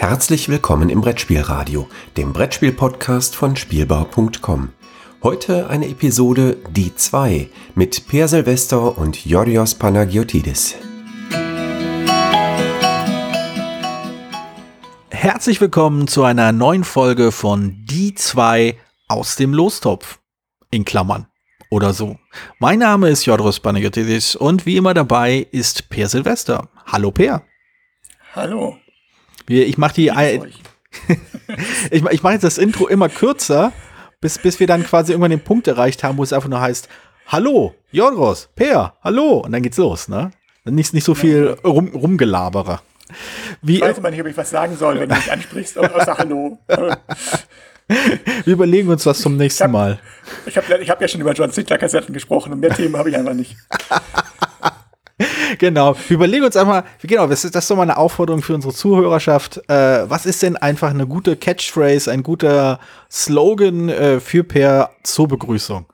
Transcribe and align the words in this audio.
Herzlich 0.00 0.48
willkommen 0.48 0.88
im 0.88 1.02
Brettspielradio, 1.02 1.86
dem 2.16 2.32
Brettspiel-Podcast 2.32 3.36
von 3.36 3.54
Spielbau.com. 3.54 4.70
Heute 5.22 5.68
eine 5.68 5.88
Episode 5.88 6.56
Die 6.70 6.94
2 6.94 7.50
mit 7.74 8.08
Per 8.08 8.26
Silvester 8.26 8.96
und 8.96 9.26
Yorios 9.26 9.74
Panagiotidis. 9.74 10.76
Herzlich 15.10 15.60
willkommen 15.60 16.08
zu 16.08 16.24
einer 16.24 16.50
neuen 16.52 16.84
Folge 16.84 17.30
von 17.30 17.84
Die 17.84 18.14
2 18.14 18.78
aus 19.06 19.36
dem 19.36 19.52
Lostopf. 19.52 20.18
In 20.70 20.86
Klammern 20.86 21.26
oder 21.68 21.92
so. 21.92 22.16
Mein 22.58 22.78
Name 22.78 23.10
ist 23.10 23.26
Jodros 23.26 23.60
Panagiotidis 23.60 24.34
und 24.34 24.64
wie 24.64 24.78
immer 24.78 24.94
dabei 24.94 25.46
ist 25.52 25.90
Per 25.90 26.08
Silvester. 26.08 26.70
Hallo 26.86 27.10
Per. 27.10 27.42
Hallo. 28.34 28.78
Ich 29.50 29.78
mache 29.78 29.94
die. 29.94 30.10
ich 31.90 32.04
ich 32.04 32.22
mache 32.22 32.32
jetzt 32.34 32.44
das 32.44 32.58
Intro 32.58 32.86
immer 32.86 33.08
kürzer, 33.08 33.72
bis, 34.20 34.38
bis 34.38 34.60
wir 34.60 34.66
dann 34.66 34.84
quasi 34.84 35.12
irgendwann 35.12 35.30
den 35.30 35.40
Punkt 35.40 35.66
erreicht 35.66 36.04
haben, 36.04 36.18
wo 36.18 36.22
es 36.22 36.32
einfach 36.32 36.48
nur 36.48 36.60
heißt: 36.60 36.88
Hallo, 37.26 37.74
Jodros, 37.90 38.48
Per, 38.54 38.94
hallo. 39.02 39.38
Und 39.38 39.52
dann 39.52 39.62
geht's 39.62 39.76
los, 39.76 40.08
ne? 40.08 40.30
Nicht, 40.64 40.94
nicht 40.94 41.04
so 41.04 41.14
viel 41.14 41.56
rum, 41.64 41.88
rumgelabere. 41.88 42.80
Wie, 43.62 43.76
ich 43.76 43.80
weiß 43.80 43.98
immer 43.98 44.10
nicht, 44.10 44.20
ob 44.20 44.26
ich 44.28 44.36
was 44.36 44.50
sagen 44.50 44.76
soll, 44.76 45.00
wenn 45.00 45.08
du 45.08 45.16
mich 45.16 45.32
ansprichst, 45.32 45.78
außer 45.78 46.18
Hallo. 46.18 46.58
Wir 48.44 48.52
überlegen 48.52 48.88
uns 48.88 49.04
was 49.04 49.20
zum 49.20 49.36
nächsten 49.36 49.64
hab, 49.64 49.70
Mal. 49.72 49.98
Ich 50.46 50.56
habe 50.56 50.78
ich 50.78 50.88
hab 50.88 51.00
ja 51.00 51.08
schon 51.08 51.20
über 51.20 51.32
John 51.32 51.50
Sinclair-Kassetten 51.50 52.14
gesprochen 52.14 52.52
und 52.52 52.60
mehr 52.60 52.72
Themen 52.72 52.96
habe 52.96 53.10
ich 53.10 53.16
einfach 53.16 53.34
nicht. 53.34 53.56
genau. 55.58 55.96
Wir 56.08 56.14
überlegen 56.16 56.44
uns 56.44 56.56
einfach, 56.56 56.84
genau, 57.02 57.26
das 57.26 57.44
ist, 57.44 57.54
das 57.54 57.64
ist 57.64 57.70
doch 57.70 57.76
mal 57.76 57.82
eine 57.82 57.96
Aufforderung 57.96 58.42
für 58.42 58.54
unsere 58.54 58.74
Zuhörerschaft. 58.74 59.58
Äh, 59.68 60.08
was 60.08 60.26
ist 60.26 60.42
denn 60.42 60.56
einfach 60.56 60.90
eine 60.90 61.06
gute 61.06 61.36
Catchphrase, 61.36 62.10
ein 62.10 62.22
guter 62.22 62.80
Slogan 63.10 63.88
äh, 63.88 64.20
für 64.20 64.44
per 64.44 64.90
zur 65.02 65.28
Begrüßung? 65.28 65.86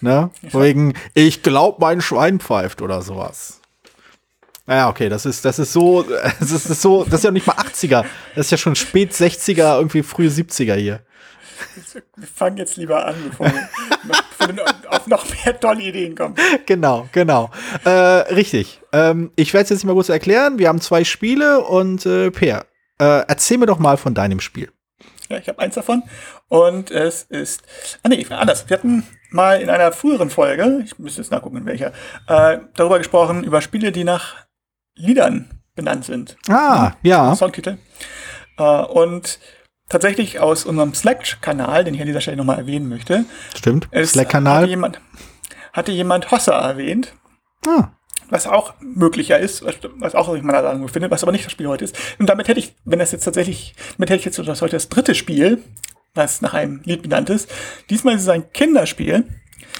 Ne? 0.00 0.30
Wegen, 0.42 0.94
ich 1.14 1.42
glaub, 1.42 1.80
mein 1.80 2.00
Schwein 2.00 2.38
pfeift 2.38 2.82
oder 2.82 3.02
sowas. 3.02 3.60
Ja, 4.66 4.90
okay, 4.90 5.08
das 5.08 5.24
ist, 5.24 5.44
das 5.44 5.58
ist 5.58 5.72
so, 5.72 6.02
das 6.40 6.50
ist, 6.50 6.66
das 6.66 6.70
ist 6.70 6.82
so, 6.82 7.04
das 7.04 7.14
ist 7.14 7.24
ja 7.24 7.30
nicht 7.30 7.46
mal 7.46 7.56
80er, 7.56 8.04
das 8.34 8.46
ist 8.46 8.50
ja 8.50 8.58
schon 8.58 8.76
spät 8.76 9.12
60er, 9.12 9.76
irgendwie 9.76 10.02
frühe 10.02 10.28
70er 10.28 10.74
hier. 10.74 11.00
Wir 12.16 12.28
fangen 12.28 12.56
jetzt 12.56 12.76
lieber 12.76 13.06
an, 13.06 13.14
bevor 13.28 13.46
wir 13.46 14.64
auf 14.90 15.06
noch 15.06 15.26
mehr 15.44 15.58
tolle 15.58 15.82
Ideen 15.82 16.14
kommen. 16.14 16.34
Genau, 16.66 17.08
genau. 17.12 17.50
Äh, 17.84 17.90
richtig. 17.90 18.80
Ähm, 18.92 19.32
ich 19.36 19.52
werde 19.52 19.64
es 19.64 19.70
jetzt 19.70 19.78
nicht 19.78 19.86
mal 19.86 19.94
kurz 19.94 20.08
erklären. 20.08 20.58
Wir 20.58 20.68
haben 20.68 20.80
zwei 20.80 21.04
Spiele 21.04 21.60
und 21.60 22.06
äh, 22.06 22.30
Per, 22.30 22.66
äh, 22.98 23.24
erzähl 23.26 23.58
mir 23.58 23.66
doch 23.66 23.78
mal 23.78 23.96
von 23.96 24.14
deinem 24.14 24.40
Spiel. 24.40 24.70
Ja, 25.28 25.38
ich 25.38 25.48
habe 25.48 25.58
eins 25.58 25.74
davon 25.74 26.02
und 26.48 26.90
es 26.90 27.22
ist, 27.22 27.62
ah 28.02 28.08
nee, 28.08 28.24
anders. 28.30 28.68
Wir 28.68 28.78
hatten 28.78 29.06
mal 29.30 29.60
in 29.60 29.68
einer 29.68 29.92
früheren 29.92 30.30
Folge, 30.30 30.80
ich 30.84 30.98
müsste 30.98 31.20
jetzt 31.20 31.30
nachgucken, 31.30 31.58
in 31.58 31.66
welcher, 31.66 31.92
äh, 32.28 32.58
darüber 32.74 32.98
gesprochen, 32.98 33.44
über 33.44 33.60
Spiele, 33.60 33.92
die 33.92 34.04
nach 34.04 34.36
Liedern 34.94 35.60
benannt 35.74 36.06
sind. 36.06 36.36
Ah, 36.48 36.92
ja. 37.02 37.36
Songtitel. 37.36 37.76
Äh, 38.58 38.62
und 38.62 39.38
tatsächlich 39.88 40.40
aus 40.40 40.64
unserem 40.64 40.94
Slack-Kanal, 40.94 41.84
den 41.84 41.94
ich 41.94 42.00
an 42.00 42.06
dieser 42.06 42.20
Stelle 42.20 42.36
nochmal 42.36 42.58
erwähnen 42.58 42.88
möchte. 42.88 43.24
Stimmt, 43.56 43.88
Slack-Kanal. 43.94 44.62
Hatte 44.62 44.70
jemand, 44.70 45.00
hatte 45.72 45.92
jemand 45.92 46.30
Hossa 46.30 46.52
erwähnt. 46.52 47.14
Ah. 47.66 47.88
Was 48.30 48.46
auch 48.46 48.74
möglicher 48.80 49.38
ist, 49.38 49.64
was 49.64 50.14
auch 50.14 50.34
ich 50.34 50.42
meiner 50.42 50.62
Sache 50.62 50.88
findet, 50.88 51.10
was 51.10 51.22
aber 51.22 51.32
nicht 51.32 51.46
das 51.46 51.52
Spiel 51.52 51.66
heute 51.66 51.84
ist. 51.84 51.96
Und 52.18 52.28
damit 52.28 52.48
hätte 52.48 52.60
ich, 52.60 52.74
wenn 52.84 52.98
das 52.98 53.12
jetzt 53.12 53.24
tatsächlich, 53.24 53.74
damit 53.96 54.10
hätte 54.10 54.18
ich 54.18 54.24
jetzt 54.26 54.38
das 54.38 54.60
heute 54.60 54.76
das 54.76 54.90
dritte 54.90 55.14
Spiel, 55.14 55.62
was 56.14 56.42
nach 56.42 56.52
einem 56.52 56.80
Lied 56.84 57.02
benannt 57.02 57.30
ist. 57.30 57.50
Diesmal 57.88 58.16
ist 58.16 58.22
es 58.22 58.28
ein 58.28 58.52
Kinderspiel. 58.52 59.24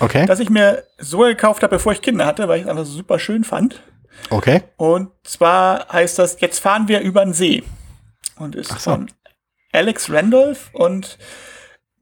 Okay. 0.00 0.25
Das 0.27 0.41
ich 0.41 0.49
mir 0.49 0.84
so 0.99 1.19
gekauft 1.19 1.62
habe, 1.62 1.77
bevor 1.77 1.93
ich 1.93 2.00
Kinder 2.00 2.25
hatte, 2.25 2.49
weil 2.49 2.59
ich 2.59 2.65
es 2.65 2.71
einfach 2.71 2.87
super 2.87 3.19
schön 3.19 3.44
fand. 3.44 3.83
Okay. 4.31 4.62
Und 4.77 5.10
zwar 5.25 5.88
heißt 5.93 6.19
das, 6.19 6.41
jetzt 6.41 6.59
fahren 6.60 6.88
wir 6.88 7.00
über 7.00 7.25
den 7.25 7.34
See. 7.34 7.62
Und 8.37 8.54
ist 8.54 8.71
so. 8.71 8.93
von 8.93 9.10
Alex 9.73 10.11
Randolph 10.11 10.71
und 10.73 11.19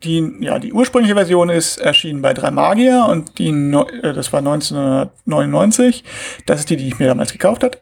die, 0.04 0.36
ja, 0.40 0.58
die 0.58 0.72
ursprüngliche 0.72 1.14
Version 1.14 1.48
ist 1.48 1.78
erschienen 1.78 2.22
bei 2.22 2.34
Drei 2.34 2.50
Magier 2.50 3.06
und 3.08 3.38
die, 3.38 3.48
äh, 3.48 4.12
das 4.12 4.32
war 4.32 4.38
1999. 4.40 6.04
Das 6.44 6.60
ist 6.60 6.70
die, 6.70 6.76
die 6.76 6.88
ich 6.88 6.98
mir 6.98 7.08
damals 7.08 7.32
gekauft 7.32 7.62
hat. 7.62 7.80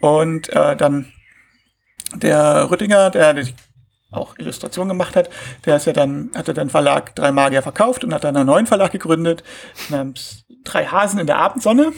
Und 0.00 0.48
äh, 0.50 0.74
dann 0.76 1.12
der 2.14 2.70
Rüttinger, 2.70 3.10
der, 3.10 3.34
der 3.34 3.46
auch 4.10 4.36
Illustration 4.38 4.88
gemacht 4.88 5.14
hat, 5.14 5.30
der 5.66 5.76
ist 5.76 5.86
ja 5.86 5.92
dann, 5.92 6.30
hatte 6.34 6.54
dann 6.54 6.70
Verlag 6.70 7.14
Drei 7.14 7.30
Magier 7.30 7.62
verkauft 7.62 8.04
und 8.04 8.12
hat 8.12 8.24
dann 8.24 8.36
einen 8.36 8.46
neuen 8.46 8.66
Verlag 8.66 8.90
gegründet, 8.90 9.44
namens 9.88 10.44
Drei 10.64 10.86
Hasen 10.86 11.20
in 11.20 11.26
der 11.26 11.38
Abendsonne. 11.38 11.92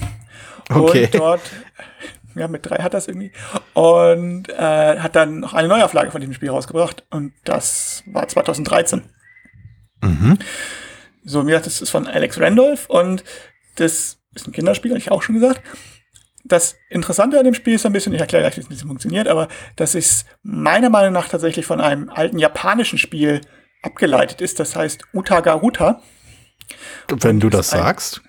Okay. 0.68 1.04
Und 1.04 1.14
dort, 1.14 1.40
ja, 2.34 2.48
mit 2.48 2.66
drei 2.66 2.82
hat 2.82 2.94
das 2.94 3.08
irgendwie. 3.08 3.32
Und 3.74 4.48
äh, 4.48 4.98
hat 4.98 5.16
dann 5.16 5.40
noch 5.40 5.54
eine 5.54 5.68
Neuauflage 5.68 6.10
von 6.10 6.20
diesem 6.20 6.34
Spiel 6.34 6.50
rausgebracht. 6.50 7.04
Und 7.10 7.32
das 7.44 8.02
war 8.06 8.28
2013. 8.28 9.02
Mhm. 10.02 10.38
So, 11.24 11.42
mir 11.42 11.60
das 11.60 11.80
ist 11.80 11.90
von 11.90 12.06
Alex 12.06 12.40
Randolph 12.40 12.90
und 12.90 13.22
das 13.76 14.18
ist 14.34 14.46
ein 14.46 14.52
Kinderspiel, 14.52 14.90
habe 14.90 14.98
ich 14.98 15.10
auch 15.10 15.22
schon 15.22 15.36
gesagt. 15.36 15.62
Das 16.44 16.76
Interessante 16.90 17.38
an 17.38 17.44
dem 17.44 17.54
Spiel 17.54 17.74
ist 17.74 17.86
ein 17.86 17.92
bisschen, 17.92 18.12
ich 18.12 18.20
erkläre 18.20 18.42
gleich, 18.42 18.56
wie 18.56 18.60
es 18.60 18.66
ein 18.66 18.70
bisschen 18.70 18.88
funktioniert, 18.88 19.28
aber 19.28 19.46
das 19.76 19.94
ist 19.94 20.26
meiner 20.42 20.90
Meinung 20.90 21.12
nach 21.12 21.28
tatsächlich 21.28 21.64
von 21.64 21.80
einem 21.80 22.10
alten 22.10 22.38
japanischen 22.38 22.98
Spiel 22.98 23.40
abgeleitet 23.82 24.40
ist. 24.40 24.58
Das 24.58 24.74
heißt 24.74 25.04
Utagaruta. 25.14 26.02
Wenn 27.08 27.38
du 27.38 27.48
das 27.48 27.70
sagst 27.70 28.22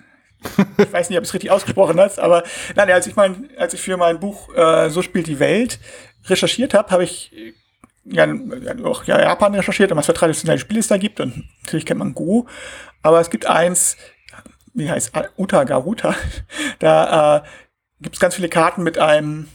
ich 0.78 0.92
weiß 0.92 1.10
nicht, 1.10 1.18
ob 1.18 1.24
es 1.24 1.34
richtig 1.34 1.50
ausgesprochen 1.50 1.98
hast, 2.00 2.18
aber 2.18 2.44
nein, 2.74 2.90
als 2.90 3.06
ich 3.06 3.16
mein, 3.16 3.50
als 3.56 3.74
ich 3.74 3.80
für 3.80 3.96
mein 3.96 4.20
Buch 4.20 4.54
äh, 4.54 4.90
So 4.90 5.02
spielt 5.02 5.26
die 5.26 5.38
Welt 5.38 5.78
recherchiert 6.26 6.74
habe, 6.74 6.90
habe 6.90 7.04
ich 7.04 7.32
ja, 8.04 8.26
auch 8.84 9.04
ja, 9.04 9.20
Japan 9.20 9.54
recherchiert 9.54 9.90
und 9.90 9.98
was 9.98 10.06
für 10.06 10.14
traditionelle 10.14 10.58
Spiele 10.58 10.80
es 10.80 10.88
da 10.88 10.96
gibt. 10.96 11.20
Und 11.20 11.48
natürlich 11.62 11.86
kennt 11.86 11.98
man 11.98 12.14
Go, 12.14 12.46
aber 13.02 13.20
es 13.20 13.30
gibt 13.30 13.46
eins, 13.46 13.96
wie 14.74 14.90
heißt 14.90 15.12
Uta 15.36 15.64
Garuta. 15.64 16.14
Da 16.78 17.38
äh, 17.38 17.42
gibt 18.00 18.16
es 18.16 18.20
ganz 18.20 18.34
viele 18.34 18.48
Karten 18.48 18.82
mit 18.82 18.98
einem 18.98 19.48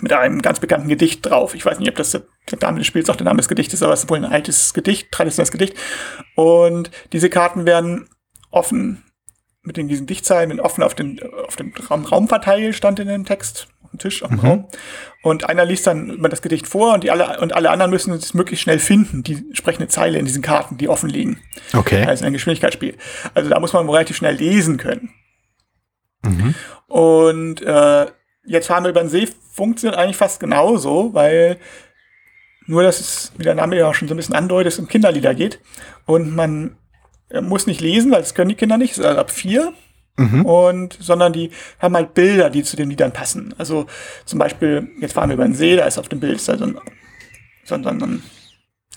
mit 0.00 0.12
einem 0.12 0.42
ganz 0.42 0.60
bekannten 0.60 0.88
Gedicht 0.88 1.24
drauf. 1.24 1.54
Ich 1.54 1.64
weiß 1.64 1.78
nicht, 1.78 1.88
ob 1.88 1.96
das 1.96 2.10
der 2.10 2.22
Name 2.60 2.78
des 2.78 2.86
Spiels 2.86 3.08
auch 3.08 3.16
der 3.16 3.24
Name 3.24 3.38
des 3.38 3.48
Gedichtes 3.48 3.80
ist, 3.80 3.82
aber 3.82 3.94
es 3.94 4.04
ist 4.04 4.10
wohl 4.10 4.18
ein 4.18 4.30
altes 4.30 4.74
Gedicht, 4.74 5.10
traditionelles 5.10 5.50
Gedicht. 5.50 5.74
Und 6.34 6.90
diese 7.12 7.30
Karten 7.30 7.64
werden 7.64 8.06
offen 8.50 9.05
mit 9.66 9.76
den 9.76 9.88
diesen 9.88 10.06
Dichtzeilen 10.06 10.60
offen 10.60 10.82
auf 10.82 10.94
den, 10.94 11.20
auf 11.46 11.56
dem 11.56 11.72
Raum, 11.90 12.04
Raum 12.06 12.28
verteilt, 12.28 12.74
stand 12.74 13.00
in 13.00 13.08
dem 13.08 13.24
Text, 13.24 13.68
auf 13.82 13.90
dem 13.90 13.98
Tisch, 13.98 14.22
auf 14.22 14.30
dem 14.30 14.38
mhm. 14.38 14.46
Raum. 14.46 14.68
Und 15.22 15.48
einer 15.48 15.64
liest 15.64 15.86
dann 15.86 16.10
immer 16.10 16.28
das 16.28 16.40
Gedicht 16.40 16.66
vor 16.66 16.94
und 16.94 17.04
die 17.04 17.10
alle, 17.10 17.40
und 17.40 17.54
alle 17.54 17.70
anderen 17.70 17.90
müssen 17.90 18.14
es 18.14 18.32
möglichst 18.32 18.62
schnell 18.62 18.78
finden, 18.78 19.22
die 19.22 19.34
entsprechende 19.34 19.88
Zeile 19.88 20.18
in 20.18 20.24
diesen 20.24 20.42
Karten, 20.42 20.78
die 20.78 20.88
offen 20.88 21.10
liegen. 21.10 21.40
Okay. 21.74 22.04
Also 22.04 22.24
ein 22.24 22.32
Geschwindigkeitsspiel. 22.32 22.96
Also 23.34 23.50
da 23.50 23.58
muss 23.58 23.72
man 23.72 23.88
relativ 23.90 24.16
schnell 24.16 24.36
lesen 24.36 24.76
können. 24.76 25.10
Mhm. 26.22 26.54
Und 26.86 27.62
äh, 27.62 28.06
jetzt 28.44 28.68
fahren 28.68 28.84
wir 28.84 28.90
über 28.90 29.00
den 29.00 29.08
See 29.08 29.28
funktioniert 29.52 29.98
eigentlich 29.98 30.16
fast 30.16 30.38
genauso, 30.38 31.12
weil 31.14 31.58
nur, 32.66 32.82
dass 32.82 33.00
es, 33.00 33.32
wie 33.36 33.44
der 33.44 33.54
Name 33.54 33.76
ja 33.76 33.88
auch 33.88 33.94
schon 33.94 34.08
so 34.08 34.14
ein 34.14 34.16
bisschen 34.16 34.34
andeutet, 34.34 34.72
es 34.72 34.78
um 34.78 34.88
Kinderlieder 34.88 35.34
geht. 35.34 35.60
Und 36.04 36.34
man 36.34 36.76
er 37.28 37.42
muss 37.42 37.66
nicht 37.66 37.80
lesen, 37.80 38.10
weil 38.10 38.20
das 38.20 38.34
können 38.34 38.50
die 38.50 38.54
Kinder 38.54 38.78
nicht, 38.78 38.98
also 38.98 39.18
ab 39.18 39.30
vier. 39.30 39.72
Mhm. 40.18 40.46
Und, 40.46 40.96
sondern 40.98 41.32
die 41.34 41.50
haben 41.78 41.94
halt 41.94 42.14
Bilder, 42.14 42.48
die 42.48 42.62
zu 42.62 42.76
den 42.76 42.88
Liedern 42.88 43.12
passen. 43.12 43.54
Also 43.58 43.86
zum 44.24 44.38
Beispiel, 44.38 44.88
jetzt 44.98 45.12
fahren 45.12 45.28
wir 45.28 45.34
über 45.34 45.44
den 45.44 45.54
See, 45.54 45.76
da 45.76 45.84
ist 45.84 45.98
auf 45.98 46.08
dem 46.08 46.20
Bild 46.20 46.36
ist 46.36 46.48
da 46.48 46.56
so 46.56 46.64
ein, 46.64 46.78
so 47.64 47.74
ein, 47.74 47.82
so 47.82 47.90
ein 47.90 48.22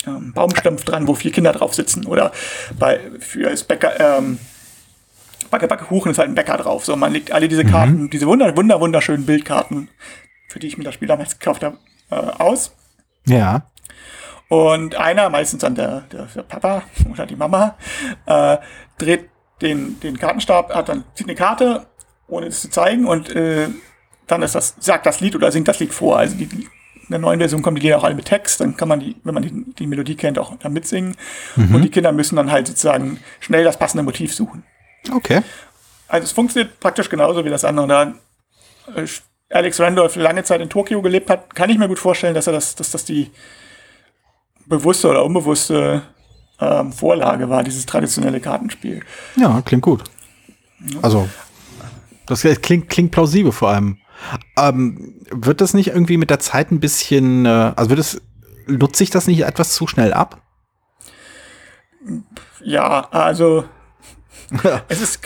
ähm, 0.08 0.34
Baumstumpf 0.34 0.86
dran, 0.86 1.08
wo 1.08 1.16
vier 1.16 1.32
Kinder 1.32 1.52
drauf 1.52 1.74
sitzen. 1.74 2.06
Oder 2.06 2.32
bei, 2.78 3.02
für 3.20 3.50
das 3.50 3.64
Bäcker, 3.64 4.00
ähm, 4.00 4.40
Backe, 5.50 5.68
Backe, 5.68 5.86
Kuchen 5.86 6.12
ist 6.12 6.20
halt 6.20 6.30
ein 6.30 6.36
Bäcker 6.36 6.58
drauf. 6.58 6.86
So, 6.86 6.96
man 6.96 7.12
legt 7.12 7.32
alle 7.32 7.48
diese 7.48 7.64
mhm. 7.64 7.72
Karten, 7.72 8.02
mhm. 8.04 8.10
diese 8.10 8.28
wunder, 8.28 8.56
wunder, 8.56 8.80
wunderschönen 8.80 9.26
Bildkarten, 9.26 9.90
für 10.48 10.60
die 10.60 10.68
ich 10.68 10.78
mir 10.78 10.84
das 10.84 10.94
Spiel 10.94 11.08
damals 11.08 11.38
gekauft 11.38 11.64
habe, 11.64 11.78
äh, 12.12 12.16
aus. 12.16 12.72
Ja. 13.28 13.64
Und 14.50 14.96
einer, 14.96 15.30
meistens 15.30 15.62
dann 15.62 15.76
der, 15.76 16.02
der, 16.12 16.26
der 16.26 16.44
Papa 16.44 16.84
oder 17.12 17.26
die 17.26 17.36
Mama, 17.36 17.76
äh, 18.26 18.58
dreht 18.98 19.30
den, 19.62 20.00
den 20.00 20.18
Kartenstab, 20.18 20.74
hat 20.74 20.90
dann 20.90 21.04
zieht 21.14 21.28
eine 21.28 21.36
Karte, 21.36 21.86
ohne 22.28 22.48
es 22.48 22.62
zu 22.62 22.70
zeigen, 22.70 23.08
und 23.08 23.34
äh, 23.36 23.70
dann 24.28 24.42
ist 24.42 24.56
das, 24.56 24.76
sagt 24.80 25.06
das 25.06 25.20
Lied 25.22 25.36
oder 25.36 25.52
singt 25.52 25.68
das 25.68 25.80
Lied 25.80 25.94
vor. 25.94 26.18
Also 26.18 26.36
die, 26.36 26.44
in 26.46 26.68
der 27.10 27.20
neuen 27.20 27.40
Version 27.40 27.62
kommen 27.62 27.76
die 27.76 27.82
Lieder 27.82 27.98
auch 27.98 28.04
alle 28.04 28.16
mit 28.16 28.26
Text, 28.26 28.62
dann 28.62 28.78
kann 28.78 28.88
man 28.88 29.00
die, 29.00 29.16
wenn 29.24 29.34
man 29.34 29.44
die, 29.44 29.74
die 29.74 29.88
Melodie 29.88 30.16
kennt, 30.16 30.38
auch 30.40 30.56
dann 30.58 30.74
mitsingen. 30.74 31.16
Mhm. 31.56 31.76
Und 31.76 31.82
die 31.82 31.90
Kinder 31.90 32.12
müssen 32.12 32.36
dann 32.36 32.52
halt 32.52 32.68
sozusagen 32.68 33.20
schnell 33.40 33.64
das 33.64 33.78
passende 33.78 34.04
Motiv 34.04 34.34
suchen. 34.34 34.64
Okay. 35.12 35.42
Also 36.08 36.26
es 36.26 36.32
funktioniert 36.32 36.80
praktisch 36.80 37.10
genauso 37.10 37.46
wie 37.46 37.50
das 37.50 37.66
andere. 37.66 37.88
Da 37.88 38.14
äh, 38.96 39.08
Alex 39.52 39.80
Randolph 39.80 40.16
lange 40.16 40.44
Zeit 40.44 40.62
in 40.62 40.70
Tokio 40.70 41.02
gelebt 41.02 41.30
hat, 41.30 41.56
kann 41.56 41.70
ich 41.70 41.78
mir 41.78 41.88
gut 41.88 42.00
vorstellen, 42.00 42.36
dass 42.36 42.48
er 42.48 42.54
das, 42.54 42.76
dass 42.76 42.92
das 42.92 43.06
die 43.06 43.32
bewusste 44.70 45.10
oder 45.10 45.26
unbewusste 45.26 46.04
ähm, 46.60 46.94
Vorlage 46.94 47.50
war, 47.50 47.64
dieses 47.64 47.86
traditionelle 47.86 48.40
Kartenspiel. 48.40 49.02
Ja, 49.36 49.62
klingt 49.66 49.84
gut. 49.84 50.04
Also, 51.02 51.28
das 52.26 52.42
klingt, 52.62 52.90
klingt 52.90 53.12
plausibel 53.12 53.52
vor 53.52 53.70
allem. 53.70 53.98
Ähm, 54.58 55.16
wird 55.32 55.62
das 55.62 55.74
nicht 55.74 55.90
irgendwie 55.90 56.18
mit 56.18 56.30
der 56.30 56.40
Zeit 56.40 56.72
ein 56.72 56.80
bisschen, 56.80 57.46
äh, 57.46 57.74
also 57.76 57.90
wird 57.90 58.00
es, 58.00 58.22
nutzt 58.68 58.98
sich 58.98 59.10
das 59.10 59.28
nicht 59.28 59.42
etwas 59.42 59.74
zu 59.74 59.88
schnell 59.88 60.14
ab? 60.14 60.42
Ja, 62.64 63.08
also 63.12 63.66
es 64.88 65.02
ist, 65.02 65.22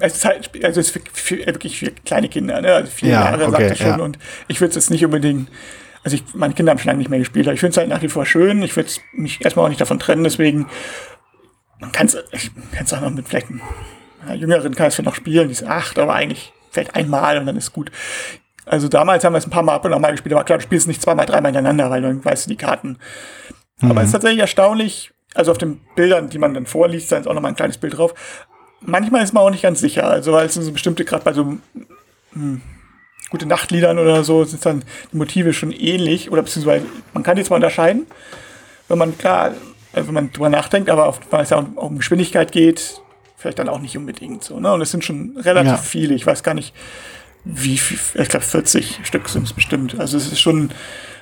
es 0.00 0.16
ist 0.16 0.24
halt, 0.24 0.50
also 0.64 0.80
es 0.80 0.88
ist 0.88 0.90
für, 0.90 1.00
für, 1.12 1.46
wirklich 1.46 1.78
für 1.78 1.90
kleine 1.90 2.28
Kinder, 2.28 2.60
ne? 2.60 2.74
Also 2.74 2.90
vier 2.90 3.10
Ja, 3.10 3.24
Jahre 3.24 3.46
okay, 3.46 3.50
sagt 3.50 3.62
er 3.62 3.76
schon 3.76 3.98
ja. 3.98 4.04
und 4.04 4.18
ich 4.46 4.60
würde 4.60 4.70
es 4.70 4.74
jetzt 4.76 4.90
nicht 4.90 5.04
unbedingt, 5.04 5.50
also 6.02 6.16
ich, 6.16 6.34
meine 6.34 6.54
Kinder 6.54 6.70
haben 6.70 6.78
schon 6.78 6.88
lange 6.88 6.98
nicht 6.98 7.10
mehr 7.10 7.18
gespielt, 7.18 7.46
aber 7.46 7.54
ich 7.54 7.60
finde 7.60 7.72
es 7.72 7.76
halt 7.76 7.88
nach 7.88 8.02
wie 8.02 8.08
vor 8.08 8.26
schön. 8.26 8.62
Ich 8.62 8.76
würde 8.76 8.90
mich 9.12 9.44
erstmal 9.44 9.66
auch 9.66 9.68
nicht 9.68 9.80
davon 9.80 9.98
trennen, 9.98 10.24
deswegen 10.24 10.66
man 11.80 11.92
kann 11.92 12.06
es, 12.06 12.16
ich 12.32 12.50
kann 12.72 12.84
es 12.84 12.92
auch 12.92 13.00
noch 13.00 13.10
mit 13.10 13.28
vielleicht 13.28 13.48
einem 13.48 13.60
ja, 14.26 14.34
Jüngeren 14.34 14.74
kann 14.74 14.86
es 14.86 14.94
vielleicht 14.94 15.06
noch 15.06 15.14
spielen, 15.14 15.48
die 15.48 15.52
ist 15.52 15.64
acht, 15.64 15.98
aber 15.98 16.14
eigentlich 16.14 16.52
vielleicht 16.70 16.94
einmal 16.94 17.38
und 17.38 17.46
dann 17.46 17.56
ist 17.56 17.72
gut. 17.72 17.90
Also 18.66 18.88
damals 18.88 19.24
haben 19.24 19.32
wir 19.32 19.38
es 19.38 19.46
ein 19.46 19.50
paar 19.50 19.62
Mal 19.62 19.74
ab 19.74 19.84
und 19.84 19.92
an 19.92 20.00
mal 20.00 20.10
gespielt, 20.10 20.34
aber 20.34 20.44
klar, 20.44 20.58
du 20.58 20.64
spielst 20.64 20.84
es 20.84 20.88
nicht 20.88 21.00
zweimal, 21.00 21.26
dreimal 21.26 21.52
hintereinander, 21.52 21.90
weil 21.90 22.02
dann 22.02 22.24
weißt 22.24 22.46
du 22.46 22.50
die 22.50 22.56
Karten. 22.56 22.98
Aber 23.80 24.00
es 24.00 24.08
ist 24.08 24.12
tatsächlich 24.12 24.40
erstaunlich, 24.40 25.12
also 25.34 25.52
auf 25.52 25.58
den 25.58 25.80
Bildern, 25.94 26.28
die 26.28 26.38
man 26.38 26.52
dann 26.52 26.66
vorliest, 26.66 27.12
da 27.12 27.16
ist 27.16 27.28
auch 27.28 27.34
noch 27.34 27.40
mal 27.40 27.48
ein 27.48 27.56
kleines 27.56 27.78
Bild 27.78 27.96
drauf. 27.96 28.14
Manchmal 28.80 29.22
ist 29.22 29.32
man 29.32 29.42
auch 29.42 29.50
nicht 29.50 29.62
ganz 29.62 29.80
sicher, 29.80 30.08
also 30.08 30.32
weil 30.32 30.46
es 30.46 30.54
so 30.54 30.72
bestimmte, 30.72 31.04
gerade 31.04 31.24
bei 31.24 31.32
so 31.32 31.56
hm, 32.32 32.60
gute 33.30 33.46
Nachtliedern 33.46 33.98
oder 33.98 34.24
so, 34.24 34.44
sind 34.44 34.64
dann 34.64 34.84
die 35.12 35.16
Motive 35.16 35.52
schon 35.52 35.72
ähnlich 35.72 36.30
oder 36.30 36.42
beziehungsweise 36.42 36.86
man 37.12 37.22
kann 37.22 37.36
die 37.36 37.44
zwar 37.44 37.56
unterscheiden, 37.56 38.06
wenn 38.88 38.98
man 38.98 39.16
klar, 39.18 39.52
also 39.92 40.06
wenn 40.08 40.14
man 40.14 40.32
drüber 40.32 40.48
nachdenkt, 40.48 40.88
aber 40.90 41.06
auf, 41.06 41.20
weil 41.30 41.42
es 41.42 41.50
ja 41.50 41.58
auch 41.58 41.66
um 41.76 41.98
Geschwindigkeit 41.98 42.52
geht, 42.52 43.00
vielleicht 43.36 43.58
dann 43.58 43.68
auch 43.68 43.80
nicht 43.80 43.96
unbedingt 43.96 44.42
so. 44.42 44.58
Ne? 44.58 44.72
Und 44.72 44.80
es 44.80 44.90
sind 44.90 45.04
schon 45.04 45.36
relativ 45.38 45.72
Ja. 45.72 45.76
viele, 45.76 46.14
ich 46.14 46.26
weiß 46.26 46.42
gar 46.42 46.54
nicht, 46.54 46.74
wie 47.44 47.78
viel, 47.78 47.98
ich 48.20 48.28
glaube 48.28 48.44
40 48.44 49.00
Stück 49.04 49.28
sind 49.28 49.44
es 49.44 49.52
bestimmt. 49.52 49.98
Also 50.00 50.16
es 50.16 50.30
ist 50.32 50.40
schon, 50.40 50.70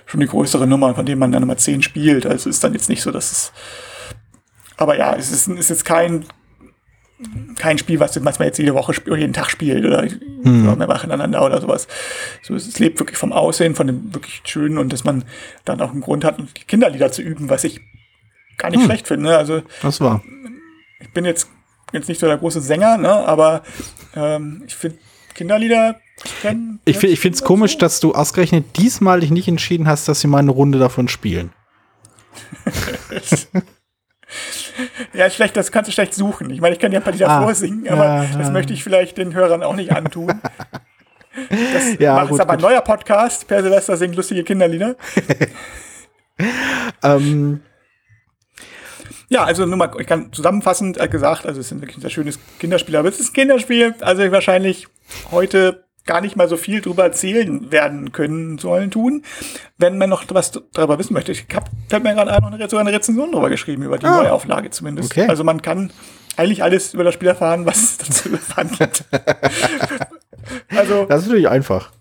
schon 0.06 0.20
die 0.20 0.26
größere 0.26 0.66
Nummer, 0.66 0.94
von 0.94 1.04
denen 1.06 1.18
man 1.18 1.30
dann 1.32 1.42
immer 1.42 1.56
10 1.56 1.82
spielt. 1.82 2.24
Also 2.24 2.48
es 2.48 2.56
ist 2.56 2.64
dann 2.64 2.72
jetzt 2.72 2.88
nicht 2.88 3.02
so, 3.02 3.10
dass 3.10 3.30
es. 3.32 3.52
Aber 4.76 4.96
ja, 4.96 5.14
es 5.14 5.30
ist, 5.30 5.48
ist 5.48 5.70
jetzt 5.70 5.84
kein, 5.84 6.24
kein 7.56 7.78
Spiel, 7.78 7.98
was, 7.98 8.22
was 8.24 8.38
man 8.38 8.46
jetzt 8.46 8.58
jede 8.58 8.74
Woche 8.74 8.92
oder 9.06 9.16
jeden 9.16 9.32
Tag 9.32 9.50
spielt 9.50 9.84
oder 9.84 10.04
oder 10.04 10.76
mehrfach 10.76 11.00
hintereinander 11.00 11.44
oder 11.44 11.60
sowas. 11.60 11.88
So, 12.42 12.54
es 12.54 12.66
es 12.66 12.78
lebt 12.78 12.98
wirklich 12.98 13.16
vom 13.16 13.32
Aussehen, 13.32 13.74
von 13.74 13.86
dem 13.86 14.14
wirklich 14.14 14.42
Schönen 14.44 14.76
und 14.76 14.92
dass 14.92 15.04
man 15.04 15.24
dann 15.64 15.80
auch 15.80 15.92
einen 15.92 16.02
Grund 16.02 16.24
hat, 16.24 16.38
Kinderlieder 16.68 17.10
zu 17.10 17.22
üben, 17.22 17.48
was 17.48 17.64
ich 17.64 17.80
gar 18.58 18.70
nicht 18.70 18.84
schlecht 18.84 19.08
finde. 19.08 19.36
Also 19.36 19.62
Das 19.82 20.00
war. 20.00 20.22
ich 21.00 21.10
bin 21.12 21.24
jetzt, 21.24 21.48
jetzt 21.92 22.08
nicht 22.08 22.20
so 22.20 22.26
der 22.26 22.38
große 22.38 22.60
Sänger, 22.60 22.98
ne, 22.98 23.10
aber 23.10 23.62
ähm, 24.14 24.62
ich 24.66 24.74
finde 24.74 24.98
Kinderlieder 25.34 26.00
kennen. 26.42 26.80
Ich, 26.84 27.02
ich 27.02 27.20
finde 27.20 27.36
es 27.36 27.44
komisch, 27.44 27.78
dass 27.78 28.00
du 28.00 28.14
ausgerechnet 28.14 28.76
diesmal 28.76 29.20
dich 29.20 29.30
nicht 29.30 29.48
entschieden 29.48 29.88
hast, 29.88 30.08
dass 30.08 30.20
sie 30.20 30.28
mal 30.28 30.38
eine 30.38 30.50
Runde 30.50 30.78
davon 30.78 31.08
spielen. 31.08 31.52
Ja, 35.12 35.28
schlecht, 35.30 35.56
das 35.56 35.72
kannst 35.72 35.88
du 35.88 35.92
schlecht 35.92 36.14
suchen. 36.14 36.50
Ich 36.50 36.60
meine, 36.60 36.74
ich 36.74 36.80
kann 36.80 36.92
ja 36.92 37.00
ein 37.00 37.02
paar 37.04 37.12
Lieder 37.12 37.28
Ah, 37.28 37.42
vorsingen, 37.42 37.88
aber 37.88 38.04
ja, 38.04 38.24
das 38.36 38.46
ja. 38.48 38.50
möchte 38.50 38.72
ich 38.72 38.82
vielleicht 38.84 39.16
den 39.18 39.34
Hörern 39.34 39.62
auch 39.62 39.74
nicht 39.74 39.92
antun. 39.92 40.40
Das 41.50 41.94
Ja, 41.98 42.22
gut, 42.24 42.32
ist 42.32 42.40
aber 42.40 42.52
ein 42.54 42.58
gut. 42.58 42.68
neuer 42.70 42.80
Podcast. 42.80 43.46
Per 43.48 43.62
Silvester 43.62 43.96
singt 43.96 44.16
lustige 44.16 44.44
Kinderlieder. 44.44 44.96
Ähm, 47.02 47.62
Ja, 49.28 49.44
also 49.44 49.64
nur 49.66 49.76
mal, 49.76 49.90
ich 49.98 50.06
kann 50.06 50.32
zusammenfassend 50.32 51.00
äh, 51.00 51.08
gesagt, 51.08 51.46
also 51.46 51.60
es 51.60 51.72
ist 51.72 51.80
wirklich 51.80 51.96
ein 51.98 52.02
sehr 52.02 52.10
schönes 52.10 52.38
Kinderspiel, 52.58 52.96
aber 52.96 53.08
es 53.08 53.18
ist 53.18 53.30
ein 53.30 53.32
Kinderspiel, 53.32 53.94
also 54.00 54.22
ich 54.22 54.30
wahrscheinlich 54.30 54.86
heute 55.30 55.85
gar 56.06 56.20
nicht 56.20 56.36
mal 56.36 56.48
so 56.48 56.56
viel 56.56 56.80
drüber 56.80 57.04
erzählen 57.04 57.70
werden 57.72 58.12
können 58.12 58.58
sollen 58.58 58.90
tun. 58.90 59.22
Wenn 59.78 59.98
man 59.98 60.08
noch 60.08 60.24
was 60.28 60.52
darüber 60.72 60.98
wissen 60.98 61.14
möchte, 61.14 61.32
ich 61.32 61.46
hab, 61.54 61.68
fällt 61.88 62.02
mir 62.04 62.14
gerade 62.14 62.32
ein, 62.32 62.42
noch 62.42 62.52
eine, 62.52 62.68
sogar 62.68 62.86
eine 62.86 62.92
Rezension 62.96 63.32
drüber 63.32 63.50
geschrieben, 63.50 63.82
über 63.82 63.98
die 63.98 64.06
Ah. 64.06 64.22
Neuauflage 64.22 64.70
zumindest. 64.70 65.10
Okay. 65.12 65.26
Also 65.28 65.44
man 65.44 65.60
kann 65.62 65.92
eigentlich 66.36 66.62
alles 66.62 66.94
über 66.94 67.04
das 67.04 67.14
Spiel 67.14 67.28
erfahren, 67.28 67.66
was 67.66 67.76
es 67.82 67.98
dazu 67.98 68.28
erfahren 68.32 68.70
gibt. 68.78 69.04
also 70.70 71.04
das 71.06 71.22
ist 71.22 71.26
natürlich 71.28 71.48
einfach. 71.48 71.92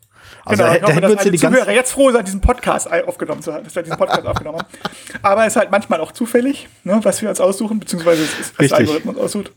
Also 0.47 0.61
genau, 0.63 0.73
da, 0.73 0.77
ich 0.77 0.83
hoffe, 0.83 1.01
dass 1.01 1.17
alle 1.17 1.31
die 1.31 1.39
Zuhörer 1.39 1.71
jetzt 1.71 1.91
froh 1.91 2.11
sind, 2.11 2.27
diesen 2.27 2.41
Podcast 2.41 2.91
aufgenommen 2.91 3.41
zu 3.41 3.51
haben, 3.51 3.63
dass 3.63 3.75
wir 3.75 3.81
diesen 3.81 3.97
Podcast 3.97 4.25
aufgenommen 4.27 4.59
haben. 4.59 4.67
Aber 5.23 5.41
es 5.45 5.53
ist 5.53 5.55
halt 5.57 5.71
manchmal 5.71 5.99
auch 6.01 6.11
zufällig, 6.11 6.67
ne, 6.83 6.99
was 7.01 7.21
wir 7.23 7.29
uns 7.29 7.41
aussuchen, 7.41 7.79
beziehungsweise 7.79 8.23
es 8.23 8.39
ist, 8.39 8.59
was 8.59 8.67
der 8.67 8.77
Algorithmus 8.77 9.17
aussucht. 9.17 9.51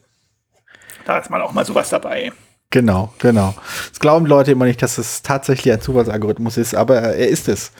Da 1.05 1.19
ist 1.19 1.29
man 1.29 1.43
auch 1.43 1.53
mal 1.53 1.67
sowas 1.67 1.91
dabei. 1.91 2.33
Genau, 2.71 3.13
genau. 3.19 3.55
Das 3.89 3.99
glauben 3.99 4.27
Leute 4.27 4.53
immer 4.53 4.67
nicht, 4.67 4.83
dass 4.83 4.99
es 4.99 5.23
tatsächlich 5.23 5.73
ein 5.73 5.81
Zufallsalgorithmus 5.81 6.59
ist, 6.59 6.75
aber 6.75 6.97
er 6.97 7.29
ist 7.29 7.49
es. 7.49 7.73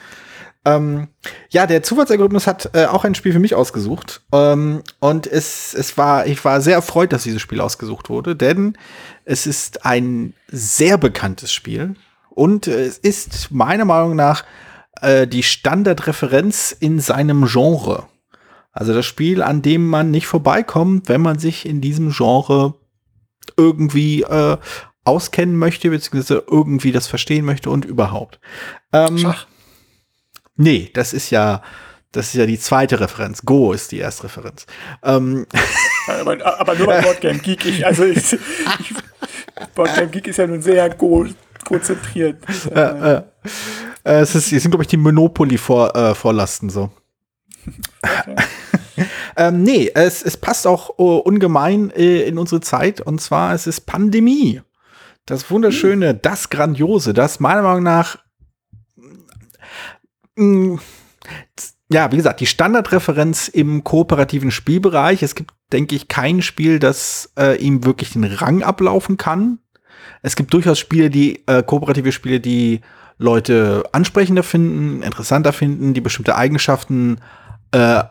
Ähm, 0.65 1.07
ja, 1.49 1.67
der 1.67 1.83
Zufallsalgorithmus 1.83 2.47
hat 2.47 2.71
äh, 2.73 2.85
auch 2.85 3.05
ein 3.05 3.15
Spiel 3.15 3.31
für 3.31 3.39
mich 3.39 3.55
ausgesucht. 3.55 4.21
Ähm, 4.33 4.81
und 4.99 5.27
es, 5.27 5.73
es 5.73 5.97
war, 5.97 6.25
ich 6.25 6.43
war 6.43 6.61
sehr 6.61 6.75
erfreut, 6.75 7.13
dass 7.13 7.23
dieses 7.23 7.41
Spiel 7.41 7.61
ausgesucht 7.61 8.09
wurde, 8.09 8.35
denn 8.35 8.77
es 9.25 9.45
ist 9.45 9.85
ein 9.85 10.33
sehr 10.47 10.97
bekanntes 10.97 11.53
Spiel. 11.53 11.95
Und 12.29 12.67
äh, 12.67 12.85
es 12.85 12.97
ist 12.97 13.51
meiner 13.51 13.85
Meinung 13.85 14.15
nach 14.15 14.43
äh, 15.01 15.27
die 15.27 15.43
Standardreferenz 15.43 16.75
in 16.77 16.99
seinem 16.99 17.45
Genre. 17.45 18.07
Also 18.71 18.93
das 18.93 19.05
Spiel, 19.05 19.41
an 19.41 19.61
dem 19.61 19.87
man 19.87 20.11
nicht 20.11 20.27
vorbeikommt, 20.27 21.09
wenn 21.09 21.21
man 21.21 21.39
sich 21.39 21.65
in 21.65 21.81
diesem 21.81 22.11
Genre 22.11 22.75
irgendwie 23.59 24.23
äh, 24.23 24.57
auskennen 25.03 25.57
möchte, 25.57 25.89
beziehungsweise 25.89 26.43
irgendwie 26.49 26.91
das 26.91 27.07
verstehen 27.07 27.45
möchte 27.45 27.69
und 27.69 27.85
überhaupt. 27.85 28.39
Ähm, 28.93 29.17
Schach. 29.17 29.47
Nee, 30.55 30.91
das 30.93 31.13
ist 31.13 31.29
ja, 31.29 31.61
das 32.11 32.27
ist 32.27 32.35
ja 32.35 32.45
die 32.45 32.59
zweite 32.59 32.99
Referenz. 32.99 33.43
Go 33.43 33.71
ist 33.73 33.91
die 33.91 33.99
erste 33.99 34.25
Referenz. 34.25 34.65
Ähm, 35.03 35.45
aber, 36.07 36.59
aber 36.59 36.75
nur 36.75 36.87
bei 36.87 37.01
Boardgame 37.03 37.39
Geek. 37.39 37.65
Ich, 37.65 37.85
also 37.85 38.03
ich, 38.03 38.33
ich, 38.33 38.39
Boardgame 39.75 40.09
Geek 40.09 40.27
ist 40.27 40.37
ja 40.37 40.47
nun 40.47 40.61
sehr 40.61 40.89
go 40.89 41.25
konzentriert. 41.65 42.43
äh, 42.73 43.15
äh, 43.15 43.21
es, 44.03 44.35
ist, 44.35 44.51
es 44.51 44.61
sind, 44.61 44.71
glaube 44.71 44.83
ich, 44.83 44.87
die 44.87 44.97
Monopoly-Vorlasten 44.97 46.69
so. 46.69 46.91
Ähm, 49.35 49.63
nee, 49.63 49.91
es, 49.93 50.23
es 50.23 50.37
passt 50.37 50.67
auch 50.67 50.97
äh, 50.97 51.03
ungemein 51.03 51.91
äh, 51.91 52.21
in 52.21 52.37
unsere 52.37 52.61
Zeit. 52.61 53.01
Und 53.01 53.21
zwar 53.21 53.53
es 53.53 53.67
ist 53.67 53.81
Pandemie. 53.81 54.61
Das 55.25 55.49
Wunderschöne, 55.51 56.15
das 56.15 56.49
Grandiose, 56.49 57.13
das 57.13 57.39
meiner 57.39 57.61
Meinung 57.61 57.83
nach 57.83 58.17
mh, 60.35 60.79
ja, 61.91 62.11
wie 62.11 62.17
gesagt, 62.17 62.39
die 62.39 62.45
Standardreferenz 62.45 63.47
im 63.47 63.83
kooperativen 63.83 64.51
Spielbereich. 64.51 65.23
Es 65.23 65.35
gibt, 65.35 65.53
denke 65.71 65.95
ich, 65.95 66.07
kein 66.07 66.41
Spiel, 66.41 66.79
das 66.79 67.31
äh, 67.37 67.57
ihm 67.57 67.83
wirklich 67.83 68.13
den 68.13 68.23
Rang 68.23 68.61
ablaufen 68.61 69.17
kann. 69.17 69.59
Es 70.21 70.35
gibt 70.35 70.53
durchaus 70.53 70.77
Spiele, 70.77 71.09
die 71.09 71.43
äh, 71.47 71.63
kooperative 71.63 72.11
Spiele, 72.11 72.39
die 72.39 72.81
Leute 73.17 73.83
ansprechender 73.91 74.43
finden, 74.43 75.01
interessanter 75.01 75.51
finden, 75.51 75.93
die 75.93 76.01
bestimmte 76.01 76.35
Eigenschaften 76.35 77.19
äh, 77.71 78.03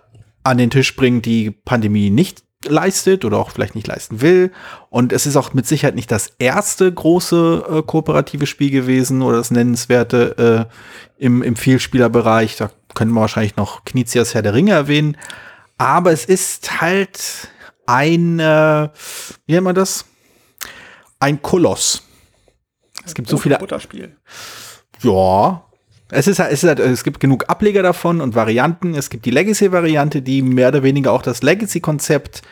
an 0.49 0.59
den 0.59 0.71
Tisch 0.71 0.97
bringen, 0.97 1.23
die 1.23 1.51
Pandemie 1.51 2.11
nicht 2.11 2.43
leistet 2.65 3.25
oder 3.25 3.39
auch 3.39 3.51
vielleicht 3.51 3.75
nicht 3.75 3.87
leisten 3.87 4.21
will. 4.21 4.53
Und 4.91 5.13
es 5.13 5.27
ist 5.27 5.37
auch 5.37 5.55
mit 5.55 5.67
Sicherheit 5.67 5.95
nicht 5.95 6.11
das 6.11 6.33
erste 6.39 6.93
große 6.93 7.65
äh, 7.71 7.83
kooperative 7.83 8.47
Spiel 8.47 8.71
gewesen 8.71 9.23
oder 9.23 9.37
das 9.37 9.51
nennenswerte 9.51 10.69
äh, 11.19 11.25
im, 11.25 11.43
im 11.43 11.57
Vielspielerbereich. 11.57 12.57
Da 12.57 12.71
können 12.95 13.13
wir 13.13 13.21
wahrscheinlich 13.21 13.57
noch 13.57 13.85
Knizias 13.85 14.35
Herr 14.35 14.43
der 14.43 14.55
Ringe 14.55 14.73
erwähnen. 14.73 15.17
Aber 15.77 16.11
es 16.11 16.25
ist 16.25 16.81
halt 16.81 17.49
ein, 17.87 18.41
äh, 18.41 18.89
wie 19.47 19.53
nennt 19.53 19.65
man 19.65 19.75
das? 19.75 20.05
Ein 21.21 21.41
Koloss. 21.41 22.03
Es 23.05 23.15
gibt 23.15 23.29
so 23.29 23.39
viele 23.39 23.59
Butterspiel. 23.59 24.17
ja. 25.03 25.65
Es 26.11 26.27
ist, 26.27 26.39
halt- 26.39 26.53
es 26.53 26.63
ist 26.65 26.69
halt, 26.69 26.81
es 26.81 27.05
gibt 27.05 27.21
genug 27.21 27.49
Ableger 27.49 27.83
davon 27.83 28.21
und 28.21 28.35
Varianten. 28.35 28.95
Es 28.95 29.11
gibt 29.11 29.25
die 29.27 29.31
Legacy-Variante, 29.31 30.23
die 30.23 30.43
mehr 30.43 30.69
oder 30.69 30.83
weniger 30.83 31.13
auch 31.13 31.23
das 31.23 31.43
Legacy-Konzept 31.43 32.43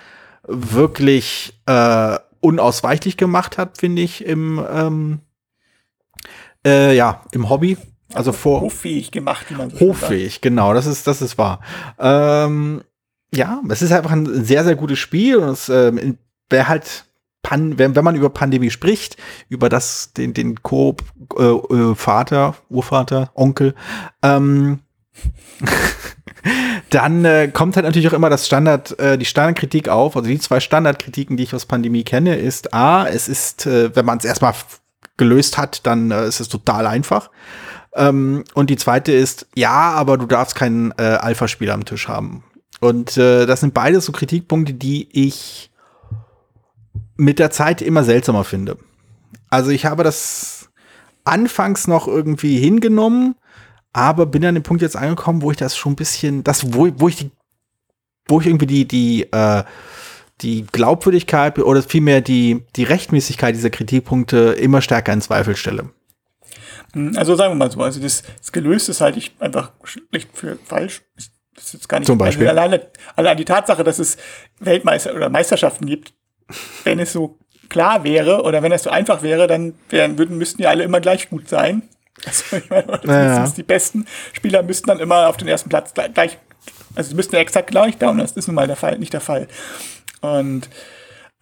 wirklich 0.46 1.58
äh, 1.66 2.18
unausweichlich 2.40 3.16
gemacht 3.16 3.58
hat, 3.58 3.78
finde 3.78 4.02
ich, 4.02 4.24
im, 4.24 4.64
ähm, 4.72 5.20
äh, 6.66 6.94
ja, 6.94 7.22
im 7.32 7.48
Hobby. 7.48 7.76
Also 8.14 8.32
vor 8.32 8.60
Hoffähig 8.60 9.10
gemacht, 9.10 9.46
wie 9.48 9.54
man 9.54 9.70
so 9.70 9.76
schön 9.78 9.88
sagt. 9.88 10.02
hoffähig, 10.02 10.40
genau, 10.40 10.72
das 10.74 10.86
ist, 10.86 11.06
das 11.06 11.22
ist 11.22 11.38
wahr. 11.38 11.60
Ähm, 11.98 12.82
ja, 13.34 13.60
es 13.68 13.82
ist 13.82 13.90
einfach 13.90 14.12
ein 14.12 14.44
sehr, 14.44 14.62
sehr 14.64 14.76
gutes 14.76 14.98
Spiel 15.00 15.36
und 15.38 15.48
es, 15.48 15.68
ähm, 15.68 16.16
wer 16.48 16.68
halt 16.68 17.05
Pan 17.46 17.78
wenn, 17.78 17.94
wenn 17.94 18.04
man 18.04 18.16
über 18.16 18.28
Pandemie 18.28 18.70
spricht, 18.70 19.16
über 19.48 19.68
das, 19.68 20.12
den, 20.12 20.34
den 20.34 20.64
Co 20.64 20.96
äh, 21.38 21.44
äh, 21.44 21.94
Vater, 21.94 22.56
Urvater, 22.68 23.30
Onkel, 23.34 23.76
ähm, 24.20 24.80
dann 26.90 27.24
äh, 27.24 27.48
kommt 27.52 27.76
halt 27.76 27.86
natürlich 27.86 28.08
auch 28.08 28.14
immer 28.14 28.30
das 28.30 28.46
Standard, 28.46 28.98
äh, 28.98 29.16
die 29.16 29.24
Standardkritik 29.24 29.88
auf. 29.88 30.16
Also 30.16 30.28
die 30.28 30.40
zwei 30.40 30.58
Standardkritiken, 30.58 31.36
die 31.36 31.44
ich 31.44 31.54
aus 31.54 31.66
Pandemie 31.66 32.02
kenne, 32.02 32.34
ist 32.34 32.74
A, 32.74 33.06
es 33.06 33.28
ist, 33.28 33.64
äh, 33.64 33.94
wenn 33.94 34.04
man 34.04 34.18
es 34.18 34.24
erstmal 34.24 34.54
gelöst 35.16 35.56
hat, 35.56 35.86
dann 35.86 36.10
äh, 36.10 36.26
ist 36.26 36.40
es 36.40 36.48
total 36.48 36.88
einfach. 36.88 37.30
Ähm, 37.94 38.42
und 38.54 38.70
die 38.70 38.76
zweite 38.76 39.12
ist, 39.12 39.46
ja, 39.54 39.92
aber 39.92 40.18
du 40.18 40.26
darfst 40.26 40.56
keinen 40.56 40.90
äh, 40.98 41.02
Alpha-Spieler 41.02 41.74
am 41.74 41.84
Tisch 41.84 42.08
haben. 42.08 42.42
Und 42.80 43.16
äh, 43.16 43.46
das 43.46 43.60
sind 43.60 43.72
beide 43.72 44.00
so 44.00 44.10
Kritikpunkte, 44.10 44.74
die 44.74 45.08
ich 45.12 45.70
mit 47.16 47.38
der 47.38 47.50
Zeit 47.50 47.82
immer 47.82 48.04
seltsamer 48.04 48.44
finde. 48.44 48.76
Also 49.50 49.70
ich 49.70 49.86
habe 49.86 50.04
das 50.04 50.68
anfangs 51.24 51.86
noch 51.86 52.06
irgendwie 52.06 52.58
hingenommen, 52.58 53.34
aber 53.92 54.26
bin 54.26 54.44
an 54.44 54.54
dem 54.54 54.62
Punkt 54.62 54.82
jetzt 54.82 54.96
angekommen, 54.96 55.42
wo 55.42 55.50
ich 55.50 55.56
das 55.56 55.76
schon 55.76 55.92
ein 55.92 55.96
bisschen, 55.96 56.44
das, 56.44 56.74
wo, 56.74 56.88
wo 56.96 57.08
ich 57.08 57.16
die, 57.16 57.30
wo 58.28 58.40
ich 58.40 58.46
irgendwie 58.46 58.66
die, 58.66 58.86
die, 58.86 59.32
äh, 59.32 59.64
die 60.42 60.66
Glaubwürdigkeit 60.70 61.58
oder 61.58 61.82
vielmehr 61.82 62.20
die, 62.20 62.64
die 62.76 62.84
Rechtmäßigkeit 62.84 63.54
dieser 63.54 63.70
Kritikpunkte 63.70 64.52
immer 64.58 64.82
stärker 64.82 65.12
in 65.12 65.22
Zweifel 65.22 65.56
stelle. 65.56 65.90
Hm, 66.92 67.14
also 67.16 67.34
sagen 67.36 67.52
wir 67.52 67.56
mal 67.56 67.70
so, 67.70 67.80
also 67.80 68.00
das, 68.00 68.22
das 68.38 68.52
Gelöste 68.52 68.90
ist 68.90 69.00
halt 69.00 69.16
ich 69.16 69.34
einfach 69.38 69.72
schlicht 69.84 70.30
für 70.34 70.58
falsch. 70.64 71.02
Das 71.54 71.66
ist 71.66 71.72
jetzt 71.72 71.88
gar 71.88 71.98
nicht 71.98 72.06
Zum 72.06 72.18
Beispiel. 72.18 72.48
Also 72.48 72.60
alleine, 72.60 72.86
allein 73.14 73.36
die 73.38 73.44
Tatsache, 73.46 73.82
dass 73.82 73.98
es 73.98 74.18
Weltmeister 74.60 75.14
oder 75.14 75.30
Meisterschaften 75.30 75.86
gibt, 75.86 76.12
wenn 76.84 76.98
es 76.98 77.12
so 77.12 77.38
klar 77.68 78.04
wäre 78.04 78.42
oder 78.42 78.62
wenn 78.62 78.72
es 78.72 78.84
so 78.84 78.90
einfach 78.90 79.22
wäre, 79.22 79.46
dann 79.46 79.74
wären, 79.90 80.18
würden, 80.18 80.38
müssten 80.38 80.62
ja 80.62 80.70
alle 80.70 80.84
immer 80.84 81.00
gleich 81.00 81.28
gut 81.28 81.48
sein. 81.48 81.82
Also 82.24 82.56
ich 82.56 82.70
meine, 82.70 83.00
Ja, 83.04 83.44
ja. 83.44 83.48
die 83.48 83.62
besten 83.62 84.06
Spieler 84.32 84.62
müssten 84.62 84.86
dann 84.86 85.00
immer 85.00 85.28
auf 85.28 85.36
den 85.36 85.48
ersten 85.48 85.68
Platz 85.68 85.92
gleich, 85.92 86.38
also 86.94 87.10
sie 87.10 87.14
müssten 87.14 87.34
ja 87.34 87.42
exakt 87.42 87.70
gleich 87.70 87.98
da 87.98 88.08
und 88.10 88.18
das 88.18 88.32
ist 88.32 88.46
nun 88.46 88.54
mal 88.54 88.66
der 88.66 88.76
Fall, 88.76 88.98
nicht 88.98 89.12
der 89.12 89.20
Fall. 89.20 89.48
Und 90.22 90.66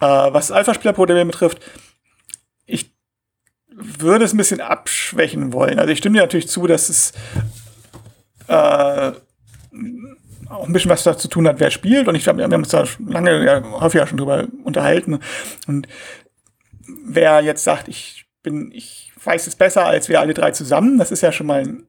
äh, 0.00 0.06
was 0.06 0.50
Alpha-Spieler-Probleme 0.50 1.26
betrifft, 1.26 1.60
ich 2.66 2.92
würde 3.68 4.24
es 4.24 4.32
ein 4.34 4.38
bisschen 4.38 4.60
abschwächen 4.60 5.52
wollen. 5.52 5.78
Also 5.78 5.92
ich 5.92 5.98
stimme 5.98 6.16
dir 6.16 6.22
natürlich 6.22 6.48
zu, 6.48 6.66
dass 6.66 6.88
es 6.88 7.12
äh, 8.48 9.12
auch 10.48 10.66
ein 10.66 10.72
bisschen 10.72 10.90
was 10.90 11.02
dazu 11.02 11.28
tun 11.28 11.46
hat, 11.48 11.60
wer 11.60 11.70
spielt. 11.70 12.08
Und 12.08 12.14
ich 12.14 12.24
glaube, 12.24 12.38
wir 12.38 12.44
haben 12.44 12.54
uns 12.54 12.68
da 12.68 12.84
lange, 13.06 13.44
ja, 13.44 13.62
häufiger 13.80 14.06
schon 14.06 14.18
drüber 14.18 14.46
unterhalten. 14.64 15.20
Und 15.66 15.88
wer 17.06 17.40
jetzt 17.40 17.64
sagt, 17.64 17.88
ich 17.88 18.26
bin, 18.42 18.70
ich 18.72 19.12
weiß 19.22 19.46
es 19.46 19.56
besser 19.56 19.86
als 19.86 20.08
wir 20.08 20.20
alle 20.20 20.34
drei 20.34 20.50
zusammen, 20.50 20.98
das 20.98 21.10
ist 21.10 21.22
ja 21.22 21.32
schon 21.32 21.46
mal 21.46 21.60
ein, 21.60 21.86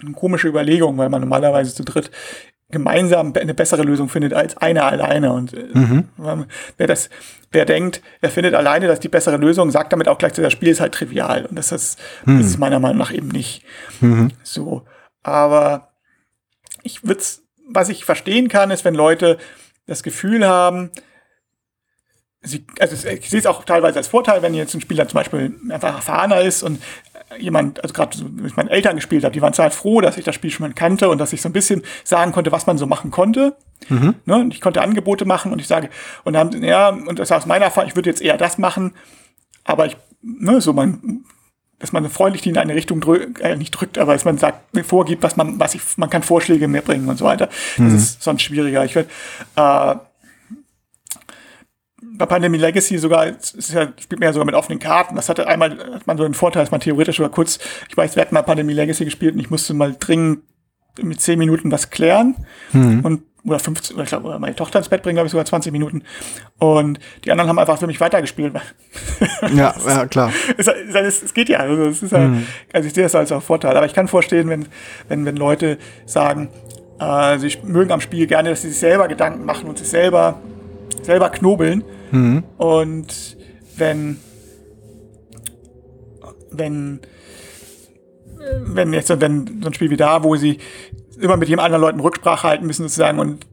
eine 0.00 0.12
komische 0.12 0.48
Überlegung, 0.48 0.98
weil 0.98 1.08
man 1.08 1.20
normalerweise 1.20 1.74
zu 1.74 1.84
dritt 1.84 2.10
gemeinsam 2.70 3.32
eine 3.34 3.54
bessere 3.54 3.84
Lösung 3.84 4.08
findet 4.08 4.34
als 4.34 4.56
einer 4.56 4.84
alleine. 4.86 5.32
Und 5.32 5.54
äh, 5.54 6.02
wer 6.76 6.86
das, 6.88 7.08
wer 7.52 7.64
denkt, 7.64 8.02
er 8.20 8.30
findet 8.30 8.54
alleine 8.54 8.88
das 8.88 8.98
die 8.98 9.08
bessere 9.08 9.36
Lösung, 9.36 9.70
sagt 9.70 9.92
damit 9.92 10.08
auch 10.08 10.18
gleich, 10.18 10.32
das 10.32 10.52
Spiel 10.52 10.70
ist 10.70 10.80
halt 10.80 10.92
trivial. 10.92 11.46
Und 11.46 11.56
das 11.56 11.70
ist, 11.70 11.98
das 12.24 12.46
ist 12.46 12.58
meiner 12.58 12.80
Meinung 12.80 12.98
nach 12.98 13.12
eben 13.12 13.28
nicht 13.28 13.64
so. 14.42 14.82
Aber 15.22 15.92
ich 16.82 17.04
würde 17.06 17.22
was 17.66 17.88
ich 17.88 18.04
verstehen 18.04 18.48
kann, 18.48 18.70
ist, 18.70 18.84
wenn 18.84 18.94
Leute 18.94 19.38
das 19.86 20.02
Gefühl 20.02 20.46
haben, 20.46 20.90
sie, 22.42 22.64
also 22.78 23.08
ich 23.08 23.28
sehe 23.28 23.40
es 23.40 23.46
auch 23.46 23.64
teilweise 23.64 23.98
als 23.98 24.08
Vorteil, 24.08 24.42
wenn 24.42 24.54
jetzt 24.54 24.74
ein 24.74 24.80
Spieler 24.80 25.08
zum 25.08 25.18
Beispiel 25.18 25.58
einfach 25.70 25.94
erfahrener 25.94 26.40
ist 26.40 26.62
und 26.62 26.80
jemand, 27.38 27.82
also 27.82 27.92
gerade 27.92 28.16
so, 28.16 28.24
wenn 28.28 28.46
ich 28.46 28.56
meine 28.56 28.70
Eltern 28.70 28.96
gespielt 28.96 29.24
habe, 29.24 29.32
die 29.32 29.42
waren 29.42 29.52
total 29.52 29.70
froh, 29.70 30.00
dass 30.00 30.16
ich 30.16 30.24
das 30.24 30.34
Spiel 30.34 30.50
schon 30.50 30.66
mal 30.66 30.74
kannte 30.74 31.08
und 31.08 31.18
dass 31.18 31.32
ich 31.32 31.42
so 31.42 31.48
ein 31.48 31.52
bisschen 31.52 31.82
sagen 32.04 32.32
konnte, 32.32 32.52
was 32.52 32.66
man 32.66 32.78
so 32.78 32.86
machen 32.86 33.10
konnte. 33.10 33.56
Ne? 34.24 34.36
Und 34.36 34.54
ich 34.54 34.60
konnte 34.60 34.80
Angebote 34.80 35.24
machen 35.24 35.52
und 35.52 35.60
ich 35.60 35.66
sage, 35.66 35.90
und 36.24 36.34
dann, 36.34 36.52
haben 36.52 36.62
ja, 36.62 36.88
und 36.90 37.18
das 37.18 37.28
ist 37.28 37.32
aus 37.32 37.46
meiner 37.46 37.66
Erfahrung, 37.66 37.88
ich 37.88 37.96
würde 37.96 38.10
jetzt 38.10 38.22
eher 38.22 38.36
das 38.36 38.58
machen, 38.58 38.94
aber 39.64 39.86
ich, 39.86 39.96
ne, 40.22 40.60
so 40.60 40.72
man, 40.72 41.24
dass 41.78 41.92
man 41.92 42.08
freundlich 42.08 42.42
die 42.42 42.48
in 42.48 42.58
eine 42.58 42.74
Richtung 42.74 43.00
drückt, 43.00 43.40
äh, 43.40 43.56
nicht 43.56 43.72
drückt, 43.72 43.98
aber 43.98 44.14
dass 44.14 44.24
man 44.24 44.38
sagt, 44.38 44.74
mir 44.74 44.84
vorgibt, 44.84 45.22
was 45.22 45.36
man, 45.36 45.58
was 45.60 45.74
ich, 45.74 45.82
man 45.96 46.08
kann 46.08 46.22
Vorschläge 46.22 46.68
mehr 46.68 46.82
bringen 46.82 47.08
und 47.08 47.18
so 47.18 47.24
weiter. 47.24 47.48
Das 47.76 47.92
ist 47.92 48.22
sonst 48.22 48.42
schwieriger. 48.42 48.84
Ich 48.84 48.94
würde, 48.94 49.10
äh, 49.56 49.94
bei 52.18 52.26
Pandemie 52.26 52.58
Legacy 52.58 52.98
sogar, 52.98 53.26
es 53.26 53.52
ist 53.52 53.72
ja, 53.72 53.92
spielt 54.00 54.20
man 54.20 54.28
ja 54.28 54.32
sogar 54.32 54.46
mit 54.46 54.54
offenen 54.54 54.78
Karten. 54.78 55.16
Das 55.16 55.28
hatte 55.28 55.46
einmal, 55.46 55.78
hat 55.94 56.06
man 56.06 56.16
so 56.16 56.24
einen 56.24 56.34
Vorteil, 56.34 56.62
dass 56.62 56.70
man 56.70 56.80
theoretisch 56.80 57.16
sogar 57.16 57.30
kurz, 57.30 57.58
ich 57.88 57.96
weiß, 57.96 58.16
wir 58.16 58.22
hatten 58.22 58.34
mal 58.34 58.42
Pandemie 58.42 58.72
Legacy 58.72 59.04
gespielt 59.04 59.34
und 59.34 59.40
ich 59.40 59.50
musste 59.50 59.74
mal 59.74 59.94
dringend 59.98 60.40
mit 61.02 61.20
10 61.20 61.38
Minuten 61.38 61.70
was 61.70 61.90
klären. 61.90 62.36
Und, 63.02 63.22
oder 63.46 63.58
15, 63.58 63.94
oder 63.94 64.04
ich 64.04 64.08
glaube, 64.08 64.28
oder 64.28 64.38
meine 64.38 64.56
Tochter 64.56 64.78
ins 64.78 64.88
Bett 64.88 65.02
bringen, 65.02 65.16
glaube 65.16 65.26
ich, 65.26 65.32
sogar 65.32 65.44
20 65.44 65.72
Minuten. 65.72 66.02
Und 66.58 66.98
die 67.24 67.30
anderen 67.30 67.48
haben 67.48 67.58
einfach 67.58 67.78
für 67.78 67.86
mich 67.86 68.00
weitergespielt. 68.00 68.54
Ja, 69.54 69.74
ja, 69.86 70.06
klar. 70.06 70.32
es, 70.56 70.66
es, 70.66 71.22
es 71.22 71.34
geht 71.34 71.48
ja. 71.48 71.60
Also, 71.60 71.84
es 71.84 72.02
ist 72.02 72.12
ja 72.12 72.32
also 72.72 72.88
ich 72.88 72.94
sehe 72.94 73.04
das 73.04 73.14
als 73.14 73.32
auch 73.32 73.42
Vorteil. 73.42 73.76
Aber 73.76 73.86
ich 73.86 73.94
kann 73.94 74.08
vorstellen, 74.08 74.48
wenn, 74.48 74.66
wenn, 75.08 75.24
wenn 75.24 75.36
Leute 75.36 75.78
sagen, 76.06 76.48
äh, 76.98 77.38
sie 77.38 77.56
mögen 77.62 77.92
am 77.92 78.00
Spiel 78.00 78.26
gerne, 78.26 78.50
dass 78.50 78.62
sie 78.62 78.68
sich 78.70 78.78
selber 78.78 79.08
Gedanken 79.08 79.44
machen 79.44 79.68
und 79.68 79.78
sich 79.78 79.88
selber, 79.88 80.40
selber 81.02 81.30
knobeln. 81.30 81.84
Und 82.56 83.36
wenn, 83.76 84.18
wenn, 86.50 87.00
wenn 88.60 88.92
jetzt 88.92 89.20
wenn 89.20 89.60
so 89.62 89.68
ein 89.68 89.74
Spiel 89.74 89.90
wie 89.90 89.96
da, 89.96 90.22
wo 90.22 90.36
sie 90.36 90.58
immer 91.20 91.36
mit 91.36 91.48
jedem 91.48 91.60
anderen 91.60 91.82
Leuten 91.82 92.00
Rücksprache 92.00 92.48
halten 92.48 92.66
müssen 92.66 92.82
sozusagen 92.82 93.18
und 93.18 93.46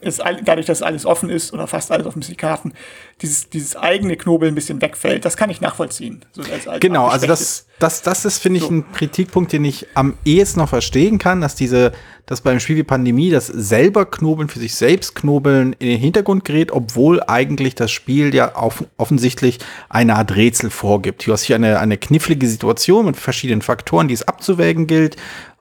es, 0.00 0.20
dadurch, 0.44 0.66
dass 0.66 0.82
alles 0.82 1.04
offen 1.04 1.28
ist 1.28 1.52
oder 1.52 1.66
fast 1.66 1.90
alles 1.92 2.06
offen 2.06 2.22
ist, 2.22 2.30
die 2.30 2.36
Karten, 2.36 2.72
dieses, 3.20 3.50
dieses 3.50 3.76
eigene 3.76 4.16
Knobel 4.16 4.48
ein 4.48 4.54
bisschen 4.54 4.80
wegfällt, 4.80 5.24
das 5.24 5.36
kann 5.36 5.50
ich 5.50 5.60
nachvollziehen. 5.60 6.24
So 6.32 6.42
als, 6.42 6.66
als 6.66 6.80
Genau, 6.80 7.06
also 7.06 7.26
das, 7.26 7.66
das, 7.78 8.02
das 8.02 8.24
ist, 8.24 8.38
finde 8.38 8.58
ich, 8.58 8.64
So. 8.64 8.70
ein 8.70 8.92
Kritikpunkt, 8.92 9.52
den 9.52 9.64
ich 9.64 9.86
am 9.94 10.16
ehesten 10.24 10.60
noch 10.60 10.70
verstehen 10.70 11.18
kann, 11.18 11.40
dass 11.40 11.54
diese, 11.54 11.92
dass 12.24 12.40
beim 12.40 12.60
Spiel 12.60 12.76
wie 12.76 12.82
Pandemie 12.82 13.30
das 13.30 13.46
selber 13.46 14.06
Knobeln 14.06 14.48
für 14.48 14.58
sich 14.58 14.74
selbst 14.74 15.14
Knobeln 15.14 15.74
in 15.74 15.88
den 15.88 16.00
Hintergrund 16.00 16.44
gerät, 16.44 16.72
obwohl 16.72 17.22
eigentlich 17.22 17.74
das 17.74 17.90
Spiel 17.90 18.34
ja 18.34 18.54
auf, 18.54 18.84
offensichtlich 18.96 19.58
eine 19.90 20.16
Art 20.16 20.34
Rätsel 20.34 20.70
vorgibt. 20.70 21.26
Du 21.26 21.32
hast 21.32 21.42
hier 21.42 21.56
eine, 21.56 21.78
eine 21.78 21.98
knifflige 21.98 22.48
Situation 22.48 23.04
mit 23.06 23.16
verschiedenen 23.16 23.62
Faktoren, 23.62 24.08
die 24.08 24.14
es 24.14 24.26
abzuwägen 24.26 24.86
gilt. 24.86 25.16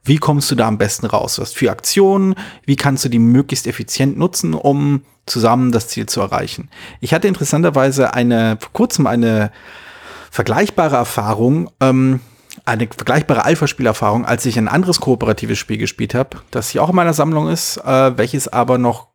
Wie 0.10 0.18
kommst 0.18 0.50
du 0.50 0.56
da 0.56 0.68
am 0.68 0.80
besten 0.80 1.06
raus? 1.06 1.38
Hast 1.38 1.56
vier 1.56 1.70
Aktionen. 1.70 2.34
Wie 2.66 2.76
kannst 2.76 3.06
du 3.06 3.10
die 3.10 3.20
möglichst 3.20 3.68
effizient 3.68 4.18
nutzen, 4.18 4.56
um 4.56 5.04
zusammen 5.28 5.72
das 5.72 5.88
Ziel 5.88 6.08
zu 6.08 6.20
erreichen? 6.20 6.72
Ich 7.00 7.14
hatte 7.14 7.28
interessanterweise 7.28 8.12
eine, 8.16 8.58
vor 8.60 8.74
kurzem 8.74 9.06
eine, 9.06 9.52
vergleichbare 10.32 10.96
Erfahrung, 10.96 11.70
ähm, 11.80 12.22
eine 12.66 12.88
vergleichbare 12.88 13.46
Alpha-Spielerfahrung, 13.46 14.26
als 14.26 14.48
ich 14.48 14.58
ein 14.58 14.68
anderes 14.68 15.00
kooperatives 15.00 15.60
Spiel 15.60 15.78
gespielt 15.78 16.16
habe, 16.16 16.38
das 16.50 16.70
hier 16.70 16.82
auch 16.82 16.90
in 16.90 16.96
meiner 16.96 17.14
Sammlung 17.14 17.48
ist, 17.48 17.78
äh, 17.78 18.18
welches 18.18 18.48
aber 18.48 18.80
noch 18.80 19.10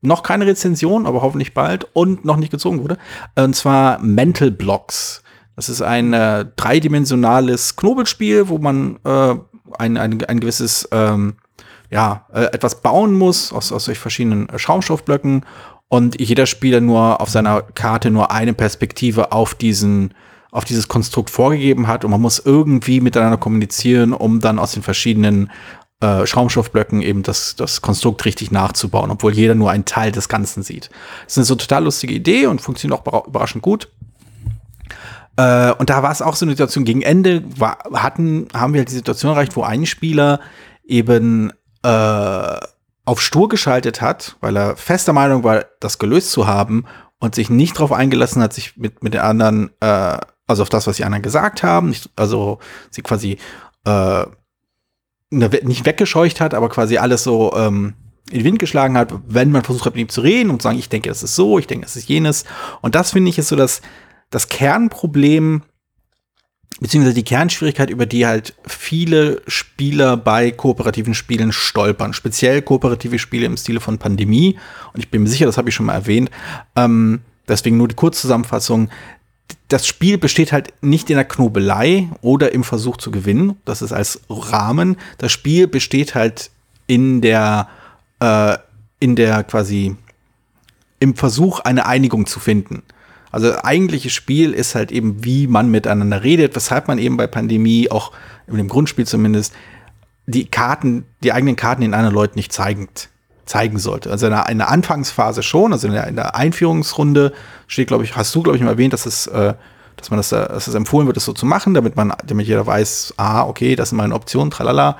noch 0.00 0.24
keine 0.24 0.46
Rezension, 0.46 1.06
aber 1.06 1.22
hoffentlich 1.22 1.54
bald 1.54 1.86
und 1.92 2.24
noch 2.24 2.36
nicht 2.36 2.50
gezogen 2.50 2.82
wurde. 2.82 2.98
Und 3.36 3.54
zwar 3.54 4.00
Mental 4.00 4.50
Blocks. 4.50 5.22
Das 5.54 5.68
ist 5.68 5.82
ein 5.82 6.12
äh, 6.12 6.46
dreidimensionales 6.56 7.76
Knobelspiel, 7.76 8.48
wo 8.48 8.58
man 8.58 8.98
äh, 9.04 9.36
ein, 9.78 9.96
ein, 9.96 10.24
ein 10.24 10.40
gewisses 10.40 10.88
ähm, 10.92 11.34
ja, 11.90 12.26
äh, 12.32 12.44
etwas 12.44 12.80
bauen 12.80 13.12
muss 13.12 13.52
aus, 13.52 13.72
aus 13.72 13.84
verschiedenen 13.84 14.48
äh, 14.48 14.58
Schaumstoffblöcken 14.58 15.44
und 15.88 16.20
jeder 16.20 16.46
Spieler 16.46 16.80
nur 16.80 17.20
auf 17.20 17.28
seiner 17.28 17.62
Karte 17.62 18.10
nur 18.10 18.30
eine 18.30 18.54
Perspektive 18.54 19.32
auf 19.32 19.54
diesen 19.54 20.14
auf 20.50 20.66
dieses 20.66 20.86
Konstrukt 20.86 21.30
vorgegeben 21.30 21.86
hat 21.86 22.04
und 22.04 22.10
man 22.10 22.20
muss 22.20 22.38
irgendwie 22.38 23.00
miteinander 23.00 23.38
kommunizieren, 23.38 24.12
um 24.12 24.40
dann 24.40 24.58
aus 24.58 24.72
den 24.72 24.82
verschiedenen 24.82 25.50
äh, 26.00 26.26
Schaumstoffblöcken 26.26 27.00
eben 27.00 27.22
das, 27.22 27.56
das 27.56 27.80
Konstrukt 27.80 28.24
richtig 28.26 28.50
nachzubauen, 28.50 29.10
obwohl 29.10 29.32
jeder 29.32 29.54
nur 29.54 29.70
einen 29.70 29.86
Teil 29.86 30.12
des 30.12 30.28
Ganzen 30.28 30.62
sieht. 30.62 30.90
Das 31.24 31.32
ist 31.32 31.38
eine 31.38 31.44
so 31.46 31.54
total 31.54 31.84
lustige 31.84 32.12
Idee 32.12 32.48
und 32.48 32.60
funktioniert 32.60 33.00
auch 33.00 33.04
überra- 33.06 33.26
überraschend 33.26 33.62
gut. 33.62 33.88
Äh, 35.36 35.72
und 35.72 35.90
da 35.90 36.02
war 36.02 36.12
es 36.12 36.22
auch 36.22 36.36
so 36.36 36.44
eine 36.44 36.52
Situation, 36.52 36.84
gegen 36.84 37.02
Ende 37.02 37.42
war, 37.58 37.78
hatten, 37.94 38.48
haben 38.54 38.74
wir 38.74 38.80
halt 38.80 38.90
die 38.90 38.94
Situation 38.94 39.32
erreicht, 39.32 39.56
wo 39.56 39.62
ein 39.62 39.86
Spieler 39.86 40.40
eben 40.84 41.52
äh, 41.82 42.56
auf 43.04 43.20
stur 43.20 43.48
geschaltet 43.48 44.00
hat, 44.00 44.36
weil 44.40 44.56
er 44.56 44.76
fester 44.76 45.12
Meinung 45.12 45.42
war, 45.42 45.64
das 45.80 45.98
gelöst 45.98 46.30
zu 46.30 46.46
haben 46.46 46.84
und 47.18 47.34
sich 47.34 47.50
nicht 47.50 47.76
darauf 47.76 47.92
eingelassen 47.92 48.42
hat, 48.42 48.52
sich 48.52 48.76
mit, 48.76 49.02
mit 49.02 49.14
den 49.14 49.20
anderen, 49.20 49.70
äh, 49.80 50.18
also 50.46 50.62
auf 50.62 50.68
das, 50.68 50.86
was 50.86 50.96
die 50.96 51.04
anderen 51.04 51.22
gesagt 51.22 51.62
haben, 51.62 51.88
nicht, 51.88 52.10
also 52.16 52.58
sie 52.90 53.02
quasi 53.02 53.38
äh, 53.84 54.24
ne- 55.30 55.60
nicht 55.62 55.86
weggescheucht 55.86 56.40
hat, 56.40 56.54
aber 56.54 56.68
quasi 56.68 56.98
alles 56.98 57.24
so 57.24 57.52
ähm, 57.56 57.94
in 58.30 58.38
den 58.38 58.44
Wind 58.44 58.58
geschlagen 58.58 58.96
hat, 58.96 59.12
wenn 59.26 59.50
man 59.50 59.62
versucht 59.62 59.86
hat, 59.86 59.94
mit 59.94 60.02
ihm 60.02 60.08
zu 60.08 60.20
reden 60.20 60.50
und 60.50 60.62
zu 60.62 60.68
sagen, 60.68 60.78
ich 60.78 60.88
denke, 60.88 61.08
das 61.08 61.22
ist 61.22 61.34
so, 61.34 61.58
ich 61.58 61.66
denke, 61.66 61.84
das 61.84 61.96
ist 61.96 62.08
jenes. 62.08 62.44
Und 62.80 62.94
das 62.94 63.12
finde 63.12 63.30
ich 63.30 63.38
ist 63.38 63.48
so 63.48 63.56
das, 63.56 63.82
das 64.32 64.48
Kernproblem, 64.48 65.62
beziehungsweise 66.80 67.14
die 67.14 67.22
Kernschwierigkeit, 67.22 67.90
über 67.90 68.06
die 68.06 68.26
halt 68.26 68.54
viele 68.66 69.42
Spieler 69.46 70.16
bei 70.16 70.50
kooperativen 70.50 71.14
Spielen 71.14 71.52
stolpern. 71.52 72.14
Speziell 72.14 72.62
kooperative 72.62 73.20
Spiele 73.20 73.46
im 73.46 73.56
Stile 73.56 73.78
von 73.78 73.98
Pandemie. 73.98 74.58
Und 74.92 75.00
ich 75.00 75.10
bin 75.10 75.22
mir 75.22 75.28
sicher, 75.28 75.46
das 75.46 75.58
habe 75.58 75.68
ich 75.68 75.74
schon 75.74 75.86
mal 75.86 75.94
erwähnt. 75.94 76.30
Ähm, 76.74 77.20
deswegen 77.46 77.76
nur 77.76 77.88
die 77.88 77.94
Kurzzusammenfassung. 77.94 78.88
Das 79.68 79.86
Spiel 79.86 80.18
besteht 80.18 80.50
halt 80.50 80.72
nicht 80.80 81.10
in 81.10 81.16
der 81.16 81.24
Knobelei 81.26 82.08
oder 82.22 82.52
im 82.52 82.64
Versuch 82.64 82.96
zu 82.96 83.10
gewinnen. 83.10 83.56
Das 83.66 83.82
ist 83.82 83.92
als 83.92 84.22
Rahmen. 84.28 84.96
Das 85.18 85.30
Spiel 85.30 85.68
besteht 85.68 86.14
halt 86.14 86.50
in 86.86 87.20
der 87.20 87.68
äh, 88.20 88.56
in 88.98 89.14
der 89.14 89.44
quasi 89.44 89.96
im 91.00 91.16
Versuch, 91.16 91.60
eine 91.60 91.84
Einigung 91.86 92.26
zu 92.26 92.38
finden. 92.38 92.84
Also 93.32 93.54
eigentliches 93.62 94.12
Spiel 94.12 94.52
ist 94.52 94.74
halt 94.74 94.92
eben, 94.92 95.24
wie 95.24 95.46
man 95.46 95.70
miteinander 95.70 96.22
redet, 96.22 96.54
weshalb 96.54 96.86
man 96.86 96.98
eben 96.98 97.16
bei 97.16 97.26
Pandemie, 97.26 97.90
auch 97.90 98.12
in 98.46 98.58
dem 98.58 98.68
Grundspiel 98.68 99.06
zumindest, 99.06 99.54
die 100.26 100.46
Karten, 100.46 101.04
die 101.24 101.32
eigenen 101.32 101.56
Karten 101.56 101.80
den 101.80 101.94
anderen 101.94 102.14
Leuten 102.14 102.38
nicht 102.38 102.52
zeigend, 102.52 103.08
zeigen 103.46 103.78
sollte. 103.78 104.10
Also 104.10 104.26
in 104.26 104.58
der, 104.58 104.68
Anfangsphase 104.68 105.42
schon, 105.42 105.72
also 105.72 105.88
in 105.88 105.94
der, 105.94 106.06
in 106.06 106.16
der 106.16 106.36
Einführungsrunde 106.36 107.32
steht, 107.66 107.88
glaube 107.88 108.04
ich, 108.04 108.16
hast 108.16 108.34
du, 108.34 108.42
glaube 108.42 108.56
ich, 108.56 108.62
mal 108.62 108.70
erwähnt, 108.70 108.92
dass 108.92 109.06
es, 109.06 109.26
äh, 109.26 109.54
dass 109.96 110.10
man 110.10 110.18
das, 110.18 110.30
äh, 110.32 110.48
dass 110.48 110.68
es 110.68 110.74
empfohlen 110.74 111.06
wird, 111.06 111.16
das 111.16 111.24
so 111.24 111.32
zu 111.32 111.46
machen, 111.46 111.74
damit 111.74 111.96
man, 111.96 112.12
damit 112.24 112.46
jeder 112.46 112.66
weiß, 112.66 113.14
ah, 113.16 113.44
okay, 113.44 113.74
das 113.76 113.88
sind 113.88 113.98
meine 113.98 114.14
Optionen, 114.14 114.50
tralala. 114.50 114.96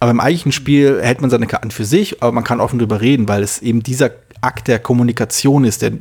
Aber 0.00 0.10
im 0.10 0.20
eigentlichen 0.20 0.52
Spiel 0.52 1.00
hält 1.02 1.20
man 1.20 1.30
seine 1.30 1.46
Karten 1.46 1.70
für 1.70 1.84
sich, 1.84 2.22
aber 2.22 2.30
man 2.30 2.44
kann 2.44 2.60
offen 2.60 2.78
drüber 2.78 3.00
reden, 3.00 3.26
weil 3.26 3.42
es 3.42 3.60
eben 3.60 3.82
dieser 3.82 4.10
Akt 4.40 4.68
der 4.68 4.78
Kommunikation 4.78 5.64
ist, 5.64 5.82
der, 5.82 5.92